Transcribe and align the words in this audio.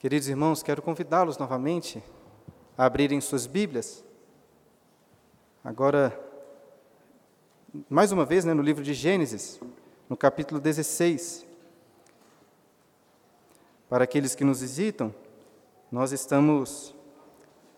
Queridos 0.00 0.28
irmãos, 0.28 0.62
quero 0.62 0.80
convidá-los 0.80 1.36
novamente 1.36 2.02
a 2.74 2.86
abrirem 2.86 3.20
suas 3.20 3.46
Bíblias. 3.46 4.02
Agora, 5.62 6.18
mais 7.86 8.10
uma 8.10 8.24
vez, 8.24 8.46
né, 8.46 8.54
no 8.54 8.62
livro 8.62 8.82
de 8.82 8.94
Gênesis, 8.94 9.60
no 10.08 10.16
capítulo 10.16 10.58
16. 10.58 11.44
Para 13.90 14.04
aqueles 14.04 14.34
que 14.34 14.42
nos 14.42 14.62
visitam, 14.62 15.14
nós 15.92 16.12
estamos 16.12 16.94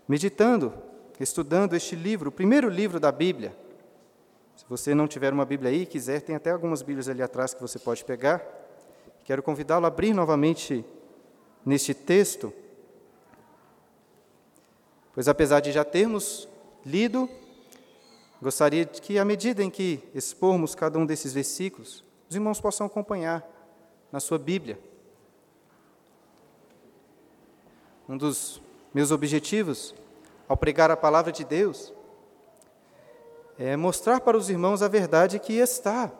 meditando, 0.06 0.72
estudando 1.18 1.74
este 1.74 1.96
livro, 1.96 2.28
o 2.28 2.32
primeiro 2.32 2.68
livro 2.68 3.00
da 3.00 3.10
Bíblia. 3.10 3.52
Se 4.54 4.64
você 4.68 4.94
não 4.94 5.08
tiver 5.08 5.32
uma 5.32 5.44
Bíblia 5.44 5.72
aí, 5.72 5.84
quiser, 5.84 6.20
tem 6.20 6.36
até 6.36 6.52
algumas 6.52 6.82
Bíblias 6.82 7.08
ali 7.08 7.20
atrás 7.20 7.52
que 7.52 7.60
você 7.60 7.80
pode 7.80 8.04
pegar. 8.04 8.40
Quero 9.24 9.42
convidá-lo 9.42 9.86
a 9.86 9.88
abrir 9.88 10.14
novamente 10.14 10.84
neste 11.64 11.94
texto, 11.94 12.52
pois 15.14 15.28
apesar 15.28 15.60
de 15.60 15.72
já 15.72 15.84
termos 15.84 16.48
lido, 16.84 17.28
gostaria 18.40 18.84
que, 18.84 19.18
à 19.18 19.24
medida 19.24 19.62
em 19.62 19.70
que 19.70 20.02
expormos 20.14 20.74
cada 20.74 20.98
um 20.98 21.06
desses 21.06 21.32
versículos, 21.32 22.04
os 22.28 22.34
irmãos 22.34 22.60
possam 22.60 22.86
acompanhar 22.86 23.46
na 24.10 24.18
sua 24.18 24.38
Bíblia. 24.38 24.78
Um 28.08 28.16
dos 28.16 28.60
meus 28.92 29.10
objetivos 29.10 29.94
ao 30.48 30.56
pregar 30.56 30.90
a 30.90 30.96
palavra 30.96 31.30
de 31.30 31.44
Deus 31.44 31.92
é 33.58 33.76
mostrar 33.76 34.20
para 34.20 34.36
os 34.36 34.50
irmãos 34.50 34.82
a 34.82 34.88
verdade 34.88 35.38
que 35.38 35.54
está 35.54 36.12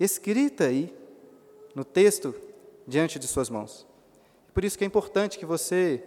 escrita 0.00 0.64
aí 0.64 0.96
no 1.74 1.84
texto 1.84 2.34
diante 2.86 3.18
de 3.18 3.28
suas 3.28 3.50
mãos. 3.50 3.86
Por 4.54 4.64
isso 4.64 4.78
que 4.78 4.84
é 4.84 4.86
importante 4.86 5.38
que 5.38 5.44
você, 5.44 6.02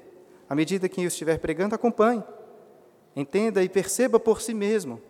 à 0.50 0.56
medida 0.56 0.88
que 0.88 1.02
eu 1.02 1.08
estiver 1.08 1.38
pregando, 1.38 1.76
acompanhe, 1.76 2.24
entenda 3.16 3.62
e 3.62 3.68
perceba 3.68 4.20
por 4.20 4.42
si 4.42 4.54
mesmo 4.54 5.02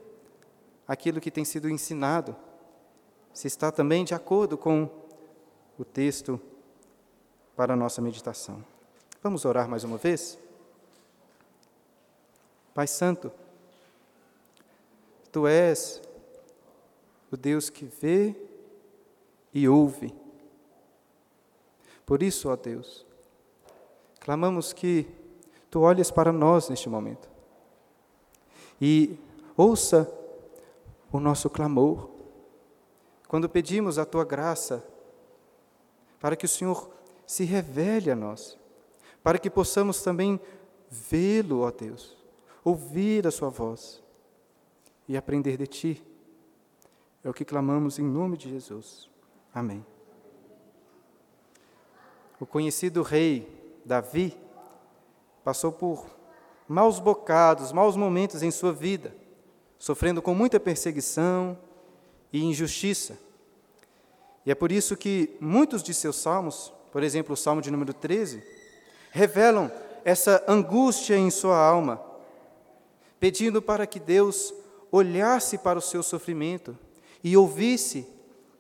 aquilo 0.88 1.22
que 1.22 1.30
tem 1.30 1.46
sido 1.46 1.70
ensinado, 1.70 2.36
se 3.32 3.46
está 3.48 3.72
também 3.72 4.04
de 4.04 4.16
acordo 4.16 4.58
com 4.58 4.90
o 5.78 5.86
texto 5.86 6.42
para 7.56 7.74
a 7.74 7.78
nossa 7.78 8.02
meditação. 8.02 8.66
Vamos 9.22 9.46
orar 9.46 9.70
mais 9.70 9.84
uma 9.84 9.98
vez? 9.98 10.40
Pai 12.74 12.88
Santo, 12.88 13.32
Tu 15.32 15.48
és 15.48 16.02
o 17.32 17.38
Deus 17.38 17.70
que 17.70 17.86
vê 17.86 18.36
e 19.54 19.68
ouve. 19.68 20.14
Por 22.06 22.24
isso, 22.24 22.50
ó 22.50 22.56
Deus, 22.56 23.07
Clamamos 24.28 24.74
que 24.74 25.08
tu 25.72 25.80
olhes 25.80 26.12
para 26.12 26.34
nós 26.34 26.68
neste 26.68 26.90
momento 26.90 27.30
e 28.82 29.18
ouça 29.56 30.14
o 31.10 31.18
nosso 31.18 31.50
clamor. 31.50 32.10
Quando 33.26 33.48
pedimos 33.48 33.98
a 33.98 34.06
tua 34.06 34.26
graça, 34.26 34.86
para 36.20 36.36
que 36.36 36.44
o 36.44 36.50
Senhor 36.50 36.90
se 37.26 37.46
revele 37.46 38.12
a 38.12 38.18
nós, 38.18 38.58
para 39.24 39.40
que 39.40 39.50
possamos 39.50 40.02
também 40.02 40.42
vê-lo, 40.92 41.62
ó 41.62 41.72
Deus, 41.72 42.18
ouvir 42.66 43.26
a 43.26 43.32
sua 43.32 43.48
voz 43.48 44.04
e 45.08 45.16
aprender 45.16 45.56
de 45.56 45.68
ti. 45.68 46.06
É 47.24 47.30
o 47.30 47.34
que 47.34 47.46
clamamos 47.46 47.98
em 47.98 48.04
nome 48.04 48.36
de 48.36 48.50
Jesus. 48.50 49.10
Amém. 49.54 49.86
O 52.42 52.46
conhecido 52.46 53.02
rei 53.04 53.57
Davi 53.88 54.38
passou 55.46 55.72
por 55.72 56.06
maus 56.68 57.00
bocados, 57.00 57.72
maus 57.72 57.96
momentos 57.96 58.44
em 58.44 58.52
sua 58.52 58.74
vida, 58.74 59.16
sofrendo 59.80 60.22
com 60.22 60.36
muita 60.36 60.60
perseguição 60.60 61.58
e 62.34 62.44
injustiça. 62.44 63.18
E 64.46 64.52
é 64.52 64.56
por 64.56 64.74
isso 64.74 64.98
que 64.98 65.38
muitos 65.40 65.82
de 65.82 65.94
seus 65.94 66.18
salmos, 66.18 66.74
por 66.92 67.02
exemplo, 67.02 67.34
o 67.34 67.38
Salmo 67.38 67.62
de 67.62 67.72
número 67.72 67.94
13, 67.94 68.44
revelam 69.10 69.72
essa 70.04 70.44
angústia 70.50 71.16
em 71.16 71.30
sua 71.30 71.58
alma, 71.58 72.04
pedindo 73.22 73.62
para 73.62 73.88
que 73.88 74.02
Deus 74.02 74.54
olhasse 74.92 75.58
para 75.58 75.80
o 75.80 75.82
seu 75.82 76.04
sofrimento 76.04 76.78
e 77.24 77.38
ouvisse 77.38 78.06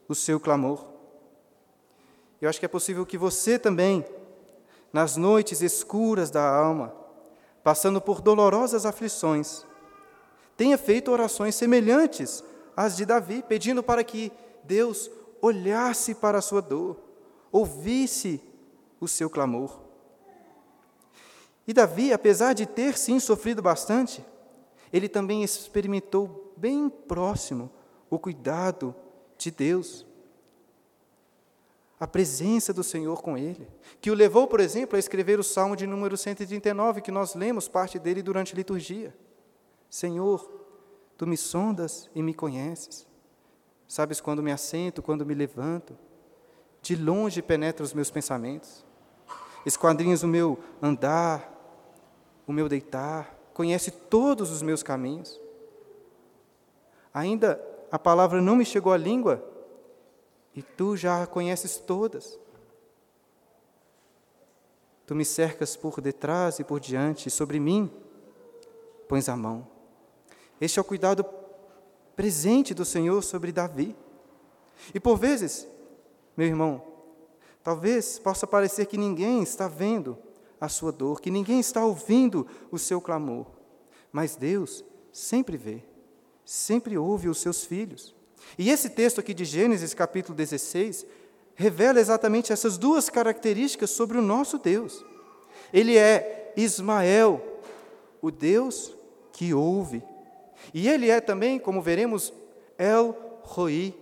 o 0.07 0.15
seu 0.15 0.39
clamor. 0.39 0.85
Eu 2.41 2.49
acho 2.49 2.59
que 2.59 2.65
é 2.65 2.69
possível 2.69 3.05
que 3.05 3.17
você 3.17 3.59
também 3.59 4.05
nas 4.91 5.17
noites 5.17 5.61
escuras 5.61 6.29
da 6.29 6.47
alma, 6.47 6.93
passando 7.63 7.99
por 7.99 8.21
dolorosas 8.21 8.85
aflições, 8.85 9.65
tenha 10.55 10.77
feito 10.77 11.11
orações 11.11 11.55
semelhantes 11.55 12.43
às 12.75 12.95
de 12.95 13.05
Davi, 13.05 13.43
pedindo 13.47 13.83
para 13.83 14.03
que 14.03 14.31
Deus 14.63 15.09
olhasse 15.41 16.15
para 16.15 16.39
a 16.39 16.41
sua 16.41 16.61
dor, 16.61 16.97
ouvisse 17.51 18.41
o 18.99 19.07
seu 19.07 19.29
clamor. 19.29 19.79
E 21.67 21.73
Davi, 21.73 22.13
apesar 22.13 22.53
de 22.53 22.65
ter 22.65 22.97
sim 22.97 23.19
sofrido 23.19 23.61
bastante, 23.61 24.25
ele 24.91 25.09
também 25.09 25.43
experimentou 25.43 26.53
bem 26.55 26.89
próximo 26.89 27.69
o 28.09 28.17
cuidado 28.17 28.95
de 29.37 29.51
Deus 29.51 30.05
a 31.99 32.05
presença 32.05 32.71
do 32.71 32.83
Senhor 32.83 33.21
com 33.21 33.37
ele, 33.37 33.67
que 33.99 34.11
o 34.11 34.13
levou, 34.13 34.47
por 34.47 34.59
exemplo, 34.59 34.95
a 34.95 34.99
escrever 34.99 35.39
o 35.39 35.43
Salmo 35.43 35.75
de 35.75 35.87
número 35.87 36.15
139, 36.15 37.01
que 37.01 37.11
nós 37.11 37.33
lemos 37.33 37.67
parte 37.67 37.97
dele 37.97 38.21
durante 38.21 38.53
a 38.53 38.55
liturgia. 38.55 39.15
Senhor, 39.89 40.47
tu 41.17 41.25
me 41.25 41.35
sondas 41.35 42.09
e 42.13 42.21
me 42.21 42.33
conheces. 42.33 43.07
Sabes 43.87 44.21
quando 44.21 44.43
me 44.43 44.51
assento, 44.51 45.01
quando 45.01 45.25
me 45.25 45.33
levanto. 45.33 45.97
De 46.81 46.95
longe 46.95 47.41
penetra 47.41 47.83
os 47.83 47.93
meus 47.93 48.11
pensamentos. 48.11 48.85
Esquadrinhas 49.65 50.21
o 50.23 50.27
meu 50.27 50.59
andar, 50.81 51.51
o 52.45 52.53
meu 52.53 52.69
deitar, 52.69 53.35
conhece 53.53 53.89
todos 53.89 54.51
os 54.51 54.61
meus 54.61 54.83
caminhos. 54.83 55.41
Ainda 57.13 57.59
a 57.91 57.97
palavra 57.97 58.39
não 58.39 58.55
me 58.55 58.63
chegou 58.63 58.93
à 58.93 58.97
língua, 58.97 59.43
e 60.57 60.63
tu 60.63 60.97
já 60.97 61.21
a 61.21 61.27
conheces 61.27 61.77
todas. 61.77 62.39
Tu 65.05 65.13
me 65.13 65.23
cercas 65.23 65.75
por 65.75 66.01
detrás 66.01 66.57
e 66.57 66.63
por 66.63 66.79
diante, 66.79 67.27
e 67.27 67.31
sobre 67.31 67.59
mim 67.59 67.91
pões 69.07 69.29
a 69.29 69.37
mão. 69.37 69.67
Este 70.59 70.79
é 70.79 70.81
o 70.81 70.85
cuidado 70.85 71.23
presente 72.15 72.73
do 72.73 72.83
Senhor 72.83 73.21
sobre 73.21 73.51
Davi. 73.51 73.95
E 74.95 74.99
por 74.99 75.15
vezes, 75.15 75.67
meu 76.35 76.47
irmão, 76.47 76.83
talvez 77.63 78.17
possa 78.17 78.47
parecer 78.47 78.87
que 78.87 78.97
ninguém 78.97 79.43
está 79.43 79.67
vendo 79.67 80.17
a 80.59 80.67
sua 80.67 80.91
dor, 80.91 81.21
que 81.21 81.29
ninguém 81.29 81.59
está 81.59 81.85
ouvindo 81.85 82.47
o 82.71 82.79
seu 82.79 82.99
clamor, 82.99 83.45
mas 84.11 84.35
Deus 84.35 84.83
sempre 85.13 85.55
vê, 85.55 85.83
sempre 86.43 86.97
ouve 86.97 87.29
os 87.29 87.37
seus 87.37 87.63
filhos. 87.63 88.16
E 88.57 88.69
esse 88.69 88.89
texto 88.89 89.19
aqui 89.19 89.33
de 89.33 89.45
Gênesis, 89.45 89.93
capítulo 89.93 90.35
16, 90.35 91.05
revela 91.55 91.99
exatamente 91.99 92.53
essas 92.53 92.77
duas 92.77 93.09
características 93.09 93.89
sobre 93.89 94.17
o 94.17 94.21
nosso 94.21 94.59
Deus. 94.59 95.03
Ele 95.73 95.97
é 95.97 96.53
Ismael, 96.55 97.41
o 98.21 98.29
Deus 98.29 98.95
que 99.33 99.53
ouve. 99.53 100.03
E 100.73 100.87
ele 100.87 101.09
é 101.09 101.19
também, 101.19 101.59
como 101.59 101.81
veremos, 101.81 102.33
El 102.77 103.15
Roi, 103.41 103.95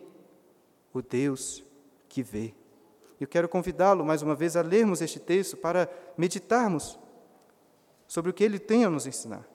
o 0.94 1.02
Deus 1.02 1.64
que 2.10 2.22
vê. 2.22 2.54
Eu 3.20 3.28
quero 3.28 3.48
convidá-lo 3.48 4.06
mais 4.06 4.22
uma 4.22 4.36
vez 4.36 4.56
a 4.58 4.62
lermos 4.62 5.02
este 5.02 5.20
texto 5.20 5.56
para 5.56 5.90
meditarmos 6.18 7.00
sobre 8.08 8.32
o 8.32 8.34
que 8.34 8.44
ele 8.44 8.60
tem 8.60 8.84
a 8.84 8.90
nos 8.90 9.08
ensinar. 9.08 9.48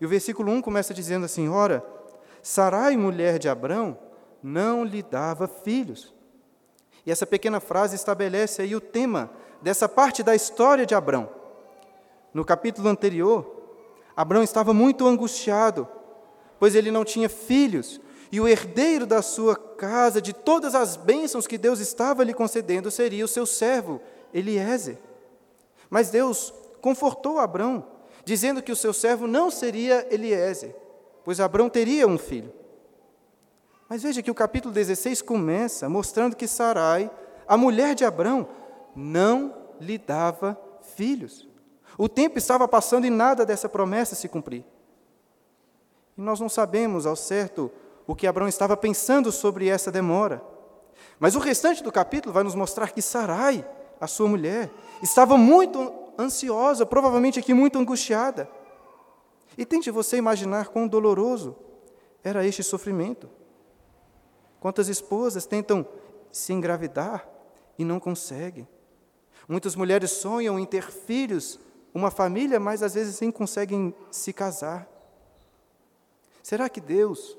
E 0.00 0.06
o 0.06 0.08
versículo 0.08 0.52
1 0.52 0.62
começa 0.62 0.94
dizendo 0.94 1.24
assim: 1.24 1.48
Ora, 1.48 1.84
Sarai, 2.42 2.96
mulher 2.96 3.38
de 3.38 3.48
Abrão, 3.48 3.98
não 4.42 4.84
lhe 4.84 5.02
dava 5.02 5.46
filhos. 5.46 6.14
E 7.04 7.10
essa 7.10 7.26
pequena 7.26 7.60
frase 7.60 7.96
estabelece 7.96 8.62
aí 8.62 8.74
o 8.74 8.80
tema 8.80 9.30
dessa 9.62 9.88
parte 9.88 10.22
da 10.22 10.34
história 10.34 10.86
de 10.86 10.94
Abrão. 10.94 11.28
No 12.32 12.44
capítulo 12.44 12.88
anterior, 12.88 13.60
Abrão 14.16 14.42
estava 14.42 14.72
muito 14.72 15.06
angustiado, 15.06 15.88
pois 16.58 16.74
ele 16.74 16.90
não 16.90 17.04
tinha 17.04 17.28
filhos, 17.28 18.00
e 18.30 18.40
o 18.40 18.46
herdeiro 18.46 19.06
da 19.06 19.22
sua 19.22 19.56
casa, 19.56 20.20
de 20.20 20.32
todas 20.32 20.74
as 20.74 20.96
bênçãos 20.96 21.46
que 21.46 21.58
Deus 21.58 21.80
estava 21.80 22.22
lhe 22.22 22.34
concedendo, 22.34 22.90
seria 22.90 23.24
o 23.24 23.28
seu 23.28 23.44
servo, 23.44 24.00
Eliezer. 24.32 24.98
Mas 25.88 26.10
Deus 26.10 26.54
confortou 26.80 27.38
Abrão, 27.38 27.84
dizendo 28.24 28.62
que 28.62 28.70
o 28.70 28.76
seu 28.76 28.92
servo 28.92 29.26
não 29.26 29.50
seria 29.50 30.06
Eliezer, 30.10 30.76
pois 31.24 31.40
Abrão 31.40 31.68
teria 31.68 32.06
um 32.06 32.16
filho. 32.16 32.59
Mas 33.90 34.04
veja 34.04 34.22
que 34.22 34.30
o 34.30 34.34
capítulo 34.34 34.72
16 34.72 35.20
começa 35.20 35.88
mostrando 35.88 36.36
que 36.36 36.46
Sarai, 36.46 37.10
a 37.44 37.56
mulher 37.56 37.96
de 37.96 38.04
Abrão, 38.04 38.46
não 38.94 39.52
lhe 39.80 39.98
dava 39.98 40.56
filhos. 40.94 41.48
O 41.98 42.08
tempo 42.08 42.38
estava 42.38 42.68
passando 42.68 43.04
e 43.04 43.10
nada 43.10 43.44
dessa 43.44 43.68
promessa 43.68 44.14
se 44.14 44.28
cumprir. 44.28 44.64
E 46.16 46.20
nós 46.20 46.38
não 46.38 46.48
sabemos 46.48 47.04
ao 47.04 47.16
certo 47.16 47.68
o 48.06 48.14
que 48.14 48.28
Abraão 48.28 48.46
estava 48.46 48.76
pensando 48.76 49.32
sobre 49.32 49.66
essa 49.66 49.90
demora. 49.90 50.40
Mas 51.18 51.34
o 51.34 51.40
restante 51.40 51.82
do 51.82 51.90
capítulo 51.90 52.32
vai 52.32 52.44
nos 52.44 52.54
mostrar 52.54 52.92
que 52.92 53.02
Sarai, 53.02 53.68
a 54.00 54.06
sua 54.06 54.28
mulher, 54.28 54.70
estava 55.02 55.36
muito 55.36 55.92
ansiosa, 56.16 56.86
provavelmente 56.86 57.40
aqui 57.40 57.52
muito 57.52 57.76
angustiada. 57.76 58.48
E 59.58 59.66
tente 59.66 59.90
você 59.90 60.16
imaginar 60.16 60.68
quão 60.68 60.86
doloroso 60.86 61.56
era 62.22 62.46
este 62.46 62.62
sofrimento. 62.62 63.39
Quantas 64.60 64.88
esposas 64.88 65.46
tentam 65.46 65.86
se 66.30 66.52
engravidar 66.52 67.26
e 67.78 67.84
não 67.84 67.98
conseguem. 67.98 68.68
Muitas 69.48 69.74
mulheres 69.74 70.10
sonham 70.10 70.58
em 70.58 70.66
ter 70.66 70.90
filhos, 70.92 71.58
uma 71.94 72.10
família, 72.10 72.60
mas 72.60 72.82
às 72.82 72.94
vezes 72.94 73.18
nem 73.20 73.30
conseguem 73.30 73.94
se 74.10 74.32
casar. 74.32 74.86
Será 76.42 76.68
que 76.68 76.80
Deus 76.80 77.36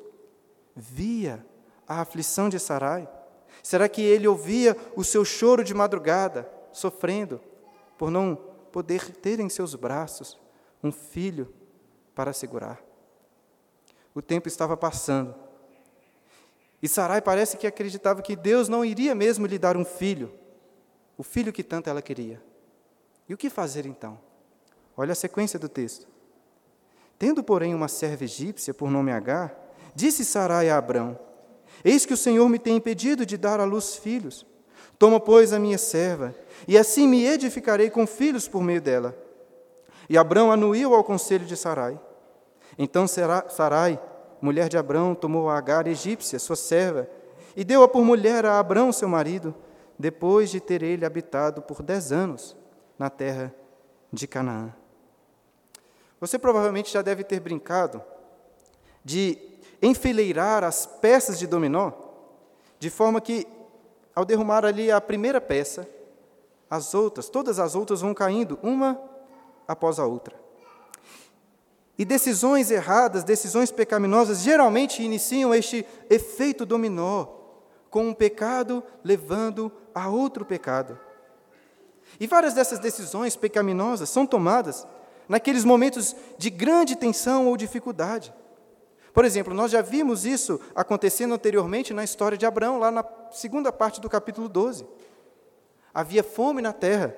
via 0.75 1.45
a 1.87 2.01
aflição 2.01 2.49
de 2.49 2.59
Sarai? 2.59 3.07
Será 3.61 3.87
que 3.87 4.01
ele 4.01 4.27
ouvia 4.27 4.75
o 4.95 5.03
seu 5.03 5.23
choro 5.23 5.63
de 5.63 5.73
madrugada, 5.73 6.51
sofrendo 6.73 7.39
por 7.97 8.09
não 8.09 8.35
poder 8.71 9.11
ter 9.17 9.39
em 9.39 9.47
seus 9.47 9.75
braços 9.75 10.37
um 10.83 10.91
filho 10.91 11.53
para 12.15 12.33
segurar? 12.33 12.81
O 14.13 14.21
tempo 14.21 14.47
estava 14.47 14.75
passando. 14.75 15.35
E 16.81 16.87
Sarai 16.87 17.21
parece 17.21 17.57
que 17.57 17.67
acreditava 17.67 18.21
que 18.21 18.35
Deus 18.35 18.67
não 18.67 18.83
iria 18.83 19.13
mesmo 19.13 19.45
lhe 19.45 19.59
dar 19.59 19.77
um 19.77 19.85
filho, 19.85 20.33
o 21.17 21.23
filho 21.23 21.53
que 21.53 21.63
tanto 21.63 21.89
ela 21.89 22.01
queria. 22.01 22.41
E 23.29 23.33
o 23.33 23.37
que 23.37 23.49
fazer 23.49 23.85
então? 23.85 24.19
Olha 24.97 25.11
a 25.11 25.15
sequência 25.15 25.59
do 25.59 25.69
texto. 25.69 26.07
Tendo, 27.19 27.43
porém, 27.43 27.75
uma 27.75 27.87
serva 27.87 28.23
egípcia 28.23 28.73
por 28.73 28.89
nome 28.89 29.11
Agar, 29.11 29.55
disse 29.93 30.25
Sarai 30.25 30.69
a 30.69 30.77
Abrão: 30.77 31.19
Eis 31.85 32.05
que 32.05 32.13
o 32.13 32.17
Senhor 32.17 32.49
me 32.49 32.57
tem 32.57 32.77
impedido 32.77 33.25
de 33.25 33.37
dar 33.37 33.59
à 33.59 33.63
luz 33.63 33.95
filhos. 33.95 34.45
Toma, 34.97 35.19
pois, 35.19 35.53
a 35.53 35.59
minha 35.59 35.77
serva, 35.77 36.35
e 36.67 36.77
assim 36.77 37.07
me 37.07 37.25
edificarei 37.25 37.89
com 37.89 38.07
filhos 38.07 38.47
por 38.47 38.63
meio 38.63 38.81
dela. 38.81 39.15
E 40.09 40.17
Abrão 40.17 40.51
anuiu 40.51 40.93
ao 40.93 41.03
conselho 41.03 41.45
de 41.45 41.55
Sarai. 41.55 41.99
Então 42.77 43.05
Sarai, 43.07 43.99
mulher 44.41 44.67
de 44.67 44.77
Abrão, 44.77 45.13
tomou 45.13 45.49
a 45.49 45.57
Agar 45.57 45.87
egípcia, 45.87 46.39
sua 46.39 46.55
serva, 46.55 47.07
e 47.55 47.63
deu-a 47.63 47.87
por 47.87 48.03
mulher 48.03 48.45
a 48.45 48.59
Abrão, 48.59 48.91
seu 48.91 49.07
marido, 49.07 49.53
depois 49.97 50.49
de 50.49 50.59
ter 50.59 50.81
ele 50.81 51.05
habitado 51.05 51.61
por 51.61 51.83
dez 51.83 52.11
anos 52.11 52.55
na 52.97 53.09
terra 53.09 53.53
de 54.11 54.27
Canaã. 54.27 54.73
Você 56.19 56.37
provavelmente 56.39 56.91
já 56.91 57.01
deve 57.01 57.23
ter 57.23 57.39
brincado 57.39 58.01
de 59.03 59.37
enfileirar 59.81 60.63
as 60.63 60.85
peças 60.85 61.37
de 61.39 61.47
dominó, 61.47 61.91
de 62.79 62.89
forma 62.89 63.19
que, 63.19 63.47
ao 64.15 64.25
derrumar 64.25 64.65
ali 64.65 64.91
a 64.91 65.01
primeira 65.01 65.41
peça, 65.41 65.87
as 66.69 66.93
outras, 66.93 67.29
todas 67.29 67.59
as 67.59 67.75
outras 67.75 68.01
vão 68.01 68.13
caindo, 68.13 68.57
uma 68.63 68.99
após 69.67 69.99
a 69.99 70.05
outra. 70.05 70.40
E 72.01 72.05
decisões 72.05 72.71
erradas, 72.71 73.23
decisões 73.23 73.69
pecaminosas, 73.69 74.41
geralmente 74.41 75.03
iniciam 75.03 75.53
este 75.53 75.85
efeito 76.09 76.65
dominó, 76.65 77.27
com 77.91 78.07
um 78.07 78.13
pecado 78.15 78.83
levando 79.03 79.71
a 79.93 80.09
outro 80.09 80.43
pecado. 80.43 80.99
E 82.19 82.25
várias 82.25 82.55
dessas 82.55 82.79
decisões 82.79 83.35
pecaminosas 83.35 84.09
são 84.09 84.25
tomadas 84.25 84.87
naqueles 85.29 85.63
momentos 85.63 86.15
de 86.39 86.49
grande 86.49 86.95
tensão 86.95 87.45
ou 87.45 87.55
dificuldade. 87.55 88.33
Por 89.13 89.23
exemplo, 89.23 89.53
nós 89.53 89.69
já 89.69 89.83
vimos 89.83 90.25
isso 90.25 90.59
acontecendo 90.73 91.35
anteriormente 91.35 91.93
na 91.93 92.03
história 92.03 92.35
de 92.35 92.47
Abraão, 92.47 92.79
lá 92.79 92.89
na 92.89 93.05
segunda 93.29 93.71
parte 93.71 94.01
do 94.01 94.09
capítulo 94.09 94.49
12. 94.49 94.87
Havia 95.93 96.23
fome 96.23 96.63
na 96.63 96.73
terra, 96.73 97.15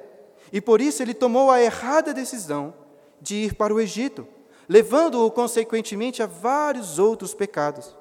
e 0.51 0.59
por 0.59 0.81
isso 0.81 1.01
ele 1.01 1.13
tomou 1.13 1.49
a 1.49 1.61
errada 1.61 2.13
decisão 2.13 2.73
de 3.21 3.45
ir 3.45 3.55
para 3.55 3.73
o 3.73 3.79
Egito, 3.79 4.27
levando-o 4.67 5.29
consequentemente 5.31 6.21
a 6.21 6.25
vários 6.25 6.99
outros 6.99 7.33
pecados. 7.33 7.95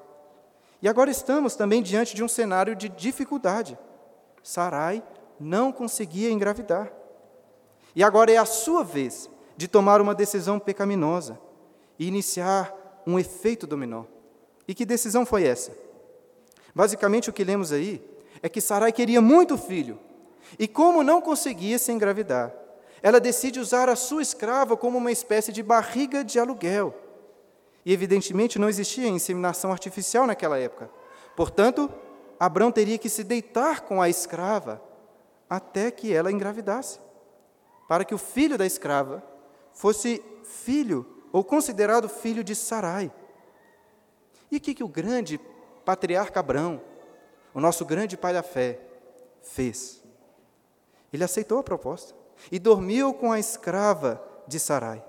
E 0.81 0.87
agora 0.87 1.09
estamos 1.09 1.55
também 1.55 1.81
diante 1.81 2.15
de 2.15 2.23
um 2.23 2.27
cenário 2.27 2.75
de 2.75 2.89
dificuldade. 2.89 3.77
Sarai 4.41 5.03
não 5.39 5.71
conseguia 5.71 6.31
engravidar. 6.31 6.91
E 7.95 8.03
agora 8.03 8.31
é 8.31 8.37
a 8.37 8.45
sua 8.45 8.83
vez 8.83 9.29
de 9.55 9.67
tomar 9.67 10.01
uma 10.01 10.15
decisão 10.15 10.59
pecaminosa 10.59 11.39
e 11.97 12.07
iniciar 12.07 12.73
um 13.05 13.19
efeito 13.19 13.67
dominó. 13.67 14.05
E 14.67 14.73
que 14.73 14.85
decisão 14.85 15.25
foi 15.25 15.43
essa? 15.45 15.71
Basicamente, 16.73 17.29
o 17.29 17.33
que 17.33 17.43
lemos 17.43 17.71
aí 17.71 18.03
é 18.41 18.49
que 18.49 18.59
Sarai 18.59 18.91
queria 18.91 19.21
muito 19.21 19.57
filho, 19.57 19.99
e 20.57 20.67
como 20.67 21.03
não 21.03 21.21
conseguia 21.21 21.77
se 21.79 21.91
engravidar, 21.91 22.53
ela 23.03 23.19
decide 23.19 23.59
usar 23.59 23.89
a 23.89 23.97
sua 23.97 24.21
escrava 24.21 24.77
como 24.77 24.97
uma 24.97 25.11
espécie 25.11 25.51
de 25.51 25.61
barriga 25.61 26.23
de 26.23 26.39
aluguel. 26.39 26.95
E, 27.85 27.91
evidentemente, 27.91 28.57
não 28.57 28.69
existia 28.69 29.09
inseminação 29.09 29.73
artificial 29.73 30.25
naquela 30.25 30.57
época. 30.57 30.89
Portanto, 31.35 31.91
Abrão 32.39 32.71
teria 32.71 32.97
que 32.97 33.09
se 33.09 33.21
deitar 33.25 33.81
com 33.81 34.01
a 34.01 34.07
escrava 34.07 34.81
até 35.49 35.91
que 35.91 36.13
ela 36.13 36.31
engravidasse, 36.31 36.97
para 37.89 38.05
que 38.05 38.15
o 38.15 38.17
filho 38.17 38.57
da 38.57 38.65
escrava 38.65 39.21
fosse 39.73 40.23
filho 40.45 41.05
ou 41.33 41.43
considerado 41.43 42.07
filho 42.07 42.41
de 42.41 42.55
Sarai. 42.55 43.11
E 44.49 44.55
o 44.55 44.61
que, 44.61 44.73
que 44.73 44.83
o 44.83 44.87
grande 44.87 45.37
patriarca 45.83 46.39
Abrão, 46.39 46.81
o 47.53 47.59
nosso 47.59 47.83
grande 47.83 48.15
pai 48.15 48.31
da 48.31 48.43
fé, 48.43 48.79
fez? 49.41 50.01
Ele 51.11 51.25
aceitou 51.25 51.59
a 51.59 51.63
proposta 51.63 52.22
e 52.51 52.59
dormiu 52.59 53.13
com 53.13 53.31
a 53.31 53.39
escrava 53.39 54.21
de 54.47 54.59
Sarai. 54.59 55.03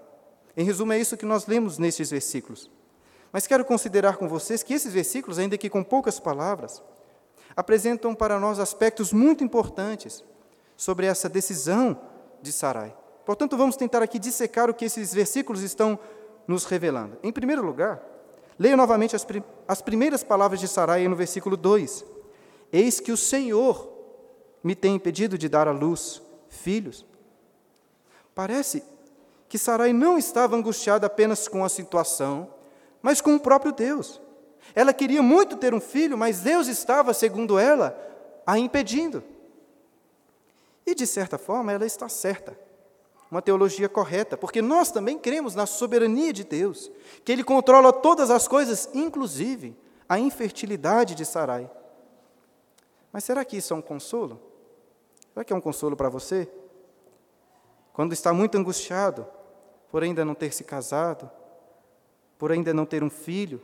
Em 0.56 0.64
resumo, 0.64 0.92
é 0.92 0.98
isso 0.98 1.16
que 1.16 1.26
nós 1.26 1.46
lemos 1.46 1.78
nestes 1.78 2.10
versículos. 2.10 2.70
Mas 3.32 3.46
quero 3.46 3.64
considerar 3.64 4.16
com 4.16 4.28
vocês 4.28 4.62
que 4.62 4.72
esses 4.72 4.92
versículos, 4.92 5.38
ainda 5.38 5.58
que 5.58 5.68
com 5.68 5.82
poucas 5.82 6.20
palavras, 6.20 6.82
apresentam 7.56 8.14
para 8.14 8.38
nós 8.38 8.58
aspectos 8.58 9.12
muito 9.12 9.42
importantes 9.42 10.22
sobre 10.76 11.06
essa 11.06 11.28
decisão 11.28 12.00
de 12.40 12.52
Sarai. 12.52 12.94
Portanto, 13.24 13.56
vamos 13.56 13.76
tentar 13.76 14.02
aqui 14.02 14.18
dissecar 14.18 14.68
o 14.68 14.74
que 14.74 14.84
esses 14.84 15.14
versículos 15.14 15.62
estão 15.62 15.98
nos 16.46 16.64
revelando. 16.64 17.16
Em 17.22 17.32
primeiro 17.32 17.64
lugar, 17.64 18.02
leia 18.58 18.76
novamente 18.76 19.16
as, 19.16 19.26
as 19.66 19.80
primeiras 19.80 20.22
palavras 20.22 20.60
de 20.60 20.68
Sarai 20.68 21.08
no 21.08 21.16
versículo 21.16 21.56
2. 21.56 22.04
Eis 22.72 23.00
que 23.00 23.12
o 23.12 23.16
Senhor 23.16 23.90
me 24.62 24.74
tem 24.74 24.94
impedido 24.94 25.38
de 25.38 25.48
dar 25.48 25.68
à 25.68 25.72
luz 25.72 26.22
filhos. 26.48 27.06
Parece 28.34 28.82
que 29.48 29.58
Sarai 29.58 29.92
não 29.92 30.18
estava 30.18 30.56
angustiada 30.56 31.06
apenas 31.06 31.46
com 31.46 31.64
a 31.64 31.68
situação, 31.68 32.52
mas 33.00 33.20
com 33.20 33.34
o 33.34 33.40
próprio 33.40 33.72
Deus. 33.72 34.20
Ela 34.74 34.92
queria 34.92 35.22
muito 35.22 35.56
ter 35.56 35.74
um 35.74 35.80
filho, 35.80 36.18
mas 36.18 36.40
Deus 36.40 36.66
estava, 36.66 37.14
segundo 37.14 37.58
ela, 37.58 37.96
a 38.46 38.58
impedindo. 38.58 39.22
E, 40.86 40.94
de 40.94 41.06
certa 41.06 41.38
forma, 41.38 41.72
ela 41.72 41.86
está 41.86 42.08
certa 42.08 42.58
uma 43.30 43.42
teologia 43.42 43.88
correta, 43.88 44.36
porque 44.36 44.62
nós 44.62 44.92
também 44.92 45.18
cremos 45.18 45.56
na 45.56 45.66
soberania 45.66 46.32
de 46.32 46.44
Deus, 46.44 46.88
que 47.24 47.32
Ele 47.32 47.42
controla 47.42 47.92
todas 47.92 48.30
as 48.30 48.46
coisas, 48.46 48.88
inclusive 48.94 49.76
a 50.08 50.20
infertilidade 50.20 51.16
de 51.16 51.24
Sarai. 51.24 51.68
Mas 53.12 53.24
será 53.24 53.44
que 53.44 53.56
isso 53.56 53.72
é 53.72 53.76
um 53.76 53.82
consolo? 53.82 54.40
Será 55.32 55.44
que 55.44 55.52
é 55.52 55.56
um 55.56 55.60
consolo 55.60 55.96
para 55.96 56.08
você? 56.08 56.48
Quando 57.94 58.12
está 58.12 58.34
muito 58.34 58.58
angustiado 58.58 59.24
por 59.88 60.02
ainda 60.02 60.24
não 60.24 60.34
ter 60.34 60.52
se 60.52 60.64
casado, 60.64 61.30
por 62.36 62.50
ainda 62.50 62.74
não 62.74 62.84
ter 62.84 63.04
um 63.04 63.08
filho, 63.08 63.62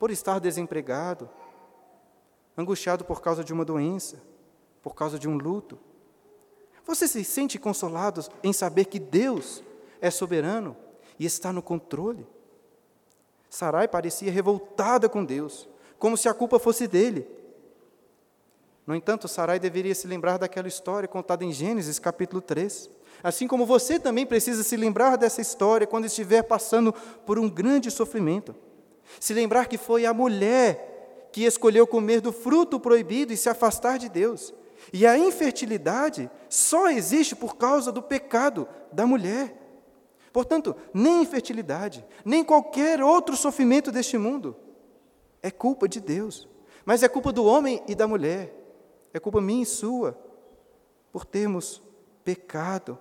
por 0.00 0.10
estar 0.10 0.40
desempregado, 0.40 1.30
angustiado 2.58 3.04
por 3.04 3.22
causa 3.22 3.44
de 3.44 3.52
uma 3.52 3.64
doença, 3.64 4.20
por 4.82 4.96
causa 4.96 5.16
de 5.16 5.28
um 5.28 5.38
luto, 5.38 5.78
você 6.84 7.06
se 7.06 7.22
sente 7.22 7.56
consolado 7.56 8.20
em 8.42 8.52
saber 8.52 8.86
que 8.86 8.98
Deus 8.98 9.62
é 10.00 10.10
soberano 10.10 10.76
e 11.16 11.24
está 11.24 11.52
no 11.52 11.62
controle? 11.62 12.26
Sarai 13.48 13.86
parecia 13.86 14.32
revoltada 14.32 15.08
com 15.08 15.24
Deus, 15.24 15.68
como 16.00 16.16
se 16.16 16.28
a 16.28 16.34
culpa 16.34 16.58
fosse 16.58 16.88
dele. 16.88 17.30
No 18.84 18.92
entanto, 18.92 19.28
Sarai 19.28 19.60
deveria 19.60 19.94
se 19.94 20.08
lembrar 20.08 20.36
daquela 20.36 20.66
história 20.66 21.08
contada 21.08 21.44
em 21.44 21.52
Gênesis 21.52 22.00
capítulo 22.00 22.42
3. 22.42 22.95
Assim 23.22 23.46
como 23.46 23.66
você 23.66 23.98
também 23.98 24.26
precisa 24.26 24.62
se 24.62 24.76
lembrar 24.76 25.16
dessa 25.16 25.40
história 25.40 25.86
quando 25.86 26.04
estiver 26.04 26.42
passando 26.42 26.92
por 27.24 27.38
um 27.38 27.48
grande 27.48 27.90
sofrimento. 27.90 28.54
Se 29.18 29.32
lembrar 29.34 29.66
que 29.66 29.78
foi 29.78 30.06
a 30.06 30.14
mulher 30.14 31.28
que 31.32 31.44
escolheu 31.44 31.86
comer 31.86 32.20
do 32.20 32.32
fruto 32.32 32.80
proibido 32.80 33.32
e 33.32 33.36
se 33.36 33.48
afastar 33.48 33.98
de 33.98 34.08
Deus, 34.08 34.54
E 34.92 35.06
a 35.06 35.18
infertilidade 35.18 36.30
só 36.48 36.88
existe 36.90 37.34
por 37.34 37.56
causa 37.56 37.90
do 37.90 38.02
pecado 38.02 38.68
da 38.92 39.06
mulher. 39.06 39.54
Portanto, 40.32 40.76
nem 40.92 41.22
infertilidade, 41.22 42.04
nem 42.24 42.44
qualquer 42.44 43.02
outro 43.02 43.36
sofrimento 43.36 43.90
deste 43.90 44.18
mundo 44.18 44.56
é 45.42 45.50
culpa 45.50 45.88
de 45.88 46.00
Deus, 46.00 46.48
mas 46.84 47.02
é 47.02 47.08
culpa 47.08 47.32
do 47.32 47.44
homem 47.44 47.82
e 47.88 47.94
da 47.94 48.06
mulher, 48.06 48.54
é 49.12 49.18
culpa 49.18 49.40
minha 49.40 49.62
e 49.62 49.66
sua, 49.66 50.18
por 51.10 51.24
termos 51.24 51.82
pecado, 52.22 52.98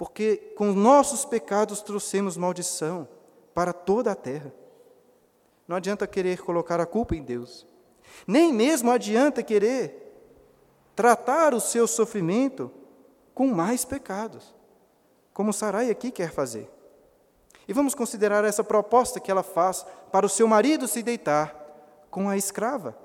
porque 0.00 0.54
com 0.56 0.72
nossos 0.72 1.26
pecados 1.26 1.82
trouxemos 1.82 2.34
maldição 2.34 3.06
para 3.52 3.70
toda 3.70 4.10
a 4.10 4.14
terra. 4.14 4.50
Não 5.68 5.76
adianta 5.76 6.06
querer 6.06 6.40
colocar 6.40 6.80
a 6.80 6.86
culpa 6.86 7.14
em 7.14 7.22
Deus, 7.22 7.66
nem 8.26 8.50
mesmo 8.50 8.90
adianta 8.90 9.42
querer 9.42 10.10
tratar 10.96 11.52
o 11.52 11.60
seu 11.60 11.86
sofrimento 11.86 12.72
com 13.34 13.48
mais 13.48 13.84
pecados, 13.84 14.54
como 15.34 15.52
Sarai 15.52 15.90
aqui 15.90 16.10
quer 16.10 16.32
fazer. 16.32 16.70
E 17.68 17.72
vamos 17.74 17.94
considerar 17.94 18.42
essa 18.42 18.64
proposta 18.64 19.20
que 19.20 19.30
ela 19.30 19.42
faz 19.42 19.84
para 20.10 20.24
o 20.24 20.30
seu 20.30 20.48
marido 20.48 20.88
se 20.88 21.02
deitar 21.02 21.54
com 22.10 22.26
a 22.26 22.38
escrava. 22.38 22.96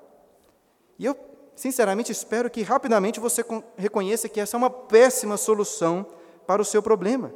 E 0.98 1.04
eu, 1.04 1.14
sinceramente, 1.54 2.10
espero 2.10 2.48
que 2.48 2.62
rapidamente 2.62 3.20
você 3.20 3.44
reconheça 3.76 4.30
que 4.30 4.40
essa 4.40 4.56
é 4.56 4.58
uma 4.58 4.70
péssima 4.70 5.36
solução 5.36 6.06
para 6.46 6.62
o 6.62 6.64
seu 6.64 6.82
problema. 6.82 7.32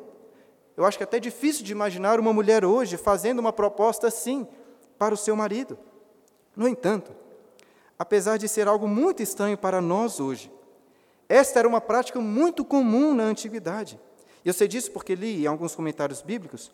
Eu 0.76 0.85
acho 0.85 0.97
que 0.97 1.02
é 1.02 1.07
até 1.07 1.19
difícil 1.19 1.64
de 1.64 1.73
imaginar 1.73 2.19
uma 2.19 2.33
mulher 2.33 2.64
hoje 2.64 2.97
fazendo 2.97 3.38
uma 3.38 3.52
proposta 3.52 4.07
assim 4.07 4.47
para 4.99 5.12
o 5.14 5.17
seu 5.17 5.37
marido. 5.37 5.79
No 6.57 6.69
entanto, 6.69 7.12
apesar 7.99 8.38
de 8.38 8.49
ser 8.49 8.69
algo 8.69 8.88
muito 8.88 9.23
estranho 9.23 9.59
para 9.59 9.81
nós 9.81 10.21
hoje, 10.21 10.50
esta 11.29 11.59
era 11.59 11.69
uma 11.69 11.81
prática 11.81 12.21
muito 12.21 12.64
comum 12.64 13.14
na 13.14 13.25
antiguidade. 13.25 14.00
Eu 14.45 14.52
sei 14.52 14.67
disso 14.67 14.90
porque 14.90 15.14
li 15.14 15.45
em 15.45 15.47
alguns 15.47 15.75
comentários 15.75 16.23
bíblicos 16.23 16.73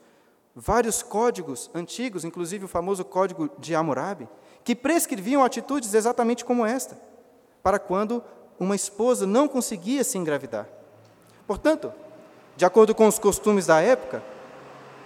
vários 0.58 1.02
códigos 1.02 1.70
antigos, 1.74 2.24
inclusive 2.24 2.64
o 2.64 2.68
famoso 2.68 3.04
código 3.04 3.50
de 3.58 3.74
Hammurabi, 3.74 4.26
que 4.64 4.74
prescreviam 4.74 5.44
atitudes 5.44 5.92
exatamente 5.92 6.44
como 6.44 6.64
esta, 6.64 6.98
para 7.62 7.78
quando 7.78 8.24
uma 8.58 8.74
esposa 8.74 9.26
não 9.26 9.46
conseguia 9.46 10.02
se 10.02 10.16
engravidar. 10.16 10.66
Portanto, 11.46 11.92
de 12.56 12.64
acordo 12.64 12.94
com 12.94 13.06
os 13.06 13.18
costumes 13.18 13.66
da 13.66 13.80
época, 13.80 14.22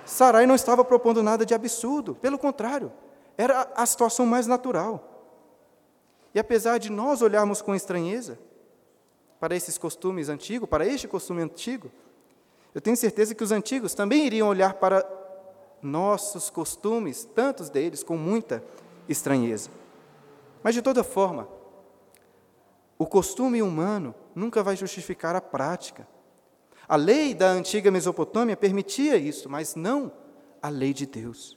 Sarai 0.05 0.47
não 0.47 0.55
estava 0.55 0.85
propondo 0.85 1.23
nada 1.23 1.45
de 1.45 1.55
absurdo, 1.55 2.15
pelo 2.15 2.39
contrário, 2.39 2.93
era 3.37 3.71
a 3.75 3.85
situação 3.87 4.27
mais 4.27 4.47
natural. 4.47 5.07
E 6.35 6.39
apesar 6.39 6.79
de 6.79 6.91
nós 6.91 7.23
olharmos 7.23 7.61
com 7.61 7.75
estranheza 7.75 8.39
para 9.39 9.57
esses 9.57 9.77
costumes 9.77 10.29
antigos, 10.29 10.69
para 10.69 10.87
este 10.87 11.09
costume 11.09 11.43
antigo, 11.43 11.91
eu 12.75 12.81
tenho 12.81 12.97
certeza 12.97 13.35
que 13.35 13.43
os 13.43 13.51
antigos 13.51 13.95
também 13.95 14.27
iriam 14.27 14.49
olhar 14.49 14.75
para 14.75 15.05
nossos 15.83 16.51
costumes, 16.51 17.25
tantos 17.25 17.69
deles, 17.69 18.03
com 18.03 18.17
muita 18.17 18.63
estranheza. 19.09 19.71
Mas, 20.63 20.75
de 20.75 20.83
toda 20.83 21.03
forma, 21.03 21.49
o 22.99 23.07
costume 23.07 23.63
humano 23.63 24.15
nunca 24.35 24.63
vai 24.63 24.77
justificar 24.77 25.35
a 25.35 25.41
prática. 25.41 26.07
A 26.91 26.97
lei 26.97 27.35
da 27.35 27.47
antiga 27.47 27.89
Mesopotâmia 27.89 28.57
permitia 28.57 29.17
isso, 29.17 29.49
mas 29.49 29.77
não 29.77 30.11
a 30.61 30.69
lei 30.69 30.93
de 30.93 31.07
Deus. 31.07 31.57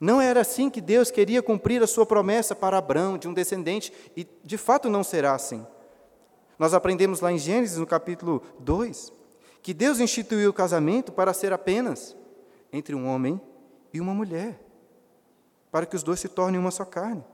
Não 0.00 0.20
era 0.20 0.40
assim 0.40 0.68
que 0.68 0.80
Deus 0.80 1.08
queria 1.08 1.40
cumprir 1.40 1.80
a 1.84 1.86
sua 1.86 2.04
promessa 2.04 2.52
para 2.52 2.76
Abraão, 2.76 3.16
de 3.16 3.28
um 3.28 3.32
descendente, 3.32 3.92
e 4.16 4.26
de 4.42 4.58
fato 4.58 4.90
não 4.90 5.04
será 5.04 5.36
assim. 5.36 5.64
Nós 6.58 6.74
aprendemos 6.74 7.20
lá 7.20 7.30
em 7.30 7.38
Gênesis, 7.38 7.78
no 7.78 7.86
capítulo 7.86 8.42
2, 8.58 9.12
que 9.62 9.72
Deus 9.72 10.00
instituiu 10.00 10.50
o 10.50 10.52
casamento 10.52 11.12
para 11.12 11.32
ser 11.32 11.52
apenas 11.52 12.16
entre 12.72 12.92
um 12.92 13.06
homem 13.06 13.40
e 13.92 14.00
uma 14.00 14.14
mulher, 14.14 14.60
para 15.70 15.86
que 15.86 15.94
os 15.94 16.02
dois 16.02 16.18
se 16.18 16.28
tornem 16.28 16.58
uma 16.58 16.72
só 16.72 16.84
carne. 16.84 17.24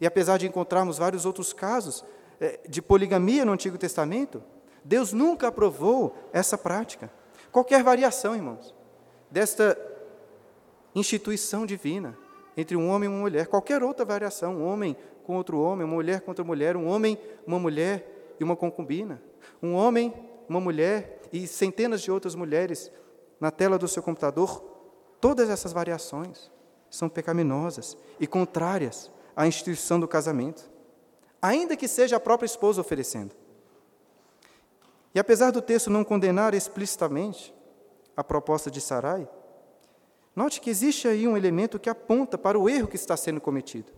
E 0.00 0.04
apesar 0.04 0.36
de 0.36 0.48
encontrarmos 0.48 0.98
vários 0.98 1.26
outros 1.26 1.52
casos 1.52 2.04
eh, 2.40 2.58
de 2.68 2.82
poligamia 2.82 3.44
no 3.44 3.52
Antigo 3.52 3.78
Testamento, 3.78 4.42
Deus 4.84 5.12
nunca 5.12 5.48
aprovou 5.48 6.14
essa 6.32 6.58
prática. 6.58 7.10
Qualquer 7.50 7.82
variação, 7.82 8.34
irmãos, 8.34 8.74
desta 9.30 9.78
instituição 10.94 11.64
divina 11.64 12.16
entre 12.56 12.76
um 12.76 12.88
homem 12.88 13.08
e 13.08 13.12
uma 13.12 13.20
mulher, 13.20 13.46
qualquer 13.46 13.82
outra 13.82 14.04
variação, 14.04 14.56
um 14.56 14.64
homem 14.64 14.96
com 15.24 15.36
outro 15.36 15.58
homem, 15.58 15.84
uma 15.84 15.94
mulher 15.94 16.20
com 16.20 16.30
outra 16.30 16.44
mulher, 16.44 16.76
um 16.76 16.86
homem, 16.86 17.18
uma 17.46 17.58
mulher 17.58 18.36
e 18.38 18.44
uma 18.44 18.54
concubina, 18.54 19.22
um 19.62 19.74
homem, 19.74 20.12
uma 20.48 20.60
mulher 20.60 21.20
e 21.32 21.46
centenas 21.46 22.02
de 22.02 22.10
outras 22.10 22.34
mulheres 22.34 22.92
na 23.40 23.50
tela 23.50 23.78
do 23.78 23.88
seu 23.88 24.02
computador, 24.02 24.62
todas 25.20 25.50
essas 25.50 25.72
variações 25.72 26.50
são 26.90 27.08
pecaminosas 27.08 27.96
e 28.20 28.26
contrárias 28.26 29.10
à 29.34 29.46
instituição 29.46 29.98
do 29.98 30.06
casamento, 30.06 30.70
ainda 31.42 31.76
que 31.76 31.88
seja 31.88 32.16
a 32.16 32.20
própria 32.20 32.46
esposa 32.46 32.80
oferecendo. 32.80 33.34
E 35.14 35.18
apesar 35.18 35.52
do 35.52 35.62
texto 35.62 35.88
não 35.88 36.02
condenar 36.02 36.54
explicitamente 36.54 37.54
a 38.16 38.24
proposta 38.24 38.70
de 38.70 38.80
Sarai, 38.80 39.28
note 40.34 40.60
que 40.60 40.68
existe 40.68 41.06
aí 41.06 41.28
um 41.28 41.36
elemento 41.36 41.78
que 41.78 41.88
aponta 41.88 42.36
para 42.36 42.58
o 42.58 42.68
erro 42.68 42.88
que 42.88 42.96
está 42.96 43.16
sendo 43.16 43.40
cometido. 43.40 43.92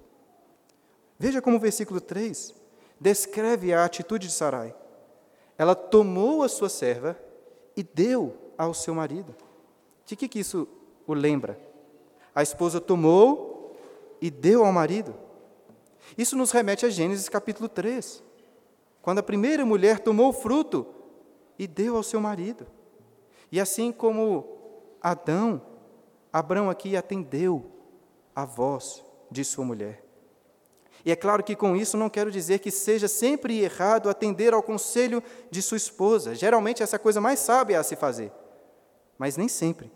Veja 1.18 1.40
como 1.40 1.56
o 1.56 1.60
versículo 1.60 2.00
3 2.00 2.54
descreve 3.00 3.72
a 3.72 3.84
atitude 3.84 4.26
de 4.26 4.32
Sarai. 4.32 4.74
Ela 5.56 5.74
tomou 5.74 6.42
a 6.42 6.48
sua 6.48 6.68
serva 6.68 7.18
e 7.74 7.82
deu 7.82 8.36
ao 8.58 8.74
seu 8.74 8.94
marido. 8.94 9.34
De 10.04 10.14
que, 10.14 10.28
que 10.28 10.38
isso 10.38 10.68
o 11.06 11.14
lembra? 11.14 11.58
A 12.34 12.42
esposa 12.42 12.78
tomou 12.78 13.74
e 14.20 14.30
deu 14.30 14.64
ao 14.64 14.72
marido. 14.72 15.14
Isso 16.16 16.36
nos 16.36 16.50
remete 16.50 16.84
a 16.84 16.90
Gênesis 16.90 17.28
capítulo 17.28 17.68
3, 17.68 18.22
quando 19.00 19.18
a 19.18 19.22
primeira 19.22 19.64
mulher 19.64 19.98
tomou 20.00 20.28
o 20.28 20.32
fruto 20.32 20.86
e 21.58 21.66
deu 21.66 21.96
ao 21.96 22.02
seu 22.02 22.20
marido. 22.20 22.66
E 23.50 23.60
assim 23.60 23.92
como 23.92 24.46
Adão, 25.00 25.62
Abraão 26.32 26.68
aqui 26.68 26.96
atendeu 26.96 27.70
a 28.34 28.44
voz 28.44 29.04
de 29.30 29.44
sua 29.44 29.64
mulher. 29.64 30.04
E 31.04 31.12
é 31.12 31.16
claro 31.16 31.44
que 31.44 31.54
com 31.54 31.76
isso 31.76 31.96
não 31.96 32.10
quero 32.10 32.30
dizer 32.32 32.58
que 32.58 32.70
seja 32.70 33.06
sempre 33.06 33.60
errado 33.60 34.10
atender 34.10 34.52
ao 34.52 34.62
conselho 34.62 35.22
de 35.50 35.62
sua 35.62 35.76
esposa. 35.76 36.34
Geralmente 36.34 36.82
essa 36.82 36.96
é 36.96 36.98
coisa 36.98 37.20
mais 37.20 37.38
sábia 37.38 37.78
a 37.78 37.82
se 37.84 37.94
fazer. 37.94 38.32
Mas 39.16 39.36
nem 39.36 39.48
sempre. 39.48 39.92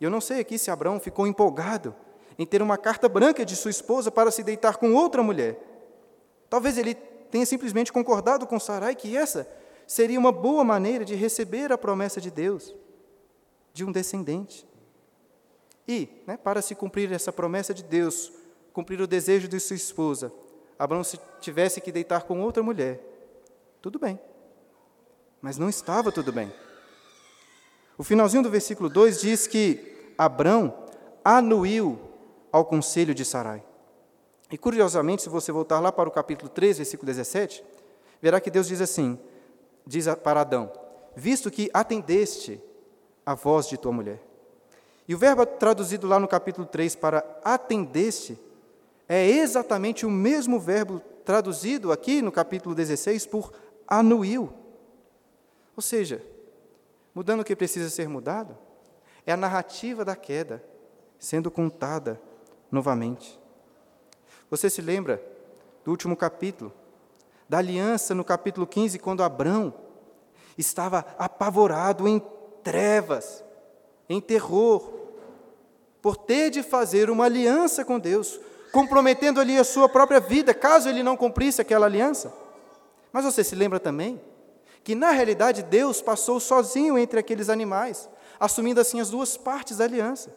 E 0.00 0.04
eu 0.04 0.10
não 0.10 0.20
sei 0.20 0.40
aqui 0.40 0.58
se 0.58 0.70
Abraão 0.70 0.98
ficou 0.98 1.26
empolgado 1.26 1.94
em 2.36 2.44
ter 2.44 2.60
uma 2.62 2.76
carta 2.76 3.08
branca 3.08 3.44
de 3.44 3.54
sua 3.56 3.70
esposa 3.70 4.10
para 4.10 4.30
se 4.30 4.42
deitar 4.42 4.76
com 4.76 4.92
outra 4.92 5.22
mulher. 5.22 5.56
Talvez 6.50 6.78
ele 6.78 6.94
tenha 7.30 7.46
simplesmente 7.46 7.92
concordado 7.92 8.46
com 8.46 8.58
Sarai 8.58 8.94
que 8.94 9.16
essa 9.16 9.48
seria 9.88 10.18
uma 10.18 10.30
boa 10.30 10.62
maneira 10.62 11.02
de 11.02 11.14
receber 11.14 11.72
a 11.72 11.78
promessa 11.78 12.20
de 12.20 12.30
Deus, 12.30 12.74
de 13.72 13.86
um 13.86 13.90
descendente. 13.90 14.68
E, 15.88 16.22
né, 16.26 16.36
para 16.36 16.60
se 16.60 16.74
cumprir 16.74 17.10
essa 17.10 17.32
promessa 17.32 17.72
de 17.72 17.82
Deus, 17.82 18.30
cumprir 18.74 19.00
o 19.00 19.06
desejo 19.06 19.48
de 19.48 19.58
sua 19.58 19.74
esposa, 19.74 20.30
Abraão 20.78 21.02
se 21.02 21.18
tivesse 21.40 21.80
que 21.80 21.90
deitar 21.90 22.24
com 22.24 22.42
outra 22.42 22.62
mulher, 22.62 23.00
tudo 23.80 23.98
bem. 23.98 24.20
Mas 25.40 25.56
não 25.56 25.70
estava 25.70 26.12
tudo 26.12 26.30
bem. 26.30 26.52
O 27.96 28.04
finalzinho 28.04 28.42
do 28.42 28.50
versículo 28.50 28.90
2 28.90 29.22
diz 29.22 29.46
que 29.46 30.12
Abraão 30.18 30.84
anuiu 31.24 31.98
ao 32.52 32.64
conselho 32.66 33.14
de 33.14 33.24
Sarai. 33.24 33.64
E 34.52 34.58
curiosamente, 34.58 35.22
se 35.22 35.28
você 35.30 35.50
voltar 35.50 35.80
lá 35.80 35.90
para 35.90 36.08
o 36.08 36.12
capítulo 36.12 36.50
3, 36.50 36.76
versículo 36.76 37.06
17, 37.06 37.64
verá 38.20 38.38
que 38.38 38.50
Deus 38.50 38.68
diz 38.68 38.80
assim: 38.80 39.18
diz 39.88 40.06
para 40.22 40.42
Adão: 40.42 40.70
Visto 41.16 41.50
que 41.50 41.70
atendeste 41.72 42.62
a 43.24 43.34
voz 43.34 43.66
de 43.66 43.78
tua 43.78 43.90
mulher. 43.90 44.20
E 45.08 45.14
o 45.14 45.18
verbo 45.18 45.46
traduzido 45.46 46.06
lá 46.06 46.20
no 46.20 46.28
capítulo 46.28 46.66
3 46.66 46.94
para 46.96 47.24
atendeste 47.42 48.38
é 49.08 49.26
exatamente 49.26 50.04
o 50.04 50.10
mesmo 50.10 50.60
verbo 50.60 51.00
traduzido 51.24 51.90
aqui 51.90 52.20
no 52.20 52.30
capítulo 52.30 52.74
16 52.74 53.26
por 53.26 53.52
anuiu. 53.86 54.52
Ou 55.74 55.80
seja, 55.80 56.22
mudando 57.14 57.40
o 57.40 57.44
que 57.44 57.56
precisa 57.56 57.88
ser 57.88 58.06
mudado, 58.08 58.56
é 59.26 59.32
a 59.32 59.36
narrativa 59.36 60.04
da 60.04 60.14
queda 60.14 60.62
sendo 61.18 61.50
contada 61.50 62.20
novamente. 62.70 63.40
Você 64.50 64.68
se 64.68 64.82
lembra 64.82 65.22
do 65.84 65.90
último 65.90 66.14
capítulo, 66.14 66.72
da 67.48 67.58
aliança 67.58 68.14
no 68.14 68.24
capítulo 68.24 68.66
15, 68.66 68.98
quando 68.98 69.22
Abrão 69.22 69.72
estava 70.56 71.04
apavorado 71.18 72.06
em 72.06 72.22
trevas, 72.62 73.42
em 74.08 74.20
terror, 74.20 74.92
por 76.02 76.16
ter 76.16 76.50
de 76.50 76.62
fazer 76.62 77.10
uma 77.10 77.24
aliança 77.24 77.84
com 77.84 77.98
Deus, 77.98 78.38
comprometendo 78.72 79.40
ali 79.40 79.58
a 79.58 79.64
sua 79.64 79.88
própria 79.88 80.20
vida, 80.20 80.52
caso 80.52 80.88
ele 80.88 81.02
não 81.02 81.16
cumprisse 81.16 81.60
aquela 81.60 81.86
aliança. 81.86 82.32
Mas 83.12 83.24
você 83.24 83.42
se 83.42 83.54
lembra 83.54 83.80
também 83.80 84.20
que, 84.84 84.94
na 84.94 85.10
realidade, 85.10 85.62
Deus 85.62 86.02
passou 86.02 86.38
sozinho 86.38 86.98
entre 86.98 87.18
aqueles 87.18 87.48
animais, 87.48 88.08
assumindo 88.38 88.80
assim 88.80 89.00
as 89.00 89.10
duas 89.10 89.36
partes 89.36 89.78
da 89.78 89.84
aliança, 89.84 90.34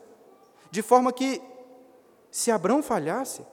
de 0.70 0.82
forma 0.82 1.12
que, 1.12 1.42
se 2.30 2.50
Abraão 2.50 2.82
falhasse, 2.82 3.46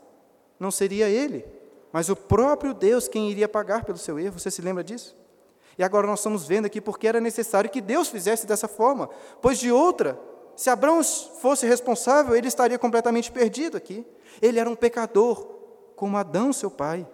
não 0.58 0.70
seria 0.70 1.08
ele, 1.08 1.44
mas 1.92 2.08
o 2.08 2.16
próprio 2.16 2.74
Deus 2.74 3.08
quem 3.08 3.30
iria 3.30 3.48
pagar 3.48 3.84
pelo 3.84 3.98
seu 3.98 4.18
erro. 4.18 4.38
Você 4.38 4.50
se 4.50 4.62
lembra 4.62 4.84
disso? 4.84 5.16
E 5.78 5.82
agora 5.82 6.06
nós 6.06 6.18
estamos 6.18 6.44
vendo 6.44 6.66
aqui 6.66 6.80
porque 6.80 7.06
era 7.06 7.20
necessário 7.20 7.70
que 7.70 7.80
Deus 7.80 8.08
fizesse 8.08 8.46
dessa 8.46 8.66
forma, 8.66 9.08
pois 9.40 9.58
de 9.58 9.70
outra, 9.70 10.18
se 10.56 10.68
Abraão 10.68 11.02
fosse 11.04 11.66
responsável, 11.66 12.34
ele 12.34 12.48
estaria 12.48 12.78
completamente 12.78 13.30
perdido 13.30 13.76
aqui. 13.76 14.04
Ele 14.42 14.58
era 14.58 14.68
um 14.68 14.74
pecador, 14.74 15.46
como 15.94 16.16
Adão, 16.16 16.52
seu 16.52 16.68
pai. 16.68 17.06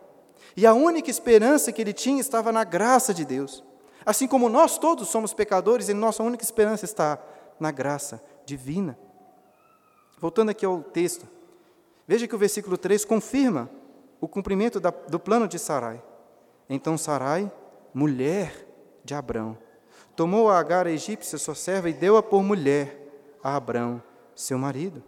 E 0.57 0.67
a 0.67 0.73
única 0.73 1.11
esperança 1.11 1.71
que 1.71 1.83
ele 1.83 1.93
tinha 1.93 2.21
estava 2.21 2.51
na 2.51 2.65
graça 2.65 3.13
de 3.13 3.25
Deus. 3.25 3.63
Assim 4.05 4.27
como 4.27 4.49
nós 4.49 4.79
todos 4.79 5.09
somos 5.09 5.35
pecadores 5.35 5.91
e 5.91 5.95
nossa 5.95 6.23
única 6.23 6.43
esperança 6.43 6.87
está 6.87 7.19
na 7.61 7.71
graça 7.71 8.23
divina. 8.47 8.99
Voltando 10.19 10.51
aqui 10.51 10.65
ao 10.65 10.83
texto, 10.83 11.29
veja 12.09 12.27
que 12.27 12.35
o 12.35 12.39
versículo 12.39 12.79
3 12.79 13.05
confirma 13.05 13.69
o 14.25 14.29
cumprimento 14.29 14.81
da, 14.81 14.89
do 14.89 15.21
plano 15.21 15.47
de 15.47 15.59
Sarai. 15.59 16.03
Então 16.67 16.97
Sarai, 16.97 17.53
mulher 17.93 18.67
de 19.05 19.15
Abrão, 19.15 19.59
tomou 20.17 20.49
a 20.49 20.59
Agar 20.59 20.87
a 20.87 20.91
egípcia, 20.91 21.37
sua 21.37 21.55
serva, 21.55 21.91
e 21.91 21.93
deu-a 21.93 22.23
por 22.23 22.43
mulher 22.43 23.37
a 23.43 23.55
Abrão, 23.55 24.03
seu 24.35 24.57
marido. 24.57 25.05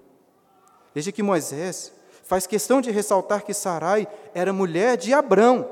Veja 0.95 1.11
que 1.11 1.23
Moisés 1.23 1.95
faz 2.25 2.47
questão 2.47 2.83
de 2.83 2.91
ressaltar 2.91 3.43
que 3.43 3.55
Sarai 3.55 4.07
era 4.35 4.53
mulher 4.53 4.99
de 4.99 5.15
Abrão, 5.15 5.67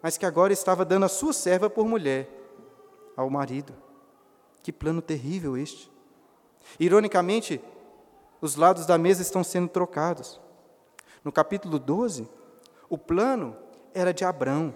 mas 0.00 0.16
que 0.16 0.24
agora 0.24 0.54
estava 0.54 0.86
dando 0.86 1.04
a 1.04 1.10
sua 1.10 1.34
serva 1.34 1.68
por 1.68 1.86
mulher 1.86 2.30
ao 3.14 3.28
marido. 3.28 3.74
Que 4.62 4.72
plano 4.72 5.02
terrível 5.02 5.54
este! 5.54 5.92
Ironicamente, 6.80 7.60
os 8.40 8.56
lados 8.56 8.86
da 8.86 8.96
mesa 8.96 9.20
estão 9.20 9.44
sendo 9.44 9.68
trocados. 9.68 10.40
No 11.24 11.30
capítulo 11.30 11.78
12, 11.78 12.28
o 12.88 12.98
plano 12.98 13.56
era 13.94 14.12
de 14.12 14.24
Abrão, 14.24 14.74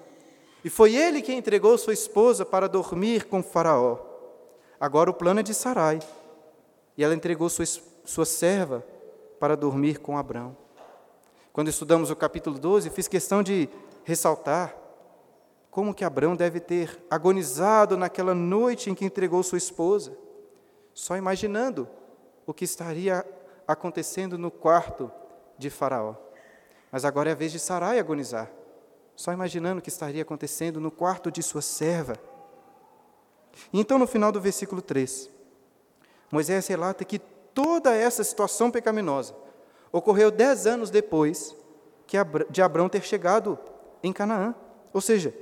e 0.65 0.71
foi 0.71 0.95
ele 0.95 1.23
quem 1.23 1.39
entregou 1.39 1.77
sua 1.77 1.93
esposa 1.93 2.45
para 2.45 2.69
dormir 2.69 3.27
com 3.27 3.43
Faraó. 3.43 3.99
Agora 4.79 5.11
o 5.11 5.15
plano 5.15 5.41
é 5.41 5.43
de 5.43 5.55
Sarai, 5.55 6.01
e 6.97 7.03
ela 7.03 7.15
entregou 7.15 7.49
sua, 7.49 7.65
sua 8.05 8.25
serva 8.25 8.85
para 9.39 9.57
dormir 9.57 9.99
com 9.99 10.17
Abrão. 10.17 10.57
Quando 11.53 11.69
estudamos 11.69 12.11
o 12.11 12.17
capítulo 12.17 12.59
12, 12.59 12.91
fiz 12.91 13.09
questão 13.09 13.43
de 13.43 13.69
ressaltar 14.05 14.77
como 15.71 15.95
que 15.95 16.05
Abrão 16.05 16.35
deve 16.35 16.61
ter 16.61 17.05
agonizado 17.11 17.97
naquela 17.97 18.35
noite 18.35 18.89
em 18.89 18.95
que 18.95 19.05
entregou 19.05 19.43
sua 19.43 19.59
esposa, 19.59 20.17
só 20.95 21.17
imaginando 21.17 21.89
o 22.47 22.55
que 22.55 22.65
estaria 22.65 23.27
acontecendo 23.67 24.39
no 24.39 24.51
quarto 24.51 25.11
de 25.59 25.69
Faraó. 25.69 26.26
Mas 26.97 27.05
agora 27.05 27.29
é 27.29 27.33
a 27.33 27.37
vez 27.37 27.53
de 27.53 27.59
Sarai 27.59 27.99
agonizar, 27.99 28.51
só 29.15 29.31
imaginando 29.31 29.81
o 29.81 29.83
que 29.83 29.91
estaria 29.91 30.23
acontecendo 30.23 30.81
no 30.81 30.91
quarto 30.91 31.31
de 31.31 31.43
sua 31.43 31.61
serva. 31.61 32.17
E 33.71 33.79
então, 33.79 33.99
no 33.99 34.07
final 34.07 34.33
do 34.33 34.41
versículo 34.41 34.81
3, 34.81 35.29
Moisés 36.33 36.67
relata 36.67 37.05
que 37.05 37.19
toda 37.19 37.95
essa 37.95 38.25
situação 38.25 38.71
pecaminosa 38.71 39.35
ocorreu 39.93 40.31
dez 40.31 40.67
anos 40.67 40.89
depois 40.89 41.55
de 42.49 42.63
Abraão 42.63 42.89
ter 42.89 43.03
chegado 43.03 43.59
em 44.03 44.11
Canaã. 44.11 44.55
Ou 44.91 45.03
seja, 45.03 45.35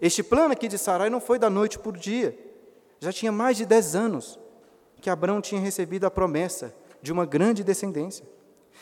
este 0.00 0.24
plano 0.24 0.54
aqui 0.54 0.66
de 0.66 0.76
Sarai 0.76 1.08
não 1.08 1.20
foi 1.20 1.38
da 1.38 1.48
noite 1.48 1.78
o 1.78 1.92
dia. 1.92 2.36
Já 2.98 3.12
tinha 3.12 3.30
mais 3.30 3.56
de 3.56 3.64
dez 3.64 3.94
anos 3.94 4.40
que 5.00 5.08
Abraão 5.08 5.40
tinha 5.40 5.60
recebido 5.60 6.04
a 6.04 6.10
promessa 6.10 6.74
de 7.00 7.12
uma 7.12 7.24
grande 7.24 7.62
descendência. 7.62 8.26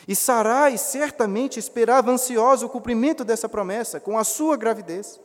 E 0.07 0.15
Sarai 0.15 0.77
certamente 0.77 1.59
esperava 1.59 2.11
ansiosa 2.11 2.65
o 2.65 2.69
cumprimento 2.69 3.23
dessa 3.23 3.49
promessa 3.49 3.99
com 3.99 4.17
a 4.17 4.23
sua 4.23 4.57
gravidez. 4.57 5.19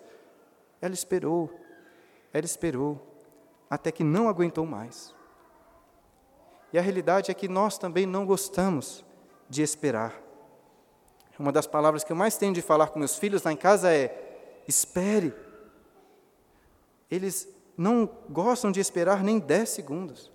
Ela 0.80 0.94
esperou, 0.94 1.50
ela 2.32 2.44
esperou, 2.44 3.00
até 3.70 3.90
que 3.90 4.04
não 4.04 4.28
aguentou 4.28 4.66
mais. 4.66 5.14
E 6.72 6.78
a 6.78 6.82
realidade 6.82 7.30
é 7.30 7.34
que 7.34 7.48
nós 7.48 7.78
também 7.78 8.04
não 8.04 8.26
gostamos 8.26 9.04
de 9.48 9.62
esperar. 9.62 10.20
Uma 11.38 11.52
das 11.52 11.66
palavras 11.66 12.04
que 12.04 12.12
eu 12.12 12.16
mais 12.16 12.36
tenho 12.36 12.52
de 12.52 12.62
falar 12.62 12.88
com 12.88 12.98
meus 12.98 13.16
filhos 13.16 13.42
lá 13.42 13.52
em 13.52 13.56
casa 13.56 13.92
é: 13.92 14.62
espere. 14.68 15.34
Eles 17.10 17.48
não 17.76 18.08
gostam 18.28 18.70
de 18.70 18.80
esperar 18.80 19.22
nem 19.22 19.38
dez 19.38 19.70
segundos, 19.70 20.30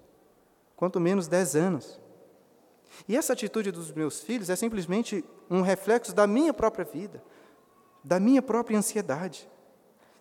quanto 0.75 0.99
menos 0.99 1.27
dez 1.27 1.55
anos. 1.55 1.99
E 3.07 3.15
essa 3.15 3.33
atitude 3.33 3.71
dos 3.71 3.91
meus 3.91 4.21
filhos 4.21 4.49
é 4.49 4.55
simplesmente 4.55 5.23
um 5.49 5.61
reflexo 5.61 6.13
da 6.13 6.27
minha 6.27 6.53
própria 6.53 6.85
vida, 6.85 7.23
da 8.03 8.19
minha 8.19 8.41
própria 8.41 8.77
ansiedade. 8.77 9.49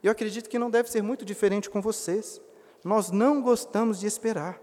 Eu 0.02 0.12
acredito 0.12 0.48
que 0.48 0.58
não 0.58 0.70
deve 0.70 0.90
ser 0.90 1.02
muito 1.02 1.24
diferente 1.24 1.68
com 1.68 1.80
vocês. 1.80 2.40
Nós 2.84 3.10
não 3.10 3.42
gostamos 3.42 3.98
de 3.98 4.06
esperar. 4.06 4.60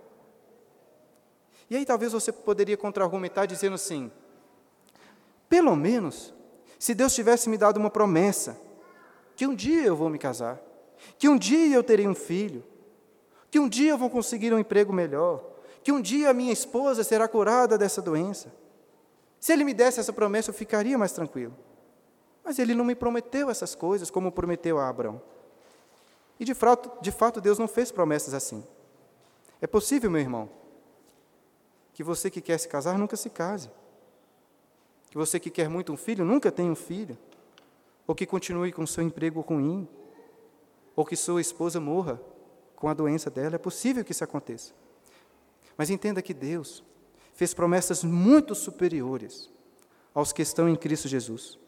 E 1.70 1.76
aí 1.76 1.86
talvez 1.86 2.14
você 2.14 2.32
poderia 2.32 2.78
contra-argumentar 2.78 3.46
dizendo 3.46 3.76
assim: 3.76 4.12
pelo 5.50 5.76
menos, 5.76 6.34
se 6.80 6.94
Deus 6.94 7.14
tivesse 7.14 7.50
me 7.50 7.58
dado 7.58 7.78
uma 7.78 7.90
promessa, 7.90 8.60
que 9.36 9.46
um 9.46 9.56
dia 9.56 9.84
eu 9.84 9.96
vou 9.96 10.10
me 10.10 10.18
casar, 10.18 10.62
que 11.18 11.28
um 11.28 11.38
dia 11.38 11.76
eu 11.76 11.84
terei 11.84 12.08
um 12.08 12.16
filho, 12.16 12.64
que 13.52 13.60
um 13.60 13.68
dia 13.68 13.92
eu 13.92 13.98
vou 13.98 14.10
conseguir 14.10 14.54
um 14.54 14.60
emprego 14.60 14.94
melhor, 14.94 15.55
que 15.86 15.92
um 15.92 16.02
dia 16.02 16.32
a 16.32 16.34
minha 16.34 16.52
esposa 16.52 17.04
será 17.04 17.28
curada 17.28 17.78
dessa 17.78 18.02
doença. 18.02 18.52
Se 19.40 19.54
ele 19.54 19.64
me 19.64 19.72
desse 19.72 20.00
essa 20.00 20.12
promessa, 20.12 20.50
eu 20.50 20.54
ficaria 20.56 20.98
mais 20.98 21.12
tranquilo. 21.12 21.56
Mas 22.44 22.58
ele 22.58 22.74
não 22.74 22.84
me 22.84 22.96
prometeu 22.96 23.52
essas 23.52 23.76
coisas 23.76 24.10
como 24.10 24.32
prometeu 24.32 24.80
a 24.80 24.90
Abraão. 24.90 25.22
E 26.40 26.44
de 26.44 26.56
fato, 26.56 26.92
de 27.04 27.12
fato 27.12 27.40
Deus 27.40 27.60
não 27.60 27.68
fez 27.68 27.92
promessas 27.92 28.34
assim. 28.34 28.66
É 29.62 29.68
possível, 29.68 30.10
meu 30.10 30.20
irmão, 30.20 30.50
que 31.94 32.04
você 32.04 32.32
que 32.32 32.42
quer 32.42 32.58
se 32.58 32.68
casar 32.68 32.98
nunca 32.98 33.16
se 33.16 33.30
case. 33.30 33.70
Que 35.12 35.18
você 35.20 35.40
que 35.40 35.52
quer 35.52 35.70
muito 35.70 35.94
um 35.94 35.98
filho 35.98 36.26
nunca 36.26 36.52
tenha 36.52 36.72
um 36.72 36.76
filho. 36.76 37.16
Ou 38.08 38.16
que 38.16 38.26
continue 38.26 38.72
com 38.72 38.88
seu 38.88 39.04
emprego 39.04 39.40
ruim. 39.42 39.88
Ou 40.96 41.06
que 41.06 41.16
sua 41.16 41.42
esposa 41.42 41.80
morra 41.80 42.20
com 42.76 42.90
a 42.90 42.94
doença 42.96 43.30
dela. 43.30 43.54
É 43.54 43.60
possível 43.60 44.04
que 44.04 44.14
isso 44.14 44.24
aconteça. 44.24 44.74
Mas 45.78 45.90
entenda 45.90 46.22
que 46.22 46.34
Deus 46.34 46.84
fez 47.34 47.54
promessas 47.54 48.04
muito 48.04 48.56
superiores 48.56 49.52
aos 50.14 50.32
que 50.32 50.42
estão 50.42 50.70
em 50.70 50.76
Cristo 50.76 51.08
Jesus. 51.08 51.60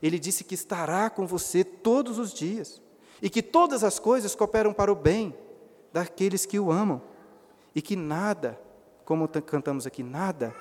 Ele 0.00 0.18
disse 0.18 0.44
que 0.44 0.54
estará 0.54 1.10
com 1.10 1.26
você 1.26 1.64
todos 1.64 2.18
os 2.18 2.32
dias 2.32 2.80
e 3.20 3.28
que 3.28 3.42
todas 3.42 3.82
as 3.82 3.98
coisas 3.98 4.34
cooperam 4.34 4.72
para 4.72 4.92
o 4.92 4.96
bem 4.96 5.34
daqueles 5.92 6.46
que 6.46 6.58
o 6.58 6.70
amam 6.70 7.02
e 7.74 7.82
que 7.82 7.96
nada 7.96 8.60
como 9.04 9.28
cantamos 9.28 9.86
aqui, 9.86 10.02
nada 10.02 10.54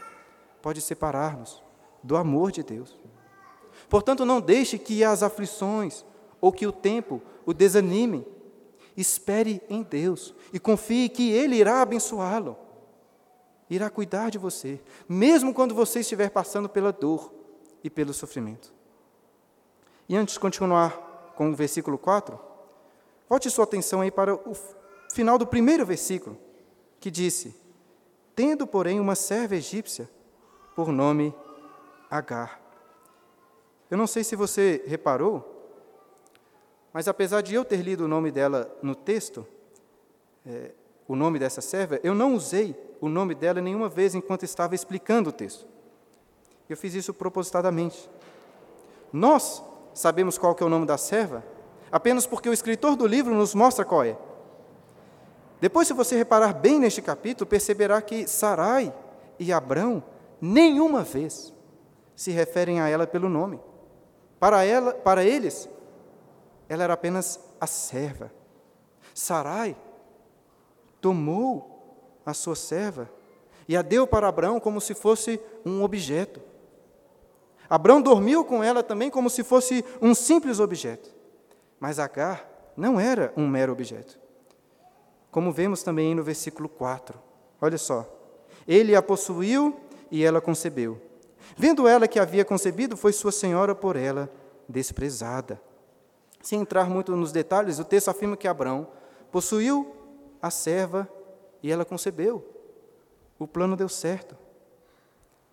pode 0.62 0.82
separar-nos 0.82 1.62
do 2.04 2.18
amor 2.18 2.52
de 2.52 2.64
Deus. 2.64 3.00
Portanto, 3.90 4.26
não 4.26 4.42
deixe 4.42 4.78
que 4.78 5.04
as 5.04 5.24
aflições 5.24 6.04
ou 6.40 6.52
que 6.52 6.66
o 6.66 6.72
tempo 6.72 7.22
o 7.46 7.54
desanime. 7.54 8.26
Espere 8.98 9.62
em 9.70 9.84
Deus 9.84 10.34
e 10.52 10.60
confie 10.60 11.08
que 11.08 11.32
Ele 11.32 11.56
irá 11.56 11.82
abençoá-lo, 11.82 12.58
irá 13.74 13.90
cuidar 13.90 14.30
de 14.30 14.38
você, 14.38 14.82
mesmo 15.08 15.54
quando 15.54 15.74
você 15.74 16.02
estiver 16.02 16.30
passando 16.30 16.68
pela 16.68 16.92
dor 16.92 17.32
e 17.82 17.90
pelo 17.90 18.14
sofrimento. 18.14 18.74
E 20.10 20.16
antes 20.18 20.34
de 20.34 20.42
continuar 20.42 21.34
com 21.38 21.50
o 21.50 21.56
versículo 21.56 21.98
4, 21.98 22.38
volte 23.30 23.50
sua 23.50 23.64
atenção 23.64 24.02
aí 24.02 24.12
para 24.12 24.36
o 24.36 24.54
final 25.14 25.38
do 25.38 25.48
primeiro 25.48 25.86
versículo, 25.86 26.38
que 27.00 27.10
disse: 27.10 27.56
tendo, 28.36 28.68
porém, 28.68 29.00
uma 29.00 29.16
serva 29.16 29.56
egípcia, 29.56 30.10
por 30.76 30.92
nome 30.92 31.34
Agar. 32.10 32.60
Eu 33.90 33.98
não 33.98 34.06
sei 34.06 34.22
se 34.22 34.36
você 34.36 34.84
reparou, 34.86 35.48
mas 36.92 37.08
apesar 37.08 37.40
de 37.40 37.56
eu 37.56 37.64
ter 37.64 37.78
lido 37.78 38.04
o 38.04 38.08
nome 38.08 38.32
dela 38.32 38.70
no 38.84 38.94
texto, 38.94 39.48
é, 40.46 40.72
o 41.08 41.16
nome 41.16 41.40
dessa 41.40 41.62
serva, 41.62 42.00
eu 42.04 42.14
não 42.14 42.36
usei 42.36 42.76
o 43.00 43.10
nome 43.10 43.36
dela 43.36 43.60
nenhuma 43.62 43.90
vez 43.90 44.16
enquanto 44.16 44.44
estava 44.44 44.76
explicando 44.76 45.30
o 45.30 45.34
texto. 45.34 45.66
Eu 46.70 46.78
fiz 46.78 46.94
isso 46.94 47.14
propositadamente. 47.14 48.10
Nós 49.12 49.64
sabemos 49.94 50.38
qual 50.38 50.56
é 50.60 50.64
o 50.64 50.70
nome 50.70 50.86
da 50.86 50.98
serva 50.98 51.44
apenas 51.92 52.26
porque 52.26 52.48
o 52.48 52.54
escritor 52.54 52.96
do 52.96 53.06
livro 53.06 53.36
nos 53.36 53.54
mostra 53.54 53.84
qual 53.84 54.04
é. 54.04 54.18
Depois, 55.60 55.88
se 55.88 55.94
você 55.94 56.16
reparar 56.16 56.54
bem 56.54 56.80
neste 56.80 57.02
capítulo, 57.02 57.48
perceberá 57.48 58.02
que 58.02 58.26
Sarai 58.26 58.92
e 59.38 59.52
Abrão 59.52 60.04
nenhuma 60.40 61.04
vez 61.04 61.54
se 62.16 62.32
referem 62.32 62.80
a 62.80 62.88
ela 62.88 63.06
pelo 63.06 63.30
nome. 63.30 63.60
Para, 64.40 64.64
ela, 64.66 64.94
para 64.94 65.24
eles, 65.24 65.70
ela 66.68 66.84
era 66.84 66.94
apenas 66.94 67.40
a 67.60 67.68
serva. 67.68 68.32
Sarai 69.14 69.76
tomou 71.02 72.22
a 72.26 72.34
sua 72.34 72.56
serva 72.56 73.10
e 73.68 73.76
a 73.76 73.82
deu 73.82 74.06
para 74.06 74.28
Abraão 74.28 74.60
como 74.60 74.80
se 74.80 74.94
fosse 74.94 75.40
um 75.66 75.84
objeto. 75.84 76.42
Abraão 77.70 78.02
dormiu 78.02 78.44
com 78.44 78.64
ela 78.64 78.84
também 78.84 79.10
como 79.10 79.30
se 79.30 79.44
fosse 79.44 79.84
um 80.02 80.14
simples 80.14 80.60
objeto. 80.60 81.10
Mas 81.80 82.00
Agar 82.00 82.48
não 82.76 83.00
era 83.00 83.34
um 83.36 83.48
mero 83.48 83.72
objeto. 83.72 84.20
Como 85.32 85.52
vemos 85.52 85.82
também 85.82 86.14
no 86.14 86.24
versículo 86.24 86.68
4. 86.68 87.18
Olha 87.62 87.78
só. 87.78 88.06
Ele 88.68 88.96
a 88.96 89.02
possuiu 89.02 89.80
e 90.12 90.24
ela 90.24 90.42
concebeu. 90.42 91.02
Vendo 91.56 91.88
ela 91.88 92.08
que 92.08 92.20
havia 92.20 92.46
concebido, 92.46 92.98
foi 92.98 93.14
sua 93.14 93.32
senhora 93.32 93.74
por 93.74 93.96
ela 93.96 94.30
desprezada. 94.68 95.62
Sem 96.42 96.62
entrar 96.62 96.90
muito 96.90 97.16
nos 97.16 97.32
detalhes, 97.32 97.80
o 97.80 97.86
texto 97.86 98.10
afirma 98.10 98.36
que 98.36 98.48
Abraão 98.48 98.88
possuiu 99.32 100.01
a 100.42 100.50
serva 100.50 101.08
e 101.62 101.72
ela 101.72 101.86
concebeu. 101.86 102.46
O 103.38 103.48
plano 103.48 103.76
deu 103.76 103.90
certo. 103.90 104.38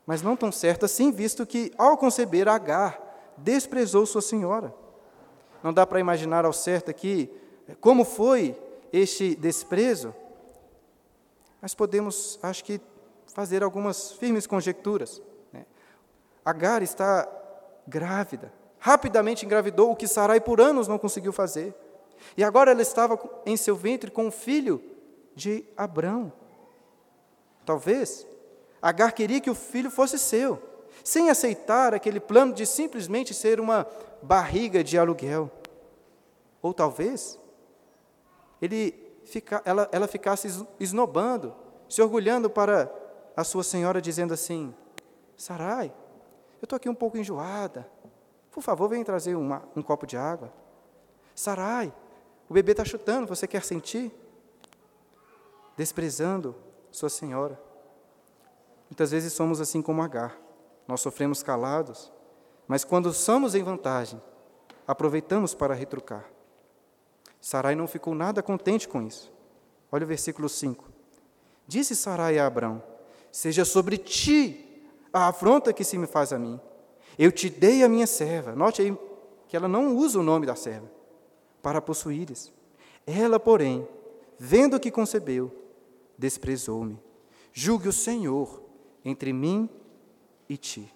Mas 0.06 0.22
não 0.22 0.36
tão 0.36 0.50
certo 0.50 0.84
assim, 0.84 1.12
visto 1.12 1.44
que, 1.44 1.72
ao 1.76 1.98
conceber, 1.98 2.48
Agar 2.48 3.34
desprezou 3.36 4.06
sua 4.06 4.22
senhora. 4.22 4.74
Não 5.62 5.72
dá 5.72 5.86
para 5.86 6.00
imaginar 6.00 6.44
ao 6.44 6.52
certo 6.52 6.90
aqui 6.90 7.30
como 7.80 8.04
foi 8.04 8.56
este 8.92 9.34
desprezo, 9.34 10.14
mas 11.60 11.74
podemos, 11.74 12.38
acho 12.42 12.64
que, 12.64 12.80
fazer 13.34 13.62
algumas 13.62 14.12
firmes 14.12 14.46
conjecturas. 14.46 15.20
Né? 15.52 15.66
Agar 16.44 16.82
está 16.82 17.28
grávida, 17.86 18.52
rapidamente 18.78 19.44
engravidou, 19.44 19.90
o 19.90 19.96
que 19.96 20.08
Sarai 20.08 20.40
por 20.40 20.60
anos 20.60 20.88
não 20.88 20.98
conseguiu 20.98 21.32
fazer. 21.32 21.74
E 22.36 22.44
agora 22.44 22.70
ela 22.70 22.82
estava 22.82 23.18
em 23.46 23.56
seu 23.56 23.76
ventre 23.76 24.10
com 24.10 24.28
o 24.28 24.32
filho 24.32 24.82
de 25.34 25.64
Abrão. 25.76 26.32
Talvez 27.64 28.26
Agar 28.80 29.12
queria 29.12 29.40
que 29.40 29.50
o 29.50 29.54
filho 29.54 29.90
fosse 29.90 30.18
seu, 30.18 30.62
sem 31.02 31.30
aceitar 31.30 31.94
aquele 31.94 32.20
plano 32.20 32.52
de 32.52 32.64
simplesmente 32.64 33.34
ser 33.34 33.60
uma 33.60 33.86
barriga 34.22 34.84
de 34.84 34.96
aluguel. 34.96 35.50
Ou 36.62 36.72
talvez 36.72 37.38
ele 38.62 38.94
fica, 39.24 39.60
ela, 39.64 39.88
ela 39.92 40.06
ficasse 40.06 40.48
esnobando, 40.78 41.54
se 41.88 42.00
orgulhando 42.00 42.48
para 42.48 42.90
a 43.36 43.42
sua 43.42 43.64
senhora, 43.64 44.00
dizendo 44.00 44.32
assim: 44.32 44.72
Sarai, 45.36 45.92
eu 46.60 46.64
estou 46.64 46.76
aqui 46.76 46.88
um 46.88 46.94
pouco 46.94 47.18
enjoada, 47.18 47.88
por 48.52 48.62
favor, 48.62 48.88
vem 48.88 49.02
trazer 49.02 49.34
uma, 49.34 49.62
um 49.74 49.82
copo 49.82 50.06
de 50.06 50.16
água. 50.16 50.52
Sarai, 51.34 51.92
o 52.48 52.54
bebê 52.54 52.72
está 52.72 52.84
chutando, 52.84 53.26
você 53.26 53.46
quer 53.46 53.62
sentir? 53.62 54.10
Desprezando 55.76 56.56
sua 56.90 57.10
senhora. 57.10 57.60
Muitas 58.88 59.10
vezes 59.10 59.32
somos 59.34 59.60
assim 59.60 59.82
como 59.82 60.02
Agar. 60.02 60.36
Nós 60.86 61.02
sofremos 61.02 61.42
calados, 61.42 62.10
mas 62.66 62.84
quando 62.84 63.12
somos 63.12 63.54
em 63.54 63.62
vantagem, 63.62 64.20
aproveitamos 64.86 65.54
para 65.54 65.74
retrucar. 65.74 66.24
Sarai 67.38 67.74
não 67.74 67.86
ficou 67.86 68.14
nada 68.14 68.42
contente 68.42 68.88
com 68.88 69.02
isso. 69.02 69.30
Olha 69.92 70.04
o 70.04 70.08
versículo 70.08 70.48
5. 70.48 70.86
Disse 71.66 71.94
Sarai 71.94 72.38
a 72.38 72.46
Abrão: 72.46 72.82
Seja 73.30 73.66
sobre 73.66 73.98
ti 73.98 74.88
a 75.12 75.28
afronta 75.28 75.74
que 75.74 75.84
se 75.84 75.98
me 75.98 76.06
faz 76.06 76.32
a 76.32 76.38
mim. 76.38 76.58
Eu 77.18 77.30
te 77.30 77.50
dei 77.50 77.84
a 77.84 77.88
minha 77.88 78.06
serva. 78.06 78.56
Note 78.56 78.80
aí 78.80 78.98
que 79.46 79.56
ela 79.56 79.68
não 79.68 79.94
usa 79.94 80.18
o 80.18 80.22
nome 80.22 80.46
da 80.46 80.56
serva 80.56 80.97
para 81.68 81.82
possuíres. 81.82 82.50
Ela, 83.06 83.38
porém, 83.38 83.86
vendo 84.38 84.80
que 84.80 84.90
concebeu, 84.90 85.54
desprezou-me. 86.16 86.98
Julgue 87.52 87.88
o 87.88 87.92
Senhor 87.92 88.62
entre 89.04 89.34
mim 89.34 89.68
e 90.48 90.56
ti. 90.56 90.90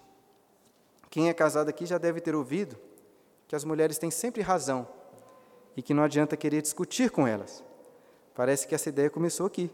Quem 1.11 1.29
é 1.29 1.33
casado 1.33 1.69
aqui 1.69 1.85
já 1.85 1.99
deve 1.99 2.19
ter 2.19 2.33
ouvido 2.33 2.75
que 3.47 3.55
as 3.55 3.63
mulheres 3.63 3.99
têm 3.99 4.09
sempre 4.09 4.41
razão 4.41 4.87
e 5.77 5.83
que 5.83 5.93
não 5.93 6.01
adianta 6.01 6.35
querer 6.35 6.63
discutir 6.63 7.11
com 7.11 7.27
elas. 7.27 7.63
Parece 8.33 8.67
que 8.67 8.73
essa 8.73 8.89
ideia 8.89 9.11
começou 9.11 9.45
aqui. 9.45 9.69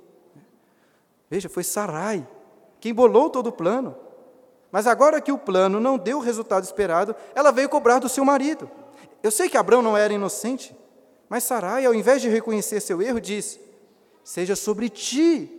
Veja, 1.30 1.48
foi 1.48 1.64
Sarai 1.64 2.28
quem 2.82 2.94
bolou 2.94 3.30
todo 3.30 3.48
o 3.48 3.54
plano. 3.54 3.96
Mas 4.70 4.86
agora 4.86 5.22
que 5.22 5.32
o 5.32 5.38
plano 5.38 5.80
não 5.80 5.98
deu 5.98 6.18
o 6.18 6.22
resultado 6.22 6.66
esperado, 6.66 7.16
ela 7.34 7.54
veio 7.54 7.70
cobrar 7.70 8.00
do 8.00 8.10
seu 8.10 8.26
marido. 8.26 8.70
Eu 9.24 9.32
sei 9.32 9.50
que 9.50 9.56
Abraão 9.56 9.82
não 9.82 9.96
era 9.96 10.14
inocente, 10.14 10.78
mas 11.30 11.44
Sarai, 11.44 11.86
ao 11.86 11.94
invés 11.94 12.22
de 12.22 12.28
reconhecer 12.28 12.80
seu 12.82 13.02
erro, 13.02 13.22
diz: 13.22 13.60
Seja 14.24 14.56
sobre 14.56 14.90
ti 14.90 15.50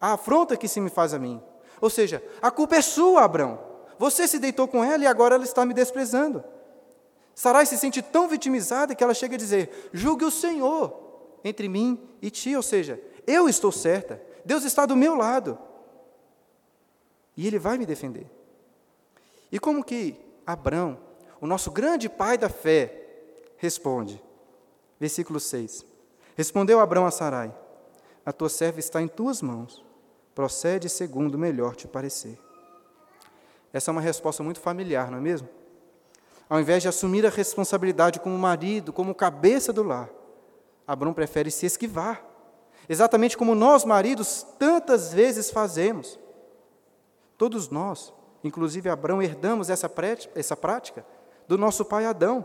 a 0.00 0.14
afronta 0.14 0.56
que 0.56 0.66
se 0.66 0.80
me 0.80 0.90
faz 0.90 1.14
a 1.14 1.18
mim. 1.18 1.40
Ou 1.80 1.88
seja, 1.88 2.22
a 2.42 2.50
culpa 2.50 2.76
é 2.76 2.82
sua, 2.82 3.22
Abraão. 3.22 3.58
Você 3.96 4.26
se 4.26 4.38
deitou 4.38 4.66
com 4.66 4.82
ela 4.82 5.04
e 5.04 5.06
agora 5.06 5.36
ela 5.36 5.44
está 5.44 5.64
me 5.64 5.72
desprezando. 5.72 6.42
Sarai 7.34 7.64
se 7.64 7.78
sente 7.78 8.02
tão 8.02 8.26
vitimizada 8.26 8.94
que 8.94 9.04
ela 9.04 9.14
chega 9.14 9.36
a 9.36 9.38
dizer: 9.38 9.90
Julgue 9.92 10.24
o 10.24 10.30
Senhor 10.30 11.38
entre 11.44 11.68
mim 11.68 11.98
e 12.20 12.28
ti, 12.28 12.56
ou 12.56 12.62
seja, 12.62 13.00
eu 13.26 13.48
estou 13.48 13.70
certa, 13.70 14.20
Deus 14.44 14.64
está 14.64 14.84
do 14.84 14.96
meu 14.96 15.14
lado. 15.14 15.56
E 17.36 17.46
Ele 17.46 17.58
vai 17.58 17.78
me 17.78 17.86
defender. 17.86 18.26
E 19.52 19.58
como 19.58 19.84
que 19.84 20.16
Abraão, 20.44 20.98
o 21.40 21.46
nosso 21.46 21.70
grande 21.70 22.08
pai 22.08 22.36
da 22.36 22.48
fé, 22.48 23.04
responde? 23.56 24.22
Versículo 25.00 25.40
6. 25.40 25.84
Respondeu 26.36 26.78
Abraão 26.78 27.06
a 27.06 27.10
Sarai: 27.10 27.52
A 28.24 28.32
tua 28.32 28.50
serva 28.50 28.78
está 28.78 29.00
em 29.00 29.08
tuas 29.08 29.40
mãos, 29.40 29.82
procede 30.34 30.88
segundo 30.88 31.38
melhor 31.38 31.74
te 31.74 31.88
parecer. 31.88 32.38
Essa 33.72 33.90
é 33.90 33.92
uma 33.92 34.00
resposta 34.00 34.42
muito 34.42 34.60
familiar, 34.60 35.10
não 35.10 35.18
é 35.18 35.20
mesmo? 35.20 35.48
Ao 36.48 36.60
invés 36.60 36.82
de 36.82 36.88
assumir 36.88 37.24
a 37.24 37.30
responsabilidade 37.30 38.20
como 38.20 38.36
marido, 38.36 38.92
como 38.92 39.14
cabeça 39.14 39.72
do 39.72 39.82
lar, 39.82 40.10
Abraão 40.86 41.14
prefere 41.14 41.50
se 41.50 41.64
esquivar. 41.64 42.24
Exatamente 42.88 43.38
como 43.38 43.54
nós, 43.54 43.84
maridos, 43.84 44.44
tantas 44.58 45.12
vezes 45.12 45.50
fazemos. 45.50 46.18
Todos 47.38 47.68
nós 47.68 48.12
Inclusive, 48.42 48.88
Abraão 48.88 49.22
herdamos 49.22 49.68
essa, 49.68 49.88
prática 49.88 51.04
do 51.46 51.58
nosso 51.58 51.84
pai 51.84 52.06
Adão, 52.06 52.44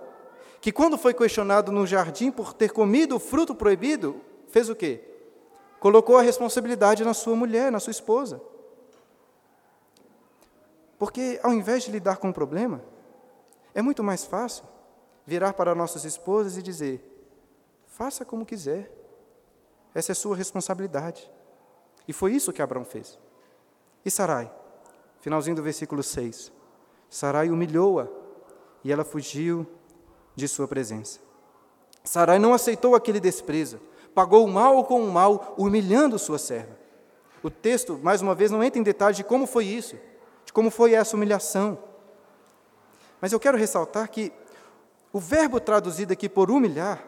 que, 0.66 0.72
quando 0.72 0.98
foi 0.98 1.14
questionado 1.14 1.72
no 1.72 1.86
jardim 1.86 2.32
por 2.32 2.52
ter 2.52 2.72
comido 2.72 3.18
o 3.18 3.20
fruto 3.20 3.54
proibido, 3.54 4.20
fez 4.48 4.68
o 4.68 4.76
quê? 4.76 5.00
Colocou 5.80 6.18
a 6.18 6.24
responsabilidade 6.24 7.06
na 7.06 7.14
sua 7.14 7.36
mulher, 7.36 7.72
na 7.72 7.80
sua 7.80 7.92
esposa. 7.92 8.42
Porque, 10.98 11.40
ao 11.44 11.54
invés 11.54 11.84
de 11.84 11.92
lidar 11.92 12.18
com 12.18 12.32
o 12.32 12.34
problema, 12.34 12.84
é 13.76 13.82
muito 13.84 14.04
mais 14.04 14.26
fácil 14.26 14.66
virar 15.24 15.54
para 15.54 15.76
nossas 15.76 16.04
esposas 16.04 16.58
e 16.58 16.64
dizer: 16.64 17.00
faça 17.86 18.26
como 18.26 18.44
quiser, 18.44 18.92
essa 19.94 20.14
é 20.14 20.16
sua 20.16 20.36
responsabilidade. 20.36 21.32
E 22.08 22.12
foi 22.12 22.34
isso 22.34 22.52
que 22.52 22.64
Abraão 22.64 22.86
fez. 22.86 23.20
E 24.04 24.10
Sarai? 24.10 24.52
Finalzinho 25.20 25.58
do 25.58 25.62
versículo 25.62 26.02
6. 26.02 26.52
Sarai 27.08 27.52
humilhou-a 27.52 28.08
e 28.84 28.92
ela 28.92 29.06
fugiu 29.06 29.68
de 30.36 30.48
sua 30.48 30.68
presença. 30.68 31.20
Sarai 32.04 32.38
não 32.38 32.54
aceitou 32.54 32.96
aquele 32.96 33.20
desprezo, 33.20 33.80
pagou 34.14 34.46
o 34.46 34.48
mal 34.48 34.84
com 34.86 35.02
o 35.02 35.12
mal, 35.12 35.56
humilhando 35.58 36.20
sua 36.20 36.38
serva. 36.38 36.78
O 37.42 37.50
texto, 37.50 38.00
mais 38.02 38.22
uma 38.22 38.36
vez, 38.36 38.52
não 38.52 38.64
entra 38.64 38.80
em 38.80 38.84
detalhes 38.84 39.18
de 39.18 39.24
como 39.24 39.46
foi 39.46 39.66
isso, 39.66 39.96
de 40.46 40.54
como 40.54 40.70
foi 40.70 40.94
essa 40.94 41.16
humilhação. 41.16 41.78
Mas 43.22 43.32
eu 43.32 43.40
quero 43.40 43.58
ressaltar 43.58 44.10
que 44.10 44.32
o 45.12 45.20
verbo 45.20 45.60
traduzido 45.60 46.14
aqui 46.14 46.28
por 46.28 46.52
humilhar, 46.52 47.06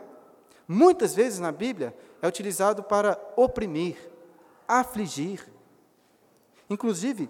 muitas 0.68 1.14
vezes 1.14 1.40
na 1.40 1.52
Bíblia, 1.52 1.96
é 2.22 2.28
utilizado 2.28 2.84
para 2.84 3.20
oprimir, 3.36 3.98
afligir. 4.68 5.46
Inclusive, 6.70 7.30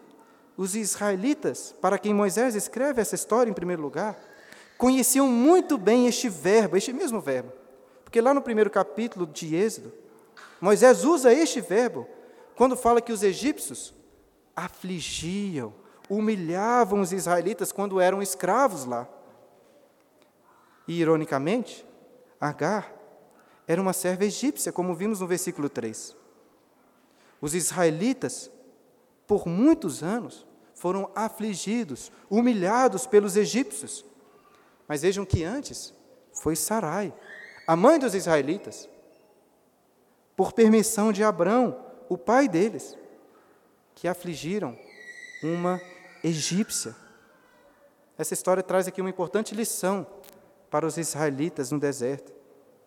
os 0.55 0.75
israelitas, 0.75 1.75
para 1.81 1.97
quem 1.97 2.13
Moisés 2.13 2.55
escreve 2.55 3.01
essa 3.01 3.15
história 3.15 3.49
em 3.49 3.53
primeiro 3.53 3.81
lugar, 3.81 4.17
conheciam 4.77 5.27
muito 5.27 5.77
bem 5.77 6.07
este 6.07 6.29
verbo, 6.29 6.77
este 6.77 6.93
mesmo 6.93 7.19
verbo. 7.19 7.51
Porque 8.03 8.21
lá 8.21 8.33
no 8.33 8.41
primeiro 8.41 8.69
capítulo 8.69 9.25
de 9.25 9.55
Êxodo, 9.55 9.93
Moisés 10.61 11.03
usa 11.03 11.33
este 11.33 11.61
verbo 11.61 12.07
quando 12.55 12.75
fala 12.75 13.01
que 13.01 13.11
os 13.11 13.21
egípcios 13.21 13.93
afligiam, 14.55 15.73
humilhavam 16.09 17.01
os 17.01 17.11
israelitas 17.11 17.71
quando 17.71 17.99
eram 17.99 18.21
escravos 18.21 18.85
lá. 18.85 19.07
E, 20.87 20.99
ironicamente, 20.99 21.85
Agar 22.39 22.93
era 23.67 23.81
uma 23.81 23.93
serva 23.93 24.23
egípcia, 24.23 24.71
como 24.71 24.95
vimos 24.95 25.19
no 25.19 25.27
versículo 25.27 25.67
3. 25.67 26.15
Os 27.41 27.53
israelitas, 27.53 28.49
por 29.27 29.45
muitos 29.45 30.01
anos, 30.01 30.47
foram 30.73 31.11
afligidos, 31.13 32.11
humilhados 32.29 33.05
pelos 33.05 33.35
egípcios. 33.35 34.05
Mas 34.87 35.01
vejam 35.01 35.25
que 35.25 35.43
antes 35.43 35.93
foi 36.33 36.55
Sarai, 36.55 37.13
a 37.65 37.75
mãe 37.75 37.99
dos 37.99 38.15
israelitas, 38.15 38.89
por 40.35 40.53
permissão 40.53 41.11
de 41.11 41.23
Abrão, 41.23 41.83
o 42.07 42.17
pai 42.17 42.47
deles, 42.47 42.97
que 43.93 44.07
afligiram 44.07 44.77
uma 45.43 45.81
egípcia. 46.23 46.95
Essa 48.17 48.33
história 48.33 48.63
traz 48.63 48.87
aqui 48.87 49.01
uma 49.01 49.09
importante 49.09 49.53
lição 49.53 50.05
para 50.69 50.85
os 50.85 50.97
israelitas 50.97 51.71
no 51.71 51.79
deserto, 51.79 52.33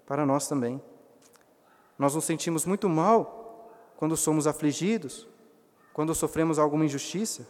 para 0.07 0.25
nós 0.25 0.49
também. 0.49 0.81
Nós 1.99 2.15
nos 2.15 2.25
sentimos 2.25 2.65
muito 2.65 2.89
mal 2.89 3.71
quando 3.97 4.17
somos 4.17 4.47
afligidos, 4.47 5.29
quando 5.93 6.15
sofremos 6.15 6.59
alguma 6.59 6.85
injustiça, 6.85 7.47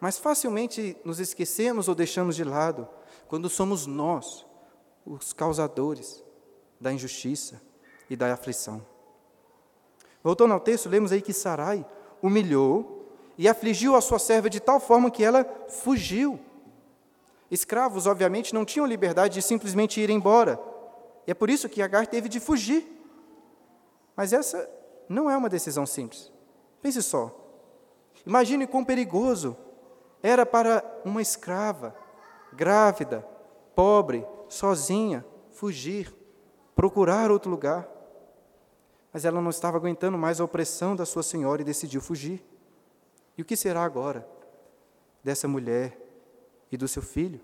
mas 0.00 0.18
facilmente 0.18 0.96
nos 1.04 1.20
esquecemos 1.20 1.88
ou 1.88 1.94
deixamos 1.94 2.34
de 2.34 2.44
lado 2.44 2.88
quando 3.28 3.48
somos 3.48 3.86
nós 3.86 4.46
os 5.06 5.32
causadores 5.32 6.24
da 6.80 6.92
injustiça 6.92 7.60
e 8.08 8.16
da 8.16 8.32
aflição. 8.32 8.84
Voltando 10.22 10.54
ao 10.54 10.60
texto, 10.60 10.88
lemos 10.88 11.12
aí 11.12 11.22
que 11.22 11.32
Sarai 11.32 11.86
humilhou 12.22 13.06
e 13.36 13.48
afligiu 13.48 13.94
a 13.94 14.00
sua 14.00 14.18
serva 14.18 14.50
de 14.50 14.60
tal 14.60 14.80
forma 14.80 15.10
que 15.10 15.22
ela 15.22 15.44
fugiu. 15.68 16.40
Escravos, 17.50 18.06
obviamente, 18.06 18.54
não 18.54 18.64
tinham 18.64 18.86
liberdade 18.86 19.34
de 19.34 19.42
simplesmente 19.42 20.00
ir 20.00 20.10
embora. 20.10 20.60
E 21.26 21.30
é 21.30 21.34
por 21.34 21.48
isso 21.48 21.68
que 21.68 21.80
Agar 21.80 22.06
teve 22.06 22.28
de 22.28 22.40
fugir. 22.40 22.86
Mas 24.16 24.32
essa 24.32 24.68
não 25.08 25.30
é 25.30 25.36
uma 25.36 25.48
decisão 25.48 25.86
simples. 25.86 26.32
Pense 26.82 27.02
só. 27.02 27.34
Imagine 28.26 28.66
quão 28.66 28.84
perigoso 28.84 29.56
era 30.22 30.44
para 30.44 30.84
uma 31.04 31.22
escrava, 31.22 31.94
grávida, 32.52 33.20
pobre, 33.74 34.26
sozinha, 34.48 35.24
fugir, 35.50 36.14
procurar 36.74 37.30
outro 37.30 37.50
lugar. 37.50 37.88
Mas 39.12 39.24
ela 39.24 39.40
não 39.40 39.50
estava 39.50 39.76
aguentando 39.76 40.18
mais 40.18 40.40
a 40.40 40.44
opressão 40.44 40.94
da 40.94 41.06
sua 41.06 41.22
senhora 41.22 41.62
e 41.62 41.64
decidiu 41.64 42.00
fugir. 42.00 42.44
E 43.36 43.42
o 43.42 43.44
que 43.44 43.56
será 43.56 43.84
agora 43.84 44.28
dessa 45.22 45.46
mulher 45.46 45.98
e 46.70 46.76
do 46.76 46.88
seu 46.88 47.02
filho? 47.02 47.40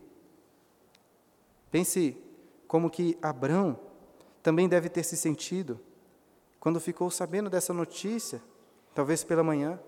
Pense 1.71 2.17
como 2.69 2.91
que 2.91 3.19
Abrão 3.23 3.79
também 4.43 4.69
deve 4.69 4.89
ter 4.89 5.03
se 5.03 5.17
sentido 5.17 5.81
quando 6.61 6.81
ficou 6.81 7.11
sabendo 7.11 7.51
dessa 7.51 7.73
notícia, 7.73 8.43
talvez 8.95 9.23
pela 9.23 9.43
manhã, 9.43 9.79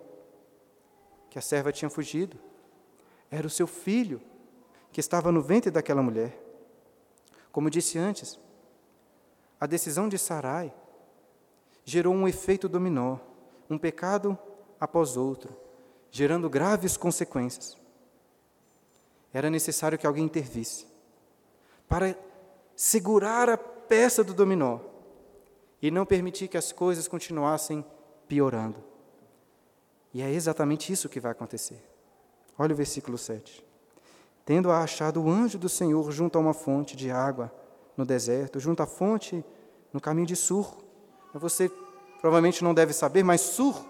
que 1.31 1.38
a 1.38 1.42
serva 1.42 1.72
tinha 1.72 1.88
fugido. 1.88 2.38
Era 3.31 3.46
o 3.46 3.50
seu 3.50 3.66
filho 3.66 4.20
que 4.97 5.01
estava 5.01 5.31
no 5.31 5.43
ventre 5.43 5.71
daquela 5.71 6.03
mulher. 6.03 6.43
Como 7.53 7.69
disse 7.69 7.99
antes, 7.99 8.41
a 9.61 9.67
decisão 9.67 10.09
de 10.09 10.17
Sarai 10.17 10.73
gerou 11.85 12.15
um 12.15 12.27
efeito 12.27 12.67
dominó, 12.67 13.19
um 13.69 13.77
pecado 13.77 14.39
após 14.81 15.15
outro, 15.15 15.55
gerando 16.11 16.49
graves 16.49 16.97
consequências. 16.97 17.77
Era 19.35 19.51
necessário 19.51 19.99
que 19.99 20.07
alguém 20.07 20.25
intervisse 20.25 20.87
para 21.87 22.17
segurar 22.75 23.51
a 23.51 23.59
peça 23.59 24.25
do 24.25 24.33
dominó 24.33 24.81
e 25.83 25.91
não 25.91 26.07
permitir 26.07 26.49
que 26.49 26.57
as 26.57 26.73
coisas 26.73 27.07
continuassem 27.07 27.85
piorando. 28.27 28.83
E 30.15 30.23
é 30.23 30.33
exatamente 30.33 30.91
isso 30.91 31.07
que 31.07 31.21
vai 31.21 31.33
acontecer. 31.33 31.85
Olha 32.59 32.73
o 32.73 32.77
versículo 32.77 33.19
7. 33.19 33.65
Tendo 34.47 34.71
achado 34.71 35.21
o 35.21 35.29
anjo 35.29 35.59
do 35.59 35.69
Senhor 35.69 36.11
junto 36.13 36.39
a 36.39 36.41
uma 36.41 36.55
fonte 36.55 36.97
de 36.97 37.11
água 37.11 37.53
no 37.97 38.07
deserto, 38.07 38.61
junto 38.61 38.81
à 38.81 38.87
fonte 38.87 39.45
no 39.93 40.01
caminho 40.01 40.29
de 40.29 40.37
Sur, 40.37 40.79
você 41.35 41.69
provavelmente 42.21 42.63
não 42.63 42.73
deve 42.73 42.93
saber, 42.93 43.25
mas 43.25 43.41
Sur 43.41 43.85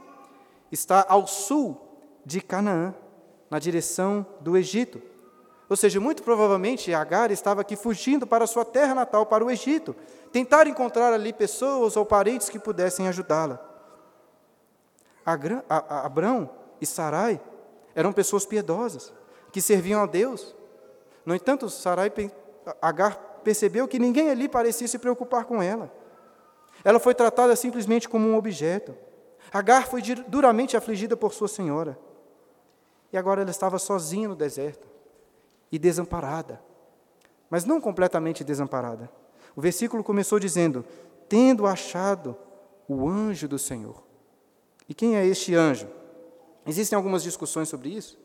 está 0.73 1.05
ao 1.09 1.27
sul 1.27 1.79
de 2.25 2.41
Canaã, 2.41 2.95
na 3.51 3.59
direção 3.59 4.27
do 4.41 4.57
Egito. 4.57 5.01
Ou 5.69 5.77
seja, 5.77 6.01
muito 6.01 6.23
provavelmente 6.23 6.93
Agar 6.95 7.31
estava 7.31 7.61
aqui 7.61 7.77
fugindo 7.77 8.27
para 8.27 8.47
sua 8.47 8.65
terra 8.65 8.95
natal, 8.95 9.27
para 9.27 9.45
o 9.45 9.51
Egito, 9.51 9.95
tentar 10.33 10.67
encontrar 10.67 11.13
ali 11.13 11.35
pessoas 11.35 11.97
ou 11.97 12.07
parentes 12.07 12.49
que 12.49 12.59
pudessem 12.59 13.09
ajudá-la. 13.09 13.61
Abrão 15.25 16.49
e 16.81 16.87
Sarai 16.87 17.41
eram 17.95 18.13
pessoas 18.13 18.47
piedosas, 18.47 19.13
que 19.57 19.63
serviam 19.63 20.03
a 20.03 20.07
Deus. 20.07 20.55
No 21.25 21.35
entanto, 21.35 21.71
Sarai, 21.71 22.13
Agar 22.83 23.17
percebeu 23.43 23.89
que 23.89 23.99
ninguém 23.99 24.29
ali 24.29 24.51
parecia 24.51 24.87
se 24.87 24.99
preocupar 24.99 25.47
com 25.47 25.63
ela. 25.63 25.91
Ela 26.85 27.01
foi 27.01 27.15
tratada 27.15 27.57
simplesmente 27.57 28.07
como 28.07 28.29
um 28.29 28.37
objeto. 28.37 28.95
Agar 29.51 29.87
foi 29.87 30.03
duramente 30.29 30.77
afligida 30.77 31.17
por 31.17 31.33
sua 31.33 31.49
senhora. 31.49 31.99
E 33.11 33.17
agora 33.17 33.41
ela 33.41 33.51
estava 33.51 33.79
sozinha 33.79 34.29
no 34.29 34.37
deserto 34.37 34.87
e 35.73 35.79
desamparada. 35.79 36.61
Mas 37.49 37.65
não 37.65 37.81
completamente 37.81 38.45
desamparada. 38.45 39.11
O 39.57 39.63
versículo 39.63 40.05
começou 40.05 40.39
dizendo: 40.39 40.85
Tendo 41.31 41.67
achado 41.67 42.37
o 42.87 43.09
anjo 43.09 43.49
do 43.49 43.59
Senhor. 43.59 44.03
E 44.87 44.93
quem 44.93 45.17
é 45.17 45.25
este 45.25 45.55
anjo? 45.55 45.89
Existem 46.67 46.95
algumas 46.95 47.23
discussões 47.23 47.71
sobre 47.71 47.89
isso, 47.89 48.19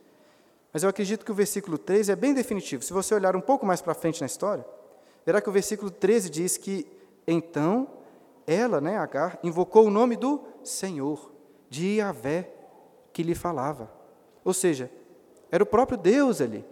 mas 0.73 0.83
eu 0.83 0.89
acredito 0.89 1.25
que 1.25 1.31
o 1.31 1.35
versículo 1.35 1.77
13 1.77 2.11
é 2.11 2.15
bem 2.15 2.33
definitivo. 2.33 2.83
Se 2.83 2.93
você 2.93 3.13
olhar 3.13 3.35
um 3.35 3.41
pouco 3.41 3.65
mais 3.65 3.81
para 3.81 3.93
frente 3.93 4.21
na 4.21 4.27
história, 4.27 4.65
verá 5.25 5.41
que 5.41 5.49
o 5.49 5.51
versículo 5.51 5.91
13 5.91 6.29
diz 6.29 6.57
que 6.57 6.87
então 7.27 7.87
ela, 8.47 8.79
né, 8.79 8.97
Agar, 8.97 9.37
invocou 9.43 9.85
o 9.85 9.91
nome 9.91 10.15
do 10.15 10.41
Senhor, 10.63 11.31
de 11.69 11.97
Yahvé, 11.97 12.49
que 13.13 13.23
lhe 13.23 13.35
falava. 13.35 13.91
Ou 14.43 14.53
seja, 14.53 14.89
era 15.51 15.63
o 15.63 15.67
próprio 15.67 15.97
Deus 15.97 16.41
ali, 16.41 16.65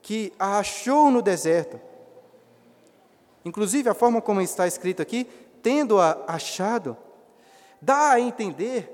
que 0.00 0.32
a 0.38 0.58
achou 0.58 1.10
no 1.10 1.22
deserto. 1.22 1.78
Inclusive, 3.44 3.88
a 3.88 3.94
forma 3.94 4.22
como 4.22 4.40
está 4.40 4.66
escrito 4.66 5.02
aqui, 5.02 5.28
tendo-a 5.62 6.24
achado, 6.26 6.96
dá 7.80 8.12
a 8.12 8.20
entender, 8.20 8.90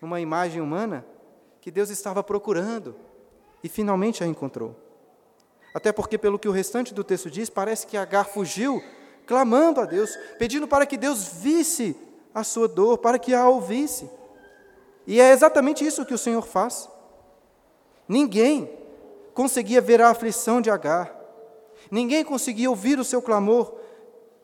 numa 0.00 0.20
imagem 0.20 0.60
humana, 0.60 1.06
que 1.60 1.70
Deus 1.70 1.88
estava 1.88 2.22
procurando 2.22 2.96
e 3.64 3.68
finalmente 3.68 4.22
a 4.22 4.26
encontrou. 4.26 4.76
Até 5.72 5.90
porque, 5.90 6.18
pelo 6.18 6.38
que 6.38 6.46
o 6.46 6.52
restante 6.52 6.92
do 6.92 7.02
texto 7.02 7.30
diz, 7.30 7.48
parece 7.48 7.86
que 7.86 7.96
Agar 7.96 8.26
fugiu 8.26 8.84
clamando 9.26 9.80
a 9.80 9.86
Deus, 9.86 10.14
pedindo 10.38 10.68
para 10.68 10.84
que 10.84 10.98
Deus 10.98 11.26
visse 11.26 11.96
a 12.34 12.44
sua 12.44 12.68
dor, 12.68 12.98
para 12.98 13.18
que 13.18 13.32
a 13.32 13.48
ouvisse. 13.48 14.08
E 15.06 15.18
é 15.18 15.32
exatamente 15.32 15.84
isso 15.84 16.04
que 16.04 16.12
o 16.12 16.18
Senhor 16.18 16.42
faz. 16.42 16.90
Ninguém 18.06 18.70
conseguia 19.32 19.80
ver 19.80 20.02
a 20.02 20.10
aflição 20.10 20.60
de 20.60 20.70
Agar, 20.70 21.18
ninguém 21.90 22.22
conseguia 22.22 22.68
ouvir 22.68 22.98
o 22.98 23.04
seu 23.04 23.22
clamor, 23.22 23.74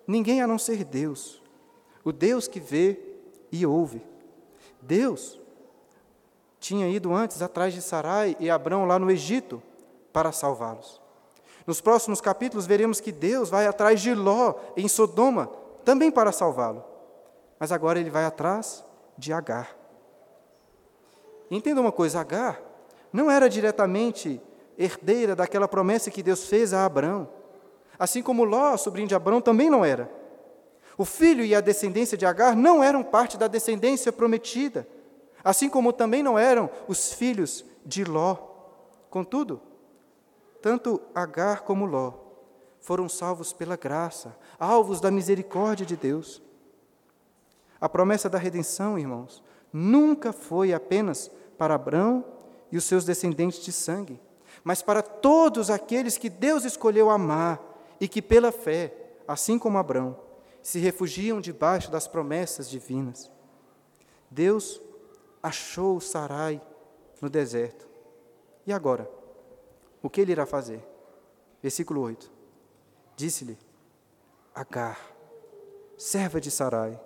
ninguém 0.07 0.41
a 0.41 0.47
não 0.47 0.59
ser 0.59 0.83
Deus, 0.83 1.43
o 2.03 2.11
Deus 2.11 2.49
que 2.49 2.59
vê 2.59 2.99
e 3.53 3.67
ouve. 3.67 4.03
Deus 4.81 5.39
tinha 6.61 6.87
ido 6.88 7.12
antes 7.14 7.40
atrás 7.40 7.73
de 7.73 7.81
Sarai 7.81 8.37
e 8.38 8.51
Abrão 8.51 8.85
lá 8.85 8.99
no 8.99 9.11
Egito 9.11 9.62
para 10.12 10.31
salvá-los. 10.31 11.01
Nos 11.66 11.81
próximos 11.81 12.20
capítulos 12.20 12.66
veremos 12.66 13.01
que 13.01 13.11
Deus 13.11 13.49
vai 13.49 13.66
atrás 13.66 14.01
de 14.01 14.14
Ló 14.14 14.55
em 14.77 14.87
Sodoma, 14.87 15.51
também 15.85 16.11
para 16.11 16.31
salvá-lo. 16.31 16.85
Mas 17.59 17.73
agora 17.73 17.99
ele 17.99 18.11
vai 18.11 18.25
atrás 18.25 18.85
de 19.16 19.33
Agar. 19.33 19.75
Entenda 21.51 21.81
uma 21.81 21.92
coisa: 21.92 22.20
Agar 22.20 22.61
não 23.12 23.31
era 23.31 23.49
diretamente 23.49 24.40
herdeira 24.79 25.35
daquela 25.35 25.66
promessa 25.66 26.11
que 26.11 26.23
Deus 26.23 26.46
fez 26.46 26.73
a 26.73 26.85
Abraão. 26.85 27.29
Assim 27.99 28.23
como 28.23 28.44
Ló, 28.44 28.77
sobrinho 28.77 29.09
de 29.09 29.14
Abraão, 29.14 29.40
também 29.40 29.68
não 29.68 29.85
era. 29.85 30.11
O 30.96 31.05
filho 31.05 31.44
e 31.44 31.55
a 31.55 31.61
descendência 31.61 32.16
de 32.16 32.27
Agar 32.27 32.55
não 32.55 32.83
eram 32.83 33.03
parte 33.03 33.37
da 33.37 33.46
descendência 33.46 34.12
prometida, 34.12 34.87
assim 35.42 35.68
como 35.68 35.92
também 35.92 36.22
não 36.22 36.38
eram 36.38 36.70
os 36.88 37.12
filhos 37.12 37.64
de 37.85 38.05
Ló. 38.05 38.37
Contudo, 39.09 39.61
tanto 40.61 41.00
Agar 41.14 41.62
como 41.62 41.87
Ló 41.87 42.12
foram 42.81 43.09
salvos 43.09 43.53
pela 43.53 43.76
graça, 43.76 44.37
alvos 44.59 45.00
da 45.00 45.11
misericórdia 45.11 45.85
de 45.85 45.96
Deus. 45.96 46.42
A 47.81 47.88
promessa 47.88 48.29
da 48.29 48.38
redenção, 48.38 48.98
irmãos, 48.98 49.42
nunca 49.72 50.33
foi 50.33 50.72
apenas 50.72 51.31
para 51.59 51.74
Abraão 51.74 52.24
e 52.72 52.76
os 52.76 52.85
seus 52.85 53.05
descendentes 53.05 53.62
de 53.62 53.72
sangue, 53.72 54.20
mas 54.64 54.83
para 54.83 55.03
todos 55.03 55.70
aqueles 55.70 56.16
que 56.16 56.29
Deus 56.29 56.64
escolheu 56.64 57.11
amar 57.11 57.61
e 58.00 58.09
que, 58.09 58.22
pela 58.22 58.50
fé, 58.50 58.94
assim 59.29 59.59
como 59.59 59.79
Abraão, 59.79 60.16
se 60.62 60.79
refugiam 60.79 61.40
debaixo 61.40 61.90
das 61.90 62.07
promessas 62.07 62.68
divinas. 62.68 63.31
Deus 64.31 64.81
achou 65.42 66.00
Sarai 66.00 66.61
no 67.20 67.29
deserto. 67.29 67.88
E 68.66 68.72
agora? 68.72 69.11
O 70.03 70.09
que 70.09 70.20
ele 70.20 70.33
irá 70.33 70.46
fazer? 70.46 70.87
Versículo 71.62 72.00
8. 72.00 72.31
Disse-lhe: 73.16 73.59
Agar, 74.55 74.98
serva 75.96 76.40
de 76.40 76.50
Sarai, 76.50 76.98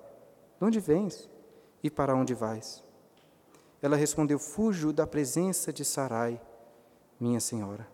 de 0.59 0.65
onde 0.65 0.79
vens 0.81 1.29
e 1.83 1.91
para 1.91 2.15
onde 2.15 2.35
vais? 2.35 2.83
Ela 3.83 3.97
respondeu: 3.97 4.39
Fujo 4.39 4.93
da 4.93 5.07
presença 5.07 5.73
de 5.73 5.85
Sarai, 5.85 6.41
minha 7.19 7.41
senhora. 7.41 7.89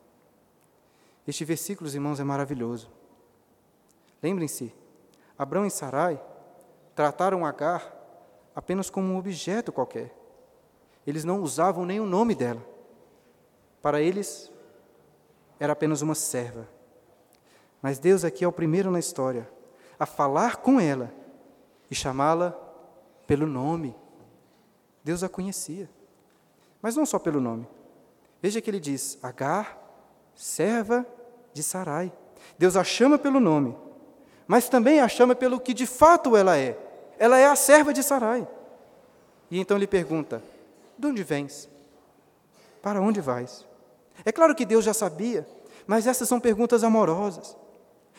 Este 1.26 1.44
versículo, 1.44 1.88
irmãos, 1.90 2.20
é 2.20 2.24
maravilhoso. 2.24 2.90
Lembrem-se, 4.22 4.74
Abrão 5.38 5.64
e 5.64 5.70
Sarai 5.70 6.22
trataram 6.94 7.46
Agar 7.46 7.96
apenas 8.55 8.90
como 8.90 9.12
um 9.12 9.16
objeto 9.16 9.72
qualquer. 9.72 10.20
Eles 11.07 11.25
não 11.25 11.41
usavam 11.41 11.85
nem 11.85 12.01
o 12.01 12.07
nome 12.07 12.35
dela. 12.35 12.65
Para 13.83 14.01
eles, 14.01 14.51
era 15.59 15.73
apenas 15.73 16.03
uma 16.03 16.15
serva. 16.15 16.69
Mas 17.83 17.99
Deus 17.99 18.25
aqui 18.25 18.45
é 18.45 18.49
o 18.49 18.53
primeiro 18.53 18.91
na 18.91 18.99
história 18.99 19.49
a 19.99 20.07
falar 20.07 20.57
com 20.57 20.81
ela 20.81 21.13
e 21.91 21.95
chamá-la 21.95 22.57
pelo 23.27 23.47
nome. 23.47 23.95
Deus 25.05 25.23
a 25.23 25.29
conhecia. 25.29 25.89
Mas 26.81 26.97
não 26.97 27.05
só 27.05 27.19
pelo 27.19 27.41
nome. 27.41 27.69
Veja 28.41 28.61
que 28.61 28.71
ele 28.71 28.81
diz: 28.81 29.19
Agar, 29.23 29.79
serva 30.35 31.07
de 31.53 31.63
Sarai. 31.63 32.13
Deus 32.59 32.77
a 32.77 32.85
chama 32.85 33.19
pelo 33.19 33.39
nome, 33.39 33.77
mas 34.47 34.69
também 34.69 35.01
a 35.01 35.09
chama 35.09 35.35
pelo 35.35 35.61
que 35.61 35.75
de 35.75 35.87
fato 35.87 36.37
ela 36.37 36.57
é. 36.57 36.79
Ela 37.19 37.39
é 37.39 37.47
a 37.47 37.55
serva 37.55 37.93
de 37.93 38.03
Sarai. 38.03 38.49
E 39.51 39.61
então 39.61 39.77
ele 39.77 39.87
pergunta: 39.87 40.43
De 41.01 41.07
onde 41.07 41.23
vens? 41.23 41.67
Para 42.83 43.01
onde 43.01 43.23
vais? 43.23 43.67
É 44.23 44.31
claro 44.31 44.55
que 44.55 44.67
Deus 44.67 44.85
já 44.85 44.93
sabia, 44.93 45.49
mas 45.87 46.07
essas 46.07 46.29
são 46.29 46.39
perguntas 46.39 46.85
amorosas. 46.85 47.57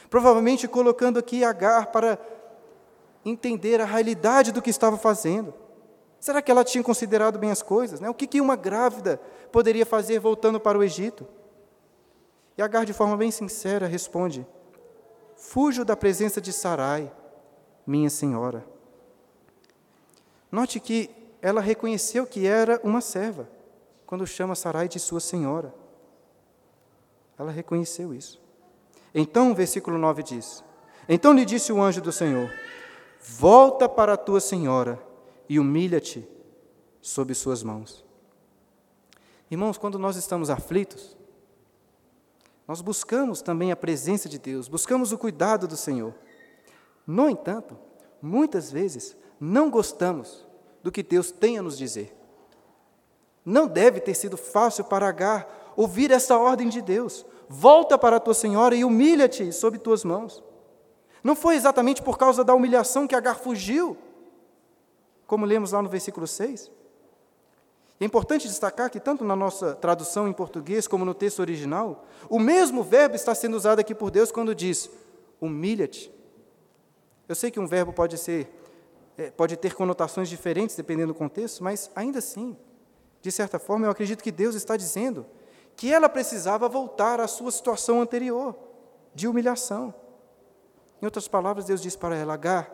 Provavelmente 0.10 0.67
colocando 0.67 1.20
aqui 1.20 1.44
Agar 1.44 1.91
para 1.91 2.17
entender 3.24 3.80
a 3.80 3.86
realidade 3.86 4.52
do 4.52 4.63
que 4.63 4.72
estava 4.72 4.98
fazendo. 4.98 5.54
Será 6.20 6.41
que 6.41 6.50
ela 6.50 6.63
tinha 6.63 6.84
considerado 6.84 7.38
bem 7.38 7.52
as 7.52 7.62
coisas? 7.62 8.00
Né? 8.00 8.10
O 8.10 8.15
que, 8.15 8.26
que 8.26 8.41
uma 8.41 8.56
grávida 8.56 9.22
poderia 9.52 9.86
fazer 9.86 10.20
voltando 10.20 10.60
para 10.60 10.76
o 10.76 10.84
Egito? 10.84 11.28
E 12.58 12.63
Agar, 12.63 12.84
de 12.84 12.94
forma 12.94 13.15
bem 13.15 13.30
sincera, 13.30 13.86
responde: 13.86 14.46
Fujo 15.36 15.86
da 15.86 15.96
presença 15.96 16.41
de 16.41 16.52
Sarai, 16.52 17.12
minha 17.86 18.10
senhora. 18.10 18.65
Note 20.52 20.80
que 20.80 21.20
ela 21.41 21.60
reconheceu 21.60 22.25
que 22.25 22.45
era 22.45 22.80
uma 22.84 23.01
serva, 23.01 23.49
quando 24.06 24.27
chama 24.27 24.56
Sarai 24.56 24.88
de 24.88 24.99
sua 24.99 25.19
senhora. 25.19 25.73
Ela 27.38 27.51
reconheceu 27.51 28.13
isso. 28.13 28.39
Então, 29.13 29.51
o 29.51 29.56
versículo 29.56 29.97
9 29.97 30.21
diz: 30.21 30.63
Então 31.10 31.34
lhe 31.34 31.43
disse 31.43 31.73
o 31.73 31.82
anjo 31.82 32.01
do 32.01 32.12
Senhor: 32.12 32.51
Volta 33.19 33.89
para 33.89 34.13
a 34.13 34.17
tua 34.17 34.39
senhora 34.39 35.01
e 35.49 35.60
humilha-te 35.60 36.27
sob 37.01 37.34
suas 37.34 37.63
mãos. 37.63 38.06
Irmãos, 39.49 39.77
quando 39.77 39.97
nós 39.97 40.15
estamos 40.15 40.49
aflitos, 40.49 41.17
nós 42.67 42.80
buscamos 42.80 43.41
também 43.41 43.71
a 43.71 43.75
presença 43.75 44.30
de 44.30 44.38
Deus, 44.38 44.67
buscamos 44.67 45.12
o 45.12 45.17
cuidado 45.17 45.67
do 45.67 45.75
Senhor. 45.75 46.13
No 47.06 47.27
entanto, 47.27 47.77
muitas 48.21 48.71
vezes 48.71 49.17
não 49.39 49.69
gostamos 49.69 50.47
do 50.84 50.91
que 50.91 51.04
Deus 51.04 51.32
tem 51.32 51.58
a 51.58 51.62
nos 51.62 51.78
dizer. 51.78 52.15
Não 53.46 53.67
deve 53.67 54.00
ter 54.00 54.13
sido 54.13 54.38
fácil 54.38 54.84
para 54.84 55.08
Agar 55.08 55.74
ouvir 55.76 56.12
essa 56.12 56.38
ordem 56.38 56.70
de 56.70 56.82
Deus. 56.82 57.26
Volta 57.50 57.98
para 57.98 58.17
a 58.17 58.20
tua 58.20 58.34
senhora 58.34 58.76
e 58.76 58.86
humilha-te 58.86 59.52
sob 59.52 59.78
tuas 59.78 60.04
mãos. 60.04 60.44
Não 61.24 61.36
foi 61.36 61.56
exatamente 61.56 62.02
por 62.02 62.17
causa 62.17 62.44
da 62.44 62.54
humilhação 62.54 63.08
que 63.08 63.15
Agar 63.15 63.36
fugiu, 63.36 63.98
como 65.28 65.46
lemos 65.46 65.72
lá 65.72 65.82
no 65.82 65.89
versículo 65.89 66.28
6. 66.28 66.72
É 68.00 68.06
importante 68.06 68.48
destacar 68.48 68.89
que, 68.89 69.00
tanto 69.00 69.24
na 69.24 69.36
nossa 69.36 69.76
tradução 69.76 70.28
em 70.28 70.34
português 70.34 70.88
como 70.88 71.06
no 71.06 71.13
texto 71.13 71.39
original, 71.39 72.06
o 72.28 72.39
mesmo 72.39 72.82
verbo 72.82 73.15
está 73.15 73.36
sendo 73.36 73.56
usado 73.56 73.80
aqui 73.80 73.94
por 73.94 74.10
Deus 74.10 74.32
quando 74.32 74.56
diz: 74.56 74.89
humilha-te. 75.39 76.12
Eu 77.30 77.36
sei 77.36 77.52
que 77.52 77.60
um 77.60 77.67
verbo 77.67 77.94
pode 77.94 78.17
ser 78.17 78.61
pode 79.29 79.55
ter 79.57 79.75
conotações 79.75 80.29
diferentes 80.29 80.75
dependendo 80.75 81.13
do 81.13 81.17
contexto, 81.17 81.63
mas 81.63 81.91
ainda 81.95 82.19
assim, 82.19 82.57
de 83.21 83.31
certa 83.31 83.60
forma, 83.60 83.86
eu 83.86 83.91
acredito 83.91 84.23
que 84.23 84.31
Deus 84.31 84.55
está 84.55 84.75
dizendo 84.75 85.25
que 85.75 85.93
ela 85.93 86.10
precisava 86.10 86.67
voltar 86.67 87.19
à 87.19 87.27
sua 87.27 87.51
situação 87.51 88.01
anterior, 88.01 88.55
de 89.13 89.27
humilhação. 89.27 89.93
Em 91.01 91.05
outras 91.05 91.27
palavras, 91.27 91.65
Deus 91.65 91.81
diz 91.81 91.95
para 91.95 92.15
ela: 92.15 92.34
Agar, 92.34 92.71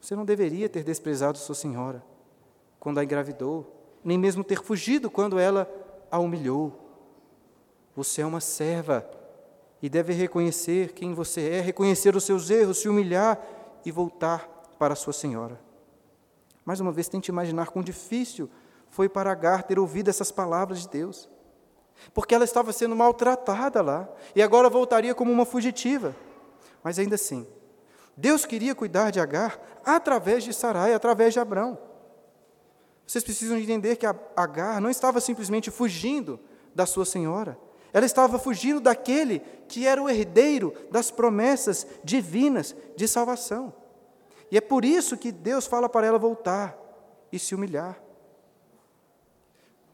você 0.00 0.16
não 0.16 0.24
deveria 0.24 0.68
ter 0.68 0.82
desprezado 0.82 1.38
sua 1.38 1.54
senhora 1.54 2.02
quando 2.80 2.98
a 2.98 3.04
engravidou, 3.04 3.72
nem 4.02 4.18
mesmo 4.18 4.42
ter 4.42 4.62
fugido 4.62 5.10
quando 5.10 5.38
ela 5.38 5.70
a 6.10 6.18
humilhou. 6.18 6.78
Você 7.94 8.22
é 8.22 8.26
uma 8.26 8.40
serva 8.40 9.08
e 9.80 9.88
deve 9.88 10.12
reconhecer 10.12 10.92
quem 10.92 11.14
você 11.14 11.48
é, 11.48 11.60
reconhecer 11.60 12.16
os 12.16 12.24
seus 12.24 12.50
erros, 12.50 12.78
se 12.78 12.88
humilhar 12.88 13.40
e 13.84 13.90
voltar 13.90 14.61
para 14.82 14.96
sua 14.96 15.12
senhora. 15.12 15.60
Mais 16.64 16.80
uma 16.80 16.90
vez, 16.90 17.08
tente 17.08 17.30
imaginar 17.30 17.68
quão 17.68 17.84
difícil 17.84 18.50
foi 18.90 19.08
para 19.08 19.30
Agar 19.30 19.62
ter 19.62 19.78
ouvido 19.78 20.08
essas 20.08 20.32
palavras 20.32 20.80
de 20.80 20.88
Deus, 20.88 21.28
porque 22.12 22.34
ela 22.34 22.42
estava 22.42 22.72
sendo 22.72 22.96
maltratada 22.96 23.80
lá 23.80 24.08
e 24.34 24.42
agora 24.42 24.68
voltaria 24.68 25.14
como 25.14 25.30
uma 25.30 25.46
fugitiva. 25.46 26.16
Mas 26.82 26.98
ainda 26.98 27.14
assim, 27.14 27.46
Deus 28.16 28.44
queria 28.44 28.74
cuidar 28.74 29.12
de 29.12 29.20
Agar 29.20 29.56
através 29.84 30.42
de 30.42 30.52
Sarai, 30.52 30.92
através 30.92 31.32
de 31.32 31.38
Abrão. 31.38 31.78
Vocês 33.06 33.22
precisam 33.22 33.56
entender 33.56 33.94
que 33.94 34.04
Agar 34.36 34.80
não 34.80 34.90
estava 34.90 35.20
simplesmente 35.20 35.70
fugindo 35.70 36.40
da 36.74 36.86
sua 36.86 37.04
senhora, 37.04 37.56
ela 37.92 38.04
estava 38.04 38.36
fugindo 38.36 38.80
daquele 38.80 39.44
que 39.68 39.86
era 39.86 40.02
o 40.02 40.10
herdeiro 40.10 40.74
das 40.90 41.08
promessas 41.08 41.86
divinas 42.02 42.74
de 42.96 43.06
salvação. 43.06 43.80
E 44.52 44.56
é 44.58 44.60
por 44.60 44.84
isso 44.84 45.16
que 45.16 45.32
Deus 45.32 45.66
fala 45.66 45.88
para 45.88 46.06
ela 46.06 46.18
voltar 46.18 46.78
e 47.32 47.38
se 47.38 47.54
humilhar. 47.54 47.98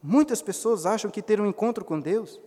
Muitas 0.03 0.41
pessoas 0.41 0.85
acham 0.85 1.09
que 1.09 1.21
ter 1.21 1.39
um 1.39 1.45
encontro 1.45 1.85
com 1.85 1.97
Deus 1.97 2.41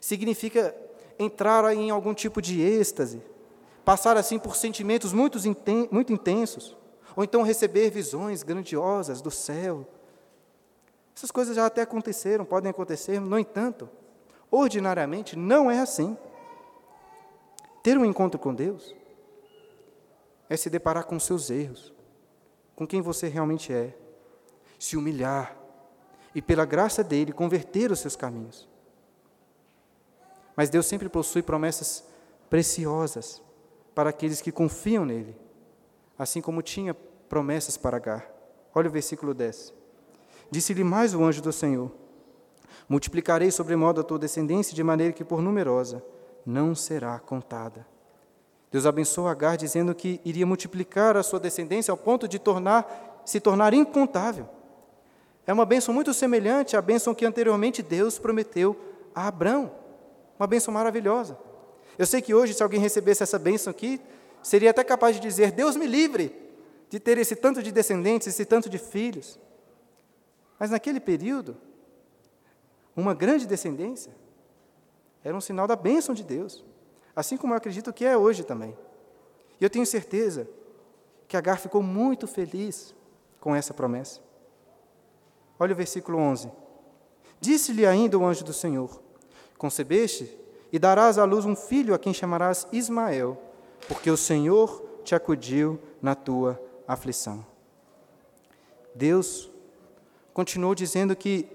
significa 0.00 0.74
entrar 1.16 1.72
em 1.72 1.88
algum 1.88 2.12
tipo 2.12 2.42
de 2.42 2.60
êxtase, 2.60 3.22
passar 3.84 4.16
assim 4.16 4.40
por 4.40 4.56
sentimentos 4.56 5.12
muito, 5.12 5.38
muito 5.92 6.12
intensos, 6.12 6.76
ou 7.14 7.22
então 7.22 7.42
receber 7.42 7.90
visões 7.90 8.42
grandiosas 8.42 9.20
do 9.20 9.30
céu. 9.30 9.86
Essas 11.14 11.30
coisas 11.30 11.54
já 11.54 11.66
até 11.66 11.82
aconteceram, 11.82 12.44
podem 12.44 12.72
acontecer, 12.72 13.20
no 13.20 13.38
entanto, 13.38 13.88
ordinariamente 14.50 15.36
não 15.36 15.70
é 15.70 15.78
assim. 15.78 16.18
Ter 17.84 17.96
um 17.96 18.04
encontro 18.04 18.36
com 18.36 18.52
Deus 18.52 18.92
é 20.48 20.56
se 20.56 20.70
deparar 20.70 21.04
com 21.04 21.18
seus 21.18 21.50
erros, 21.50 21.92
com 22.74 22.86
quem 22.86 23.00
você 23.00 23.28
realmente 23.28 23.72
é, 23.72 23.96
se 24.78 24.96
humilhar 24.96 25.56
e, 26.34 26.42
pela 26.42 26.64
graça 26.64 27.02
dele, 27.02 27.32
converter 27.32 27.90
os 27.90 28.00
seus 28.00 28.14
caminhos. 28.14 28.68
Mas 30.54 30.70
Deus 30.70 30.86
sempre 30.86 31.08
possui 31.08 31.42
promessas 31.42 32.04
preciosas 32.48 33.42
para 33.94 34.10
aqueles 34.10 34.40
que 34.40 34.52
confiam 34.52 35.04
nele, 35.04 35.36
assim 36.18 36.40
como 36.40 36.62
tinha 36.62 36.94
promessas 36.94 37.76
para 37.76 37.96
Agar. 37.96 38.30
Olha 38.74 38.88
o 38.88 38.92
versículo 38.92 39.34
10. 39.34 39.72
Disse-lhe 40.50 40.84
mais 40.84 41.14
o 41.14 41.24
anjo 41.24 41.42
do 41.42 41.52
Senhor: 41.52 41.90
Multiplicarei 42.88 43.50
sobremodo 43.50 44.00
a 44.00 44.04
tua 44.04 44.18
descendência 44.18 44.74
de 44.74 44.82
maneira 44.82 45.12
que 45.12 45.24
por 45.24 45.42
numerosa 45.42 46.04
não 46.44 46.74
será 46.74 47.18
contada. 47.18 47.86
Deus 48.76 48.84
abençoou 48.84 49.26
Agar 49.26 49.56
dizendo 49.56 49.94
que 49.94 50.20
iria 50.22 50.44
multiplicar 50.44 51.16
a 51.16 51.22
sua 51.22 51.40
descendência 51.40 51.90
ao 51.90 51.96
ponto 51.96 52.28
de 52.28 52.38
tornar, 52.38 53.22
se 53.24 53.40
tornar 53.40 53.72
incontável. 53.72 54.46
É 55.46 55.52
uma 55.52 55.64
bênção 55.64 55.94
muito 55.94 56.12
semelhante 56.12 56.76
à 56.76 56.82
bênção 56.82 57.14
que 57.14 57.24
anteriormente 57.24 57.82
Deus 57.82 58.18
prometeu 58.18 58.76
a 59.14 59.28
Abrão. 59.28 59.72
Uma 60.38 60.46
bênção 60.46 60.74
maravilhosa. 60.74 61.38
Eu 61.96 62.04
sei 62.04 62.20
que 62.20 62.34
hoje, 62.34 62.52
se 62.52 62.62
alguém 62.62 62.78
recebesse 62.78 63.22
essa 63.22 63.38
bênção 63.38 63.70
aqui, 63.70 63.98
seria 64.42 64.72
até 64.72 64.84
capaz 64.84 65.16
de 65.16 65.22
dizer: 65.22 65.52
Deus 65.52 65.74
me 65.74 65.86
livre 65.86 66.30
de 66.90 67.00
ter 67.00 67.16
esse 67.16 67.34
tanto 67.34 67.62
de 67.62 67.72
descendentes, 67.72 68.28
esse 68.28 68.44
tanto 68.44 68.68
de 68.68 68.76
filhos. 68.76 69.40
Mas 70.58 70.70
naquele 70.70 71.00
período, 71.00 71.56
uma 72.94 73.14
grande 73.14 73.46
descendência 73.46 74.14
era 75.24 75.34
um 75.34 75.40
sinal 75.40 75.66
da 75.66 75.76
bênção 75.76 76.14
de 76.14 76.22
Deus 76.22 76.62
assim 77.16 77.38
como 77.38 77.54
eu 77.54 77.56
acredito 77.56 77.92
que 77.92 78.04
é 78.04 78.16
hoje 78.16 78.44
também. 78.44 78.76
E 79.58 79.64
eu 79.64 79.70
tenho 79.70 79.86
certeza 79.86 80.46
que 81.26 81.36
Agar 81.36 81.58
ficou 81.58 81.82
muito 81.82 82.26
feliz 82.26 82.94
com 83.40 83.56
essa 83.56 83.72
promessa. 83.72 84.20
Olha 85.58 85.72
o 85.72 85.76
versículo 85.76 86.18
11. 86.18 86.50
Disse-lhe 87.40 87.86
ainda 87.86 88.18
o 88.18 88.24
anjo 88.24 88.44
do 88.44 88.52
Senhor: 88.52 89.00
Concebeste 89.56 90.38
e 90.70 90.78
darás 90.78 91.16
à 91.16 91.24
luz 91.24 91.46
um 91.46 91.56
filho 91.56 91.94
a 91.94 91.98
quem 91.98 92.12
chamarás 92.12 92.66
Ismael, 92.70 93.40
porque 93.88 94.10
o 94.10 94.16
Senhor 94.16 94.84
te 95.02 95.14
acudiu 95.14 95.80
na 96.02 96.14
tua 96.14 96.60
aflição. 96.86 97.44
Deus 98.94 99.50
continuou 100.34 100.74
dizendo 100.74 101.16
que 101.16 101.48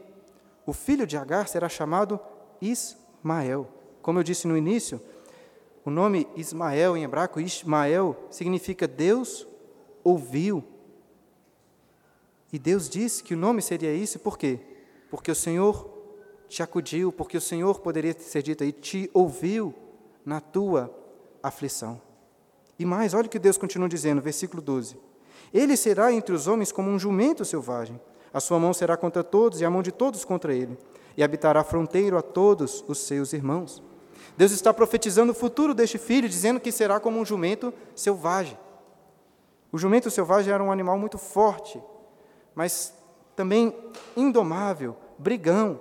o 0.65 0.73
filho 0.73 1.05
de 1.05 1.17
Agar 1.17 1.47
será 1.47 1.67
chamado 1.67 2.19
Ismael. 2.61 3.67
Como 4.01 4.19
eu 4.19 4.23
disse 4.23 4.47
no 4.47 4.57
início, 4.57 5.01
o 5.83 5.89
nome 5.89 6.27
Ismael 6.35 6.95
em 6.95 7.03
hebraico, 7.03 7.39
Ismael, 7.39 8.15
significa 8.29 8.87
Deus 8.87 9.47
ouviu. 10.03 10.63
E 12.53 12.59
Deus 12.59 12.89
disse 12.89 13.23
que 13.23 13.33
o 13.33 13.37
nome 13.37 13.61
seria 13.61 13.93
isso, 13.93 14.19
por 14.19 14.37
quê? 14.37 14.59
Porque 15.09 15.31
o 15.31 15.35
Senhor 15.35 15.89
te 16.47 16.61
acudiu, 16.61 17.11
porque 17.11 17.37
o 17.37 17.41
Senhor 17.41 17.79
poderia 17.79 18.13
ser 18.13 18.43
dito 18.43 18.63
aí, 18.63 18.71
te 18.71 19.09
ouviu 19.13 19.73
na 20.25 20.39
tua 20.39 20.93
aflição. 21.41 22.01
E 22.77 22.85
mais, 22.85 23.13
olha 23.13 23.27
o 23.27 23.29
que 23.29 23.39
Deus 23.39 23.57
continua 23.57 23.87
dizendo, 23.87 24.21
versículo 24.21 24.61
12: 24.61 24.97
Ele 25.53 25.77
será 25.77 26.11
entre 26.11 26.35
os 26.35 26.47
homens 26.47 26.71
como 26.71 26.89
um 26.89 26.99
jumento 26.99 27.45
selvagem, 27.45 27.99
a 28.33 28.39
sua 28.39 28.59
mão 28.59 28.73
será 28.73 28.97
contra 28.97 29.23
todos 29.23 29.61
e 29.61 29.65
a 29.65 29.69
mão 29.69 29.81
de 29.81 29.91
todos 29.91 30.25
contra 30.25 30.53
ele, 30.53 30.77
e 31.15 31.23
habitará 31.23 31.63
fronteiro 31.63 32.17
a 32.17 32.21
todos 32.21 32.83
os 32.87 32.99
seus 32.99 33.33
irmãos. 33.33 33.81
Deus 34.41 34.53
está 34.53 34.73
profetizando 34.73 35.33
o 35.33 35.35
futuro 35.35 35.71
deste 35.71 35.99
filho, 35.99 36.27
dizendo 36.27 36.59
que 36.59 36.71
será 36.71 36.99
como 36.99 37.19
um 37.19 37.23
jumento 37.23 37.71
selvagem. 37.95 38.57
O 39.71 39.77
jumento 39.77 40.09
selvagem 40.09 40.51
era 40.51 40.63
um 40.63 40.71
animal 40.71 40.97
muito 40.97 41.19
forte, 41.19 41.79
mas 42.55 42.91
também 43.35 43.71
indomável, 44.17 44.97
brigão, 45.15 45.79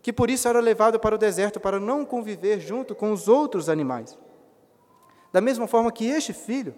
que 0.00 0.14
por 0.14 0.30
isso 0.30 0.48
era 0.48 0.60
levado 0.60 0.98
para 0.98 1.14
o 1.14 1.18
deserto 1.18 1.60
para 1.60 1.78
não 1.78 2.06
conviver 2.06 2.58
junto 2.58 2.94
com 2.94 3.12
os 3.12 3.28
outros 3.28 3.68
animais. 3.68 4.18
Da 5.30 5.42
mesma 5.42 5.66
forma 5.66 5.92
que 5.92 6.06
este 6.06 6.32
filho 6.32 6.74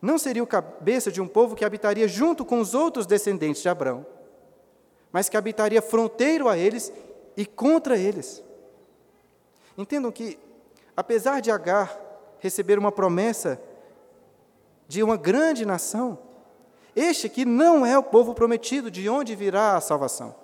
não 0.00 0.16
seria 0.16 0.44
o 0.44 0.46
cabeça 0.46 1.10
de 1.10 1.20
um 1.20 1.26
povo 1.26 1.56
que 1.56 1.64
habitaria 1.64 2.06
junto 2.06 2.44
com 2.44 2.60
os 2.60 2.72
outros 2.72 3.04
descendentes 3.04 3.62
de 3.62 3.68
Abraão, 3.68 4.06
mas 5.10 5.28
que 5.28 5.36
habitaria 5.36 5.82
fronteiro 5.82 6.48
a 6.48 6.56
eles 6.56 6.92
e 7.36 7.44
contra 7.44 7.98
eles. 7.98 8.45
Entendam 9.76 10.10
que, 10.10 10.38
apesar 10.96 11.40
de 11.40 11.50
Agar 11.50 12.00
receber 12.38 12.78
uma 12.78 12.92
promessa 12.92 13.60
de 14.88 15.02
uma 15.02 15.16
grande 15.16 15.66
nação, 15.66 16.18
este 16.94 17.26
aqui 17.26 17.44
não 17.44 17.84
é 17.84 17.98
o 17.98 18.02
povo 18.02 18.34
prometido, 18.34 18.90
de 18.90 19.08
onde 19.08 19.34
virá 19.34 19.76
a 19.76 19.80
salvação. 19.80 20.34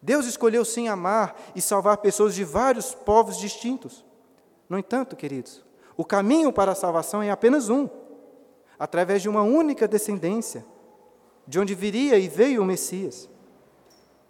Deus 0.00 0.26
escolheu 0.26 0.64
sim 0.64 0.88
amar 0.88 1.40
e 1.54 1.60
salvar 1.60 1.98
pessoas 1.98 2.34
de 2.34 2.44
vários 2.44 2.94
povos 2.94 3.36
distintos. 3.36 4.04
No 4.68 4.78
entanto, 4.78 5.16
queridos, 5.16 5.64
o 5.96 6.04
caminho 6.04 6.52
para 6.52 6.72
a 6.72 6.74
salvação 6.74 7.22
é 7.22 7.30
apenas 7.30 7.68
um, 7.68 7.88
através 8.78 9.22
de 9.22 9.28
uma 9.28 9.42
única 9.42 9.88
descendência, 9.88 10.64
de 11.46 11.58
onde 11.58 11.74
viria 11.74 12.18
e 12.18 12.28
veio 12.28 12.62
o 12.62 12.64
Messias. 12.64 13.28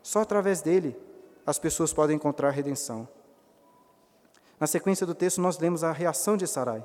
Só 0.03 0.20
através 0.20 0.62
dele 0.62 0.97
as 1.45 1.59
pessoas 1.59 1.93
podem 1.93 2.16
encontrar 2.16 2.51
redenção. 2.51 3.09
Na 4.59 4.66
sequência 4.66 5.06
do 5.06 5.14
texto, 5.14 5.40
nós 5.40 5.59
lemos 5.59 5.84
a 5.84 5.92
reação 5.92 6.36
de 6.36 6.46
Sarai. 6.46 6.84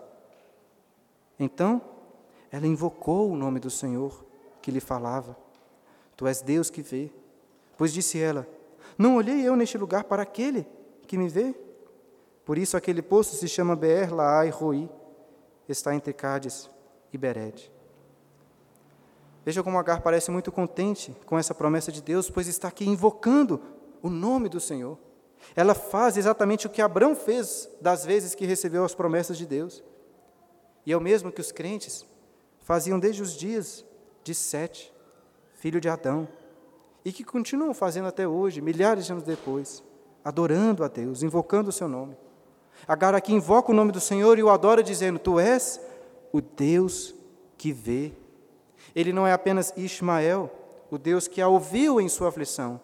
Então, 1.39 1.81
ela 2.51 2.67
invocou 2.67 3.31
o 3.31 3.35
nome 3.35 3.59
do 3.59 3.69
Senhor 3.69 4.23
que 4.61 4.71
lhe 4.71 4.79
falava: 4.79 5.35
Tu 6.15 6.27
és 6.27 6.41
Deus 6.41 6.69
que 6.69 6.81
vê. 6.81 7.11
Pois 7.77 7.91
disse 7.91 8.19
ela: 8.19 8.47
Não 8.97 9.15
olhei 9.15 9.41
eu 9.41 9.55
neste 9.55 9.77
lugar 9.77 10.03
para 10.03 10.21
aquele 10.21 10.67
que 11.07 11.17
me 11.17 11.27
vê? 11.27 11.55
Por 12.45 12.57
isso 12.57 12.77
aquele 12.77 13.01
poço 13.01 13.35
se 13.35 13.47
chama 13.47 13.75
Beer 13.75 14.13
Laai 14.13 14.49
Roi, 14.49 14.89
está 15.67 15.95
entre 15.95 16.13
Cádiz 16.13 16.69
e 17.11 17.17
Bered. 17.17 17.71
Veja 19.45 19.63
como 19.63 19.77
Agar 19.77 20.01
parece 20.01 20.31
muito 20.31 20.51
contente 20.51 21.15
com 21.25 21.37
essa 21.37 21.53
promessa 21.53 21.91
de 21.91 22.01
Deus, 22.01 22.29
pois 22.29 22.47
está 22.47 22.67
aqui 22.67 22.87
invocando 22.87 23.59
o 24.01 24.09
nome 24.09 24.47
do 24.47 24.59
Senhor. 24.59 24.97
Ela 25.55 25.73
faz 25.73 26.17
exatamente 26.17 26.67
o 26.67 26.69
que 26.69 26.81
Abraão 26.81 27.15
fez 27.15 27.69
das 27.81 28.05
vezes 28.05 28.33
que 28.35 28.45
recebeu 28.45 28.83
as 28.83 28.95
promessas 28.95 29.37
de 29.37 29.45
Deus. 29.45 29.83
E 30.85 30.91
é 30.91 30.97
o 30.97 31.01
mesmo 31.01 31.31
que 31.31 31.41
os 31.41 31.51
crentes 31.51 32.05
faziam 32.61 32.99
desde 32.99 33.21
os 33.21 33.35
dias 33.35 33.85
de 34.23 34.33
Sete, 34.33 34.91
filho 35.55 35.79
de 35.79 35.89
Adão, 35.89 36.27
e 37.05 37.11
que 37.11 37.23
continuam 37.23 37.73
fazendo 37.73 38.07
até 38.07 38.27
hoje, 38.27 38.61
milhares 38.61 39.05
de 39.05 39.11
anos 39.11 39.23
depois, 39.23 39.83
adorando 40.23 40.83
a 40.83 40.87
Deus, 40.87 41.21
invocando 41.21 41.69
o 41.69 41.73
seu 41.73 41.87
nome. 41.87 42.17
Agar 42.87 43.13
aqui 43.13 43.33
invoca 43.33 43.71
o 43.71 43.75
nome 43.75 43.91
do 43.91 43.99
Senhor 43.99 44.37
e 44.39 44.43
o 44.43 44.49
adora, 44.49 44.81
dizendo: 44.81 45.19
Tu 45.19 45.39
és 45.39 45.79
o 46.31 46.41
Deus 46.41 47.13
que 47.57 47.71
vê. 47.71 48.13
Ele 48.95 49.13
não 49.13 49.27
é 49.27 49.33
apenas 49.33 49.73
Ismael, 49.75 50.51
o 50.89 50.97
Deus 50.97 51.27
que 51.27 51.41
a 51.41 51.47
ouviu 51.47 51.99
em 51.99 52.09
sua 52.09 52.29
aflição, 52.29 52.79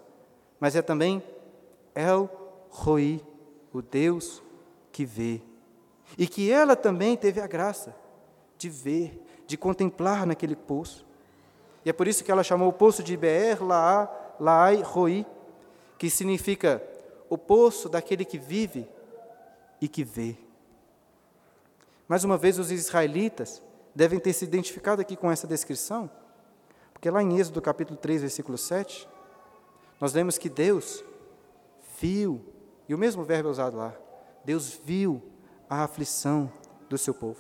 mas 0.60 0.76
é 0.76 0.82
também 0.82 1.24
El 1.93 2.30
Roi, 2.70 3.22
o 3.74 3.82
Deus 3.82 4.41
que 4.91 5.05
vê. 5.05 5.41
E 6.17 6.28
que 6.28 6.51
ela 6.51 6.76
também 6.76 7.15
teve 7.15 7.39
a 7.39 7.47
graça 7.47 7.95
de 8.57 8.70
ver, 8.70 9.22
de 9.47 9.57
contemplar 9.57 10.26
naquele 10.26 10.55
poço. 10.55 11.05
E 11.84 11.89
é 11.89 11.93
por 11.93 12.07
isso 12.07 12.24
que 12.24 12.32
ela 12.32 12.43
chamou 12.43 12.70
o 12.70 12.74
poço 12.74 13.01
de 13.01 13.15
Beer 13.15 13.63
Laa, 13.63 14.09
Laai 14.39 14.82
Roi, 14.82 15.26
que 15.97 16.09
significa 16.09 16.84
o 17.30 17.38
poço 17.38 17.88
daquele 17.88 18.26
que 18.26 18.38
vive 18.38 18.88
e 19.82 19.88
que 19.88 20.03
vê. 20.03 20.36
Mais 22.07 22.24
uma 22.24 22.38
vez, 22.38 22.57
os 22.57 22.72
israelitas 22.72 23.61
devem 23.93 24.20
ter 24.20 24.34
se 24.34 24.45
identificado 24.45 25.01
aqui 25.01 25.15
com 25.15 25.32
essa 25.32 25.45
descrição, 25.45 26.09
porque 26.91 27.09
lá 27.09 27.22
em 27.22 27.38
Êxodo 27.38 27.61
capítulo 27.61 27.97
3, 27.97 28.22
versículo 28.22 28.57
7, 28.57 29.07
nós 30.01 30.13
lemos 30.13 30.38
que 30.38 30.49
Deus 30.49 31.03
viu, 31.99 32.41
e 32.89 32.93
o 32.95 32.97
mesmo 32.97 33.23
verbo 33.23 33.49
é 33.49 33.51
usado 33.51 33.77
lá, 33.77 33.93
Deus 34.43 34.73
viu 34.83 35.21
a 35.69 35.83
aflição 35.83 36.51
do 36.89 36.97
seu 36.97 37.13
povo. 37.13 37.39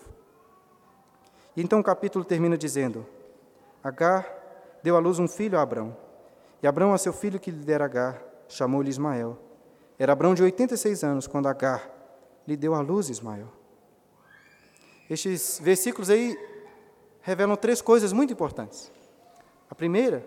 E 1.57 1.61
então 1.63 1.79
o 1.79 1.83
capítulo 1.83 2.23
termina 2.23 2.55
dizendo: 2.55 3.03
Agar 3.83 4.31
deu 4.83 4.95
à 4.95 4.99
luz 4.99 5.17
um 5.17 5.27
filho 5.27 5.57
a 5.57 5.63
Abrão, 5.63 5.97
e 6.61 6.67
Abrão, 6.67 6.93
a 6.93 6.99
seu 6.99 7.11
filho 7.11 7.39
que 7.39 7.49
lhe 7.49 7.65
dera 7.65 7.85
Agar, 7.85 8.21
chamou-lhe 8.47 8.89
Ismael. 8.89 9.39
Era 9.97 10.13
Abrão 10.13 10.35
de 10.35 10.43
86 10.43 11.03
anos 11.03 11.25
quando 11.25 11.47
Agar 11.47 11.89
lhe 12.47 12.55
deu 12.55 12.75
à 12.75 12.81
luz 12.81 13.09
Ismael. 13.09 13.47
Estes 15.09 15.59
versículos 15.59 16.11
aí 16.11 16.37
revelam 17.21 17.55
três 17.55 17.81
coisas 17.81 18.13
muito 18.13 18.31
importantes. 18.31 18.91
A 19.67 19.73
primeira 19.73 20.23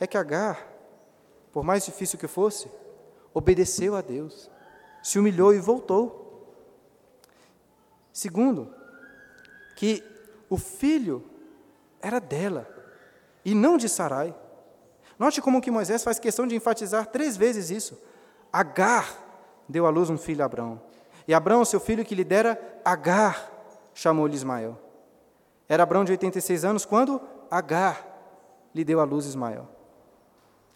é 0.00 0.06
que 0.06 0.16
Agar, 0.16 0.66
por 1.52 1.62
mais 1.62 1.84
difícil 1.84 2.18
que 2.18 2.26
fosse, 2.26 2.68
obedeceu 3.34 3.96
a 3.96 4.00
Deus, 4.00 4.48
se 5.02 5.18
humilhou 5.18 5.52
e 5.52 5.58
voltou. 5.58 6.22
Segundo, 8.12 8.72
que 9.74 10.02
o 10.48 10.56
filho 10.56 11.24
era 12.00 12.20
dela 12.20 12.66
e 13.44 13.54
não 13.54 13.76
de 13.76 13.88
Sarai. 13.88 14.34
Note 15.18 15.42
como 15.42 15.60
que 15.60 15.70
Moisés 15.70 16.04
faz 16.04 16.18
questão 16.18 16.46
de 16.46 16.54
enfatizar 16.54 17.06
três 17.06 17.36
vezes 17.36 17.70
isso. 17.70 18.00
Agar 18.52 19.18
deu 19.68 19.84
à 19.84 19.90
luz 19.90 20.08
um 20.08 20.16
filho 20.16 20.42
a 20.42 20.46
Abraão. 20.46 20.80
E 21.26 21.34
Abraão, 21.34 21.64
seu 21.64 21.80
filho 21.80 22.04
que 22.04 22.14
lhe 22.14 22.24
dera 22.24 22.60
Agar, 22.84 23.50
chamou-lhe 23.94 24.34
Ismael. 24.34 24.78
Era 25.68 25.82
Abraão 25.82 26.04
de 26.04 26.12
86 26.12 26.64
anos 26.64 26.84
quando 26.84 27.20
Agar 27.50 28.06
lhe 28.74 28.84
deu 28.84 29.00
à 29.00 29.04
luz 29.04 29.24
Ismael. 29.24 29.68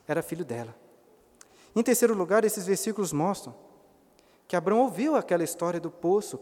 Era 0.07 0.23
filho 0.23 0.45
dela. 0.45 0.75
Em 1.79 1.83
terceiro 1.85 2.13
lugar, 2.13 2.45
esses 2.45 2.67
versículos 2.67 3.13
mostram 3.13 3.55
que 4.49 4.57
Abraão 4.57 4.81
ouviu 4.81 5.15
aquela 5.15 5.45
história 5.45 5.79
do 5.79 5.93
poço, 5.93 6.41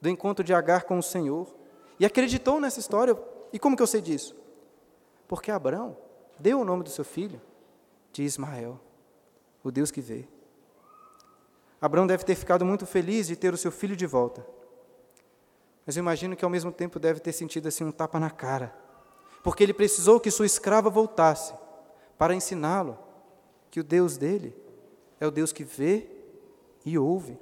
do 0.00 0.08
encontro 0.08 0.44
de 0.44 0.54
Agar 0.54 0.84
com 0.84 0.96
o 0.96 1.02
Senhor, 1.02 1.52
e 1.98 2.06
acreditou 2.06 2.60
nessa 2.60 2.78
história. 2.78 3.18
E 3.52 3.58
como 3.58 3.76
que 3.76 3.82
eu 3.82 3.88
sei 3.88 4.00
disso? 4.00 4.36
Porque 5.26 5.50
Abraão 5.50 5.96
deu 6.38 6.60
o 6.60 6.64
nome 6.64 6.84
do 6.84 6.90
seu 6.90 7.04
filho 7.04 7.42
de 8.12 8.22
Ismael, 8.22 8.78
o 9.64 9.72
Deus 9.72 9.90
que 9.90 10.00
vê. 10.00 10.28
Abraão 11.80 12.06
deve 12.06 12.22
ter 12.22 12.36
ficado 12.36 12.64
muito 12.64 12.86
feliz 12.86 13.26
de 13.26 13.34
ter 13.34 13.52
o 13.52 13.58
seu 13.58 13.72
filho 13.72 13.96
de 13.96 14.06
volta. 14.06 14.46
Mas 15.84 15.96
eu 15.96 16.02
imagino 16.02 16.36
que 16.36 16.44
ao 16.44 16.50
mesmo 16.52 16.70
tempo 16.70 17.00
deve 17.00 17.18
ter 17.18 17.32
sentido 17.32 17.66
assim 17.66 17.82
um 17.82 17.90
tapa 17.90 18.20
na 18.20 18.30
cara, 18.30 18.72
porque 19.42 19.64
ele 19.64 19.74
precisou 19.74 20.20
que 20.20 20.30
sua 20.30 20.46
escrava 20.46 20.88
voltasse 20.88 21.52
para 22.16 22.32
ensiná-lo 22.32 22.96
que 23.72 23.80
o 23.80 23.84
Deus 23.84 24.16
dele 24.16 24.67
é 25.20 25.26
o 25.26 25.30
Deus 25.30 25.52
que 25.52 25.64
vê 25.64 26.06
e 26.84 26.98
ouve. 26.98 27.38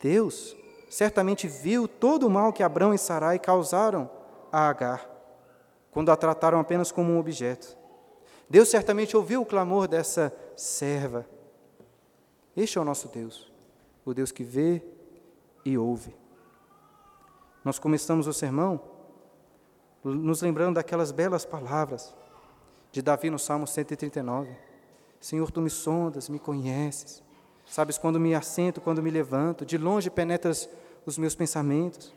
Deus 0.00 0.56
certamente 0.88 1.46
viu 1.46 1.86
todo 1.86 2.26
o 2.26 2.30
mal 2.30 2.52
que 2.52 2.62
Abrão 2.62 2.94
e 2.94 2.98
Sarai 2.98 3.38
causaram 3.38 4.10
a 4.50 4.68
Agar, 4.68 5.08
quando 5.90 6.10
a 6.10 6.16
trataram 6.16 6.60
apenas 6.60 6.90
como 6.90 7.12
um 7.12 7.18
objeto. 7.18 7.76
Deus 8.48 8.68
certamente 8.68 9.16
ouviu 9.16 9.42
o 9.42 9.46
clamor 9.46 9.86
dessa 9.86 10.34
serva. 10.56 11.26
Este 12.56 12.78
é 12.78 12.80
o 12.80 12.84
nosso 12.84 13.08
Deus, 13.08 13.52
o 14.04 14.14
Deus 14.14 14.32
que 14.32 14.42
vê 14.42 14.82
e 15.64 15.76
ouve. 15.76 16.16
Nós 17.64 17.78
começamos 17.78 18.26
o 18.26 18.32
sermão 18.32 18.80
nos 20.02 20.40
lembrando 20.40 20.76
daquelas 20.76 21.10
belas 21.10 21.44
palavras 21.44 22.14
de 22.90 23.02
Davi 23.02 23.28
no 23.28 23.38
Salmo 23.38 23.66
139. 23.66 24.67
Senhor, 25.20 25.50
tu 25.50 25.60
me 25.60 25.70
sondas, 25.70 26.28
me 26.28 26.38
conheces. 26.38 27.22
Sabes 27.66 27.98
quando 27.98 28.18
me 28.18 28.34
assento, 28.34 28.80
quando 28.80 29.02
me 29.02 29.10
levanto, 29.10 29.66
de 29.66 29.76
longe 29.76 30.08
penetras 30.08 30.68
os 31.04 31.18
meus 31.18 31.34
pensamentos, 31.34 32.14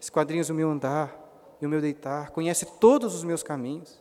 esquadrinhas 0.00 0.48
o 0.48 0.54
meu 0.54 0.70
andar 0.70 1.56
e 1.60 1.66
o 1.66 1.68
meu 1.68 1.80
deitar, 1.80 2.30
conhece 2.30 2.64
todos 2.78 3.14
os 3.14 3.24
meus 3.24 3.42
caminhos. 3.42 4.00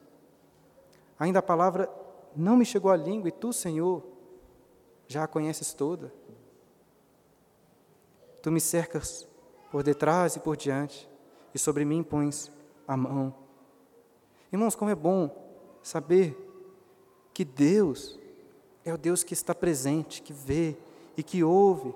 Ainda 1.20 1.40
a 1.40 1.44
palavra 1.44 1.90
não 2.36 2.56
me 2.56 2.66
chegou 2.66 2.92
à 2.92 2.96
língua 2.96 3.30
e 3.30 3.32
tu, 3.32 3.52
Senhor, 3.52 4.04
já 5.08 5.24
a 5.24 5.28
conheces 5.28 5.74
toda. 5.74 6.14
Tu 8.42 8.52
me 8.52 8.62
cercas 8.62 9.28
por 9.72 9.84
detrás 9.84 10.36
e 10.36 10.40
por 10.40 10.56
diante, 10.56 11.10
e 11.54 11.60
sobre 11.60 11.84
mim 11.84 12.04
pões 12.04 12.52
a 12.88 12.96
mão. 12.96 13.34
Irmãos, 14.52 14.76
como 14.76 14.92
é 14.92 14.96
bom 14.96 15.30
saber 15.82 16.38
que 17.34 17.44
Deus 17.44 18.18
é 18.90 18.94
o 18.94 18.98
Deus 18.98 19.24
que 19.24 19.34
está 19.34 19.54
presente, 19.54 20.22
que 20.22 20.32
vê 20.32 20.76
e 21.18 21.24
que 21.24 21.44
ouve, 21.44 21.94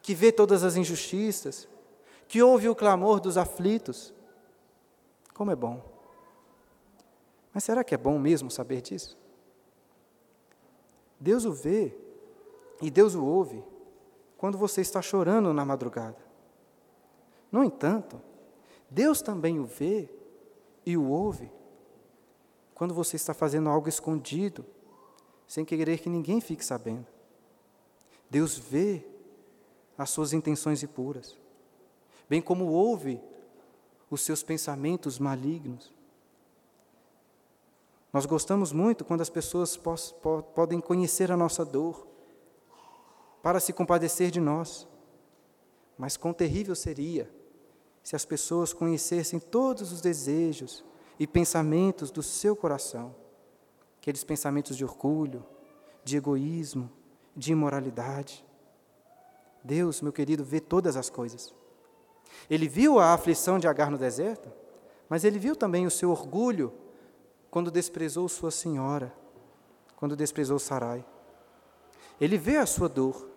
que 0.00 0.14
vê 0.14 0.30
todas 0.30 0.62
as 0.62 0.76
injustiças, 0.76 1.68
que 2.28 2.42
ouve 2.42 2.68
o 2.68 2.74
clamor 2.74 3.20
dos 3.20 3.36
aflitos. 3.36 4.14
Como 5.32 5.50
é 5.50 5.56
bom. 5.56 5.82
Mas 7.52 7.64
será 7.64 7.82
que 7.82 7.94
é 7.94 7.98
bom 7.98 8.18
mesmo 8.18 8.50
saber 8.50 8.80
disso? 8.80 9.16
Deus 11.18 11.44
o 11.44 11.52
vê 11.52 11.96
e 12.80 12.90
Deus 12.90 13.14
o 13.14 13.24
ouve 13.24 13.64
quando 14.36 14.58
você 14.58 14.80
está 14.80 15.00
chorando 15.00 15.52
na 15.52 15.64
madrugada. 15.64 16.18
No 17.50 17.64
entanto, 17.64 18.20
Deus 18.90 19.22
também 19.22 19.58
o 19.58 19.64
vê 19.64 20.08
e 20.84 20.96
o 20.96 21.08
ouve 21.08 21.50
quando 22.74 22.92
você 22.92 23.16
está 23.16 23.32
fazendo 23.32 23.68
algo 23.68 23.88
escondido, 23.88 24.66
sem 25.46 25.64
querer 25.64 25.98
que 25.98 26.08
ninguém 26.08 26.40
fique 26.40 26.64
sabendo. 26.64 27.06
Deus 28.30 28.58
vê 28.58 29.04
as 29.96 30.10
suas 30.10 30.32
intenções 30.32 30.82
impuras, 30.82 31.36
bem 32.28 32.42
como 32.42 32.66
ouve 32.66 33.20
os 34.10 34.22
seus 34.22 34.42
pensamentos 34.42 35.18
malignos. 35.18 35.92
Nós 38.12 38.26
gostamos 38.26 38.72
muito 38.72 39.04
quando 39.04 39.20
as 39.20 39.30
pessoas 39.30 39.76
podem 40.54 40.80
conhecer 40.80 41.32
a 41.32 41.36
nossa 41.36 41.64
dor, 41.64 42.06
para 43.42 43.60
se 43.60 43.72
compadecer 43.72 44.30
de 44.30 44.40
nós. 44.40 44.88
Mas 45.98 46.16
quão 46.16 46.32
terrível 46.32 46.74
seria 46.74 47.30
se 48.02 48.16
as 48.16 48.24
pessoas 48.24 48.72
conhecessem 48.72 49.38
todos 49.38 49.92
os 49.92 50.00
desejos 50.00 50.84
e 51.18 51.26
pensamentos 51.26 52.10
do 52.10 52.22
seu 52.22 52.56
coração, 52.56 53.14
aqueles 54.04 54.22
pensamentos 54.22 54.76
de 54.76 54.84
orgulho, 54.84 55.42
de 56.04 56.18
egoísmo, 56.18 56.92
de 57.34 57.52
imoralidade. 57.52 58.44
Deus, 59.62 60.02
meu 60.02 60.12
querido, 60.12 60.44
vê 60.44 60.60
todas 60.60 60.94
as 60.94 61.08
coisas. 61.08 61.54
Ele 62.50 62.68
viu 62.68 62.98
a 62.98 63.14
aflição 63.14 63.58
de 63.58 63.66
Agar 63.66 63.90
no 63.90 63.96
deserto, 63.96 64.52
mas 65.08 65.24
ele 65.24 65.38
viu 65.38 65.56
também 65.56 65.86
o 65.86 65.90
seu 65.90 66.10
orgulho 66.10 66.70
quando 67.50 67.70
desprezou 67.70 68.28
sua 68.28 68.50
senhora, 68.50 69.10
quando 69.96 70.14
desprezou 70.14 70.58
Sarai. 70.58 71.02
Ele 72.20 72.36
vê 72.36 72.58
a 72.58 72.66
sua 72.66 72.90
dor, 72.90 73.30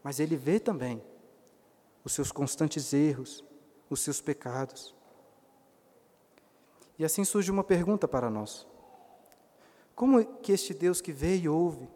mas 0.00 0.20
ele 0.20 0.36
vê 0.36 0.60
também 0.60 1.02
os 2.04 2.12
seus 2.12 2.30
constantes 2.30 2.92
erros, 2.92 3.44
os 3.90 3.98
seus 3.98 4.20
pecados. 4.20 4.94
E 6.96 7.04
assim 7.04 7.24
surge 7.24 7.50
uma 7.50 7.64
pergunta 7.64 8.06
para 8.06 8.30
nós: 8.30 8.67
como 9.98 10.24
que 10.24 10.52
este 10.52 10.72
Deus 10.72 11.00
que 11.00 11.10
vê 11.10 11.38
e 11.38 11.48
ouve, 11.48 11.88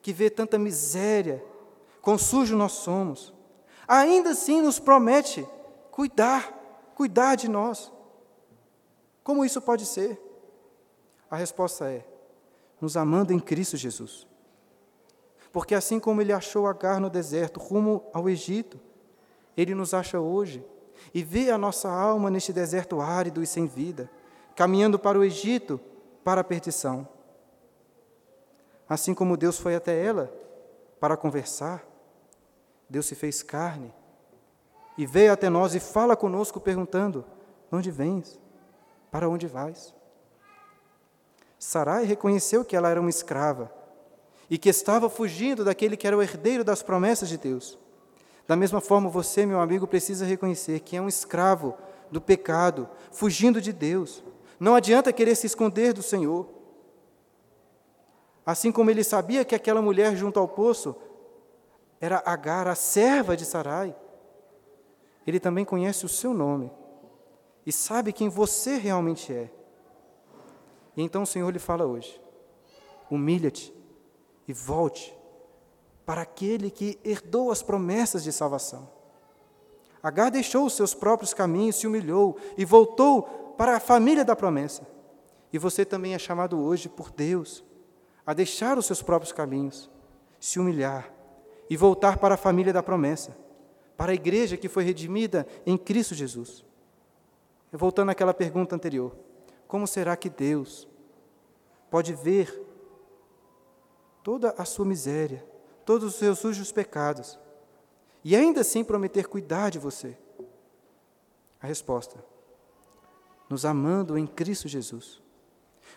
que 0.00 0.10
vê 0.10 0.30
tanta 0.30 0.58
miséria, 0.58 1.44
quão 2.00 2.16
sujo 2.16 2.56
nós 2.56 2.72
somos, 2.72 3.30
ainda 3.86 4.30
assim 4.30 4.62
nos 4.62 4.78
promete 4.78 5.46
cuidar, 5.90 6.50
cuidar 6.94 7.34
de 7.34 7.46
nós? 7.46 7.92
Como 9.22 9.44
isso 9.44 9.60
pode 9.60 9.84
ser? 9.84 10.18
A 11.30 11.36
resposta 11.36 11.90
é: 11.90 12.06
nos 12.80 12.96
amando 12.96 13.34
em 13.34 13.38
Cristo 13.38 13.76
Jesus. 13.76 14.26
Porque 15.52 15.74
assim 15.74 16.00
como 16.00 16.22
ele 16.22 16.32
achou 16.32 16.66
Agar 16.66 16.98
no 16.98 17.10
deserto, 17.10 17.60
rumo 17.60 18.02
ao 18.14 18.30
Egito, 18.30 18.80
ele 19.54 19.74
nos 19.74 19.92
acha 19.92 20.18
hoje 20.18 20.64
e 21.12 21.22
vê 21.22 21.50
a 21.50 21.58
nossa 21.58 21.90
alma 21.90 22.30
neste 22.30 22.50
deserto 22.50 22.98
árido 22.98 23.42
e 23.42 23.46
sem 23.46 23.66
vida, 23.66 24.10
caminhando 24.56 24.98
para 24.98 25.18
o 25.18 25.22
Egito, 25.22 25.78
para 26.24 26.40
a 26.40 26.44
perdição. 26.44 27.08
Assim 28.88 29.14
como 29.14 29.36
Deus 29.36 29.58
foi 29.58 29.74
até 29.74 30.04
ela 30.04 30.32
para 31.00 31.16
conversar, 31.16 31.84
Deus 32.88 33.06
se 33.06 33.14
fez 33.14 33.42
carne 33.42 33.92
e 34.96 35.06
veio 35.06 35.32
até 35.32 35.48
nós 35.48 35.74
e 35.74 35.80
fala 35.80 36.16
conosco 36.16 36.60
perguntando: 36.60 37.24
onde 37.70 37.90
vens? 37.90 38.38
Para 39.10 39.28
onde 39.28 39.46
vais? 39.46 39.94
Sarai 41.58 42.04
reconheceu 42.04 42.64
que 42.64 42.76
ela 42.76 42.88
era 42.88 43.00
uma 43.00 43.10
escrava 43.10 43.72
e 44.50 44.58
que 44.58 44.68
estava 44.68 45.08
fugindo 45.08 45.64
daquele 45.64 45.96
que 45.96 46.06
era 46.06 46.16
o 46.16 46.22
herdeiro 46.22 46.64
das 46.64 46.82
promessas 46.82 47.28
de 47.28 47.38
Deus. 47.38 47.78
Da 48.46 48.56
mesma 48.56 48.80
forma, 48.80 49.08
você, 49.08 49.46
meu 49.46 49.60
amigo, 49.60 49.86
precisa 49.86 50.26
reconhecer 50.26 50.80
que 50.80 50.96
é 50.96 51.00
um 51.00 51.08
escravo 51.08 51.76
do 52.10 52.20
pecado, 52.20 52.88
fugindo 53.10 53.60
de 53.60 53.72
Deus. 53.72 54.22
Não 54.62 54.76
adianta 54.76 55.12
querer 55.12 55.34
se 55.34 55.44
esconder 55.44 55.92
do 55.92 56.04
Senhor. 56.04 56.46
Assim 58.46 58.70
como 58.70 58.92
ele 58.92 59.02
sabia 59.02 59.44
que 59.44 59.56
aquela 59.56 59.82
mulher 59.82 60.14
junto 60.14 60.38
ao 60.38 60.46
poço 60.46 60.94
era 62.00 62.22
Agar, 62.24 62.68
a 62.68 62.76
serva 62.76 63.36
de 63.36 63.44
Sarai, 63.44 63.92
ele 65.26 65.40
também 65.40 65.64
conhece 65.64 66.06
o 66.06 66.08
seu 66.08 66.32
nome 66.32 66.70
e 67.66 67.72
sabe 67.72 68.12
quem 68.12 68.28
você 68.28 68.76
realmente 68.76 69.32
é. 69.32 69.50
E 70.96 71.02
então 71.02 71.24
o 71.24 71.26
Senhor 71.26 71.50
lhe 71.50 71.58
fala 71.58 71.84
hoje: 71.84 72.20
humilha-te 73.10 73.74
e 74.46 74.52
volte 74.52 75.12
para 76.06 76.22
aquele 76.22 76.70
que 76.70 77.00
herdou 77.02 77.50
as 77.50 77.64
promessas 77.64 78.22
de 78.22 78.30
salvação. 78.30 78.88
Agar 80.00 80.30
deixou 80.30 80.66
os 80.66 80.74
seus 80.74 80.94
próprios 80.94 81.34
caminhos, 81.34 81.74
se 81.74 81.86
humilhou 81.88 82.36
e 82.56 82.64
voltou 82.64 83.41
para 83.56 83.76
a 83.76 83.80
família 83.80 84.24
da 84.24 84.34
promessa. 84.34 84.86
E 85.52 85.58
você 85.58 85.84
também 85.84 86.14
é 86.14 86.18
chamado 86.18 86.58
hoje 86.58 86.88
por 86.88 87.10
Deus 87.10 87.64
a 88.26 88.32
deixar 88.32 88.78
os 88.78 88.86
seus 88.86 89.02
próprios 89.02 89.32
caminhos, 89.32 89.90
se 90.40 90.58
humilhar 90.58 91.12
e 91.68 91.76
voltar 91.76 92.18
para 92.18 92.34
a 92.34 92.38
família 92.38 92.72
da 92.72 92.82
promessa, 92.82 93.36
para 93.96 94.12
a 94.12 94.14
igreja 94.14 94.56
que 94.56 94.68
foi 94.68 94.84
redimida 94.84 95.46
em 95.66 95.76
Cristo 95.76 96.14
Jesus. 96.14 96.64
Voltando 97.70 98.10
àquela 98.10 98.34
pergunta 98.34 98.74
anterior: 98.74 99.16
como 99.66 99.86
será 99.86 100.16
que 100.16 100.28
Deus 100.28 100.88
pode 101.90 102.12
ver 102.14 102.62
toda 104.22 104.54
a 104.56 104.64
sua 104.64 104.84
miséria, 104.84 105.44
todos 105.84 106.08
os 106.08 106.14
seus 106.14 106.38
sujos 106.38 106.70
pecados, 106.70 107.38
e 108.24 108.36
ainda 108.36 108.60
assim 108.60 108.84
prometer 108.84 109.26
cuidar 109.26 109.70
de 109.70 109.78
você? 109.78 110.16
A 111.60 111.66
resposta: 111.66 112.22
nos 113.52 113.66
amando 113.66 114.16
em 114.16 114.26
Cristo 114.26 114.66
Jesus. 114.66 115.20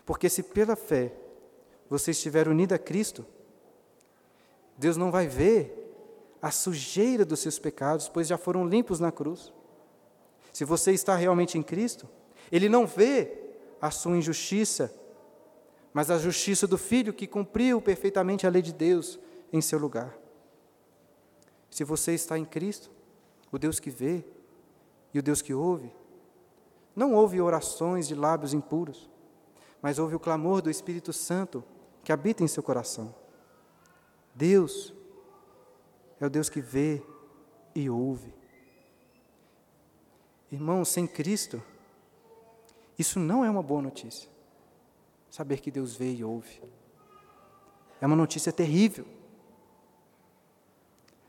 Porque 0.05 0.27
se 0.27 0.43
pela 0.43 0.75
fé 0.75 1.13
você 1.89 2.11
estiver 2.11 2.49
unido 2.49 2.73
a 2.73 2.77
Cristo, 2.77 3.25
Deus 4.77 4.97
não 4.97 5.09
vai 5.09 5.25
ver 5.25 5.73
a 6.41 6.51
sujeira 6.51 7.23
dos 7.23 7.39
seus 7.39 7.57
pecados, 7.57 8.09
pois 8.09 8.27
já 8.27 8.37
foram 8.37 8.67
limpos 8.67 8.99
na 8.99 9.09
cruz. 9.09 9.53
Se 10.51 10.65
você 10.65 10.91
está 10.91 11.15
realmente 11.15 11.57
em 11.57 11.63
Cristo, 11.63 12.09
Ele 12.51 12.67
não 12.67 12.85
vê 12.85 13.31
a 13.79 13.89
sua 13.89 14.17
injustiça, 14.17 14.93
mas 15.93 16.11
a 16.11 16.17
justiça 16.17 16.67
do 16.67 16.77
Filho 16.77 17.13
que 17.13 17.25
cumpriu 17.25 17.81
perfeitamente 17.81 18.45
a 18.45 18.49
lei 18.49 18.61
de 18.61 18.73
Deus 18.73 19.17
em 19.53 19.61
seu 19.61 19.79
lugar. 19.79 20.13
Se 21.69 21.85
você 21.85 22.13
está 22.13 22.37
em 22.37 22.43
Cristo, 22.43 22.91
o 23.49 23.57
Deus 23.57 23.79
que 23.79 23.89
vê 23.89 24.25
e 25.13 25.19
o 25.19 25.23
Deus 25.23 25.41
que 25.41 25.53
ouve, 25.53 25.89
não 26.95 27.13
ouve 27.13 27.41
orações 27.41 28.07
de 28.07 28.15
lábios 28.15 28.53
impuros, 28.53 29.09
mas 29.81 29.99
ouve 29.99 30.15
o 30.15 30.19
clamor 30.19 30.61
do 30.61 30.69
Espírito 30.69 31.11
Santo 31.11 31.63
que 32.03 32.11
habita 32.11 32.43
em 32.43 32.47
seu 32.47 32.63
coração. 32.63 33.13
Deus 34.33 34.93
é 36.19 36.25
o 36.25 36.29
Deus 36.29 36.49
que 36.49 36.61
vê 36.61 37.03
e 37.73 37.89
ouve. 37.89 38.33
Irmão, 40.51 40.85
sem 40.85 41.05
Cristo, 41.05 41.61
isso 42.97 43.19
não 43.19 43.43
é 43.43 43.49
uma 43.49 43.63
boa 43.63 43.81
notícia 43.81 44.35
saber 45.35 45.59
que 45.59 45.69
Deus 45.69 45.93
vê 45.97 46.13
e 46.13 46.23
ouve. 46.23 46.61
É 47.99 48.05
uma 48.05 48.15
notícia 48.15 48.53
terrível. 48.53 49.05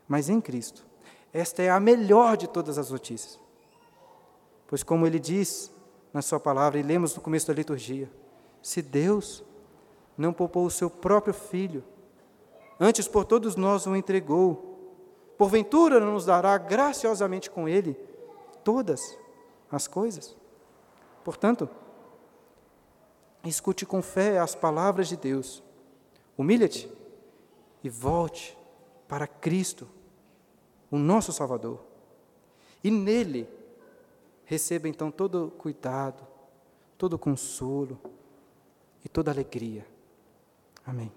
Mas 0.07 0.29
em 0.29 0.39
Cristo, 0.39 0.85
esta 1.33 1.61
é 1.61 1.69
a 1.69 1.77
melhor 1.77 2.37
de 2.37 2.47
todas 2.47 2.77
as 2.77 2.89
notícias. 2.89 3.37
Pois, 4.67 4.83
como 4.83 5.07
ele 5.07 5.19
diz 5.19 5.71
na 6.13 6.21
Sua 6.21 6.39
palavra, 6.39 6.79
e 6.79 6.83
lemos 6.83 7.15
no 7.15 7.21
começo 7.21 7.47
da 7.47 7.53
liturgia, 7.53 8.11
se 8.61 8.81
Deus 8.81 9.43
não 10.17 10.33
poupou 10.33 10.65
o 10.65 10.71
seu 10.71 10.89
próprio 10.89 11.33
Filho, 11.33 11.83
antes 12.79 13.07
por 13.07 13.23
todos 13.23 13.55
nós 13.55 13.85
o 13.85 13.95
entregou, 13.95 14.77
porventura 15.37 15.99
não 15.99 16.13
nos 16.13 16.25
dará 16.25 16.57
graciosamente 16.57 17.49
com 17.49 17.67
ele 17.67 17.93
todas 18.63 19.17
as 19.71 19.87
coisas? 19.87 20.35
Portanto, 21.23 21.69
escute 23.45 23.85
com 23.85 24.01
fé 24.01 24.39
as 24.39 24.55
palavras 24.55 25.07
de 25.07 25.15
Deus, 25.15 25.63
humilha-te 26.37 26.91
e 27.83 27.89
volte 27.89 28.57
para 29.07 29.27
Cristo, 29.27 29.87
o 30.91 30.97
nosso 30.97 31.31
Salvador, 31.31 31.79
e 32.83 32.91
nele 32.91 33.47
receba 34.47 34.87
então 34.87 35.11
todo 35.11 35.51
cuidado, 35.57 36.25
todo 36.97 37.19
consolo 37.19 37.99
e 39.03 39.09
toda 39.09 39.29
alegria. 39.29 39.85
Amém. 40.85 41.11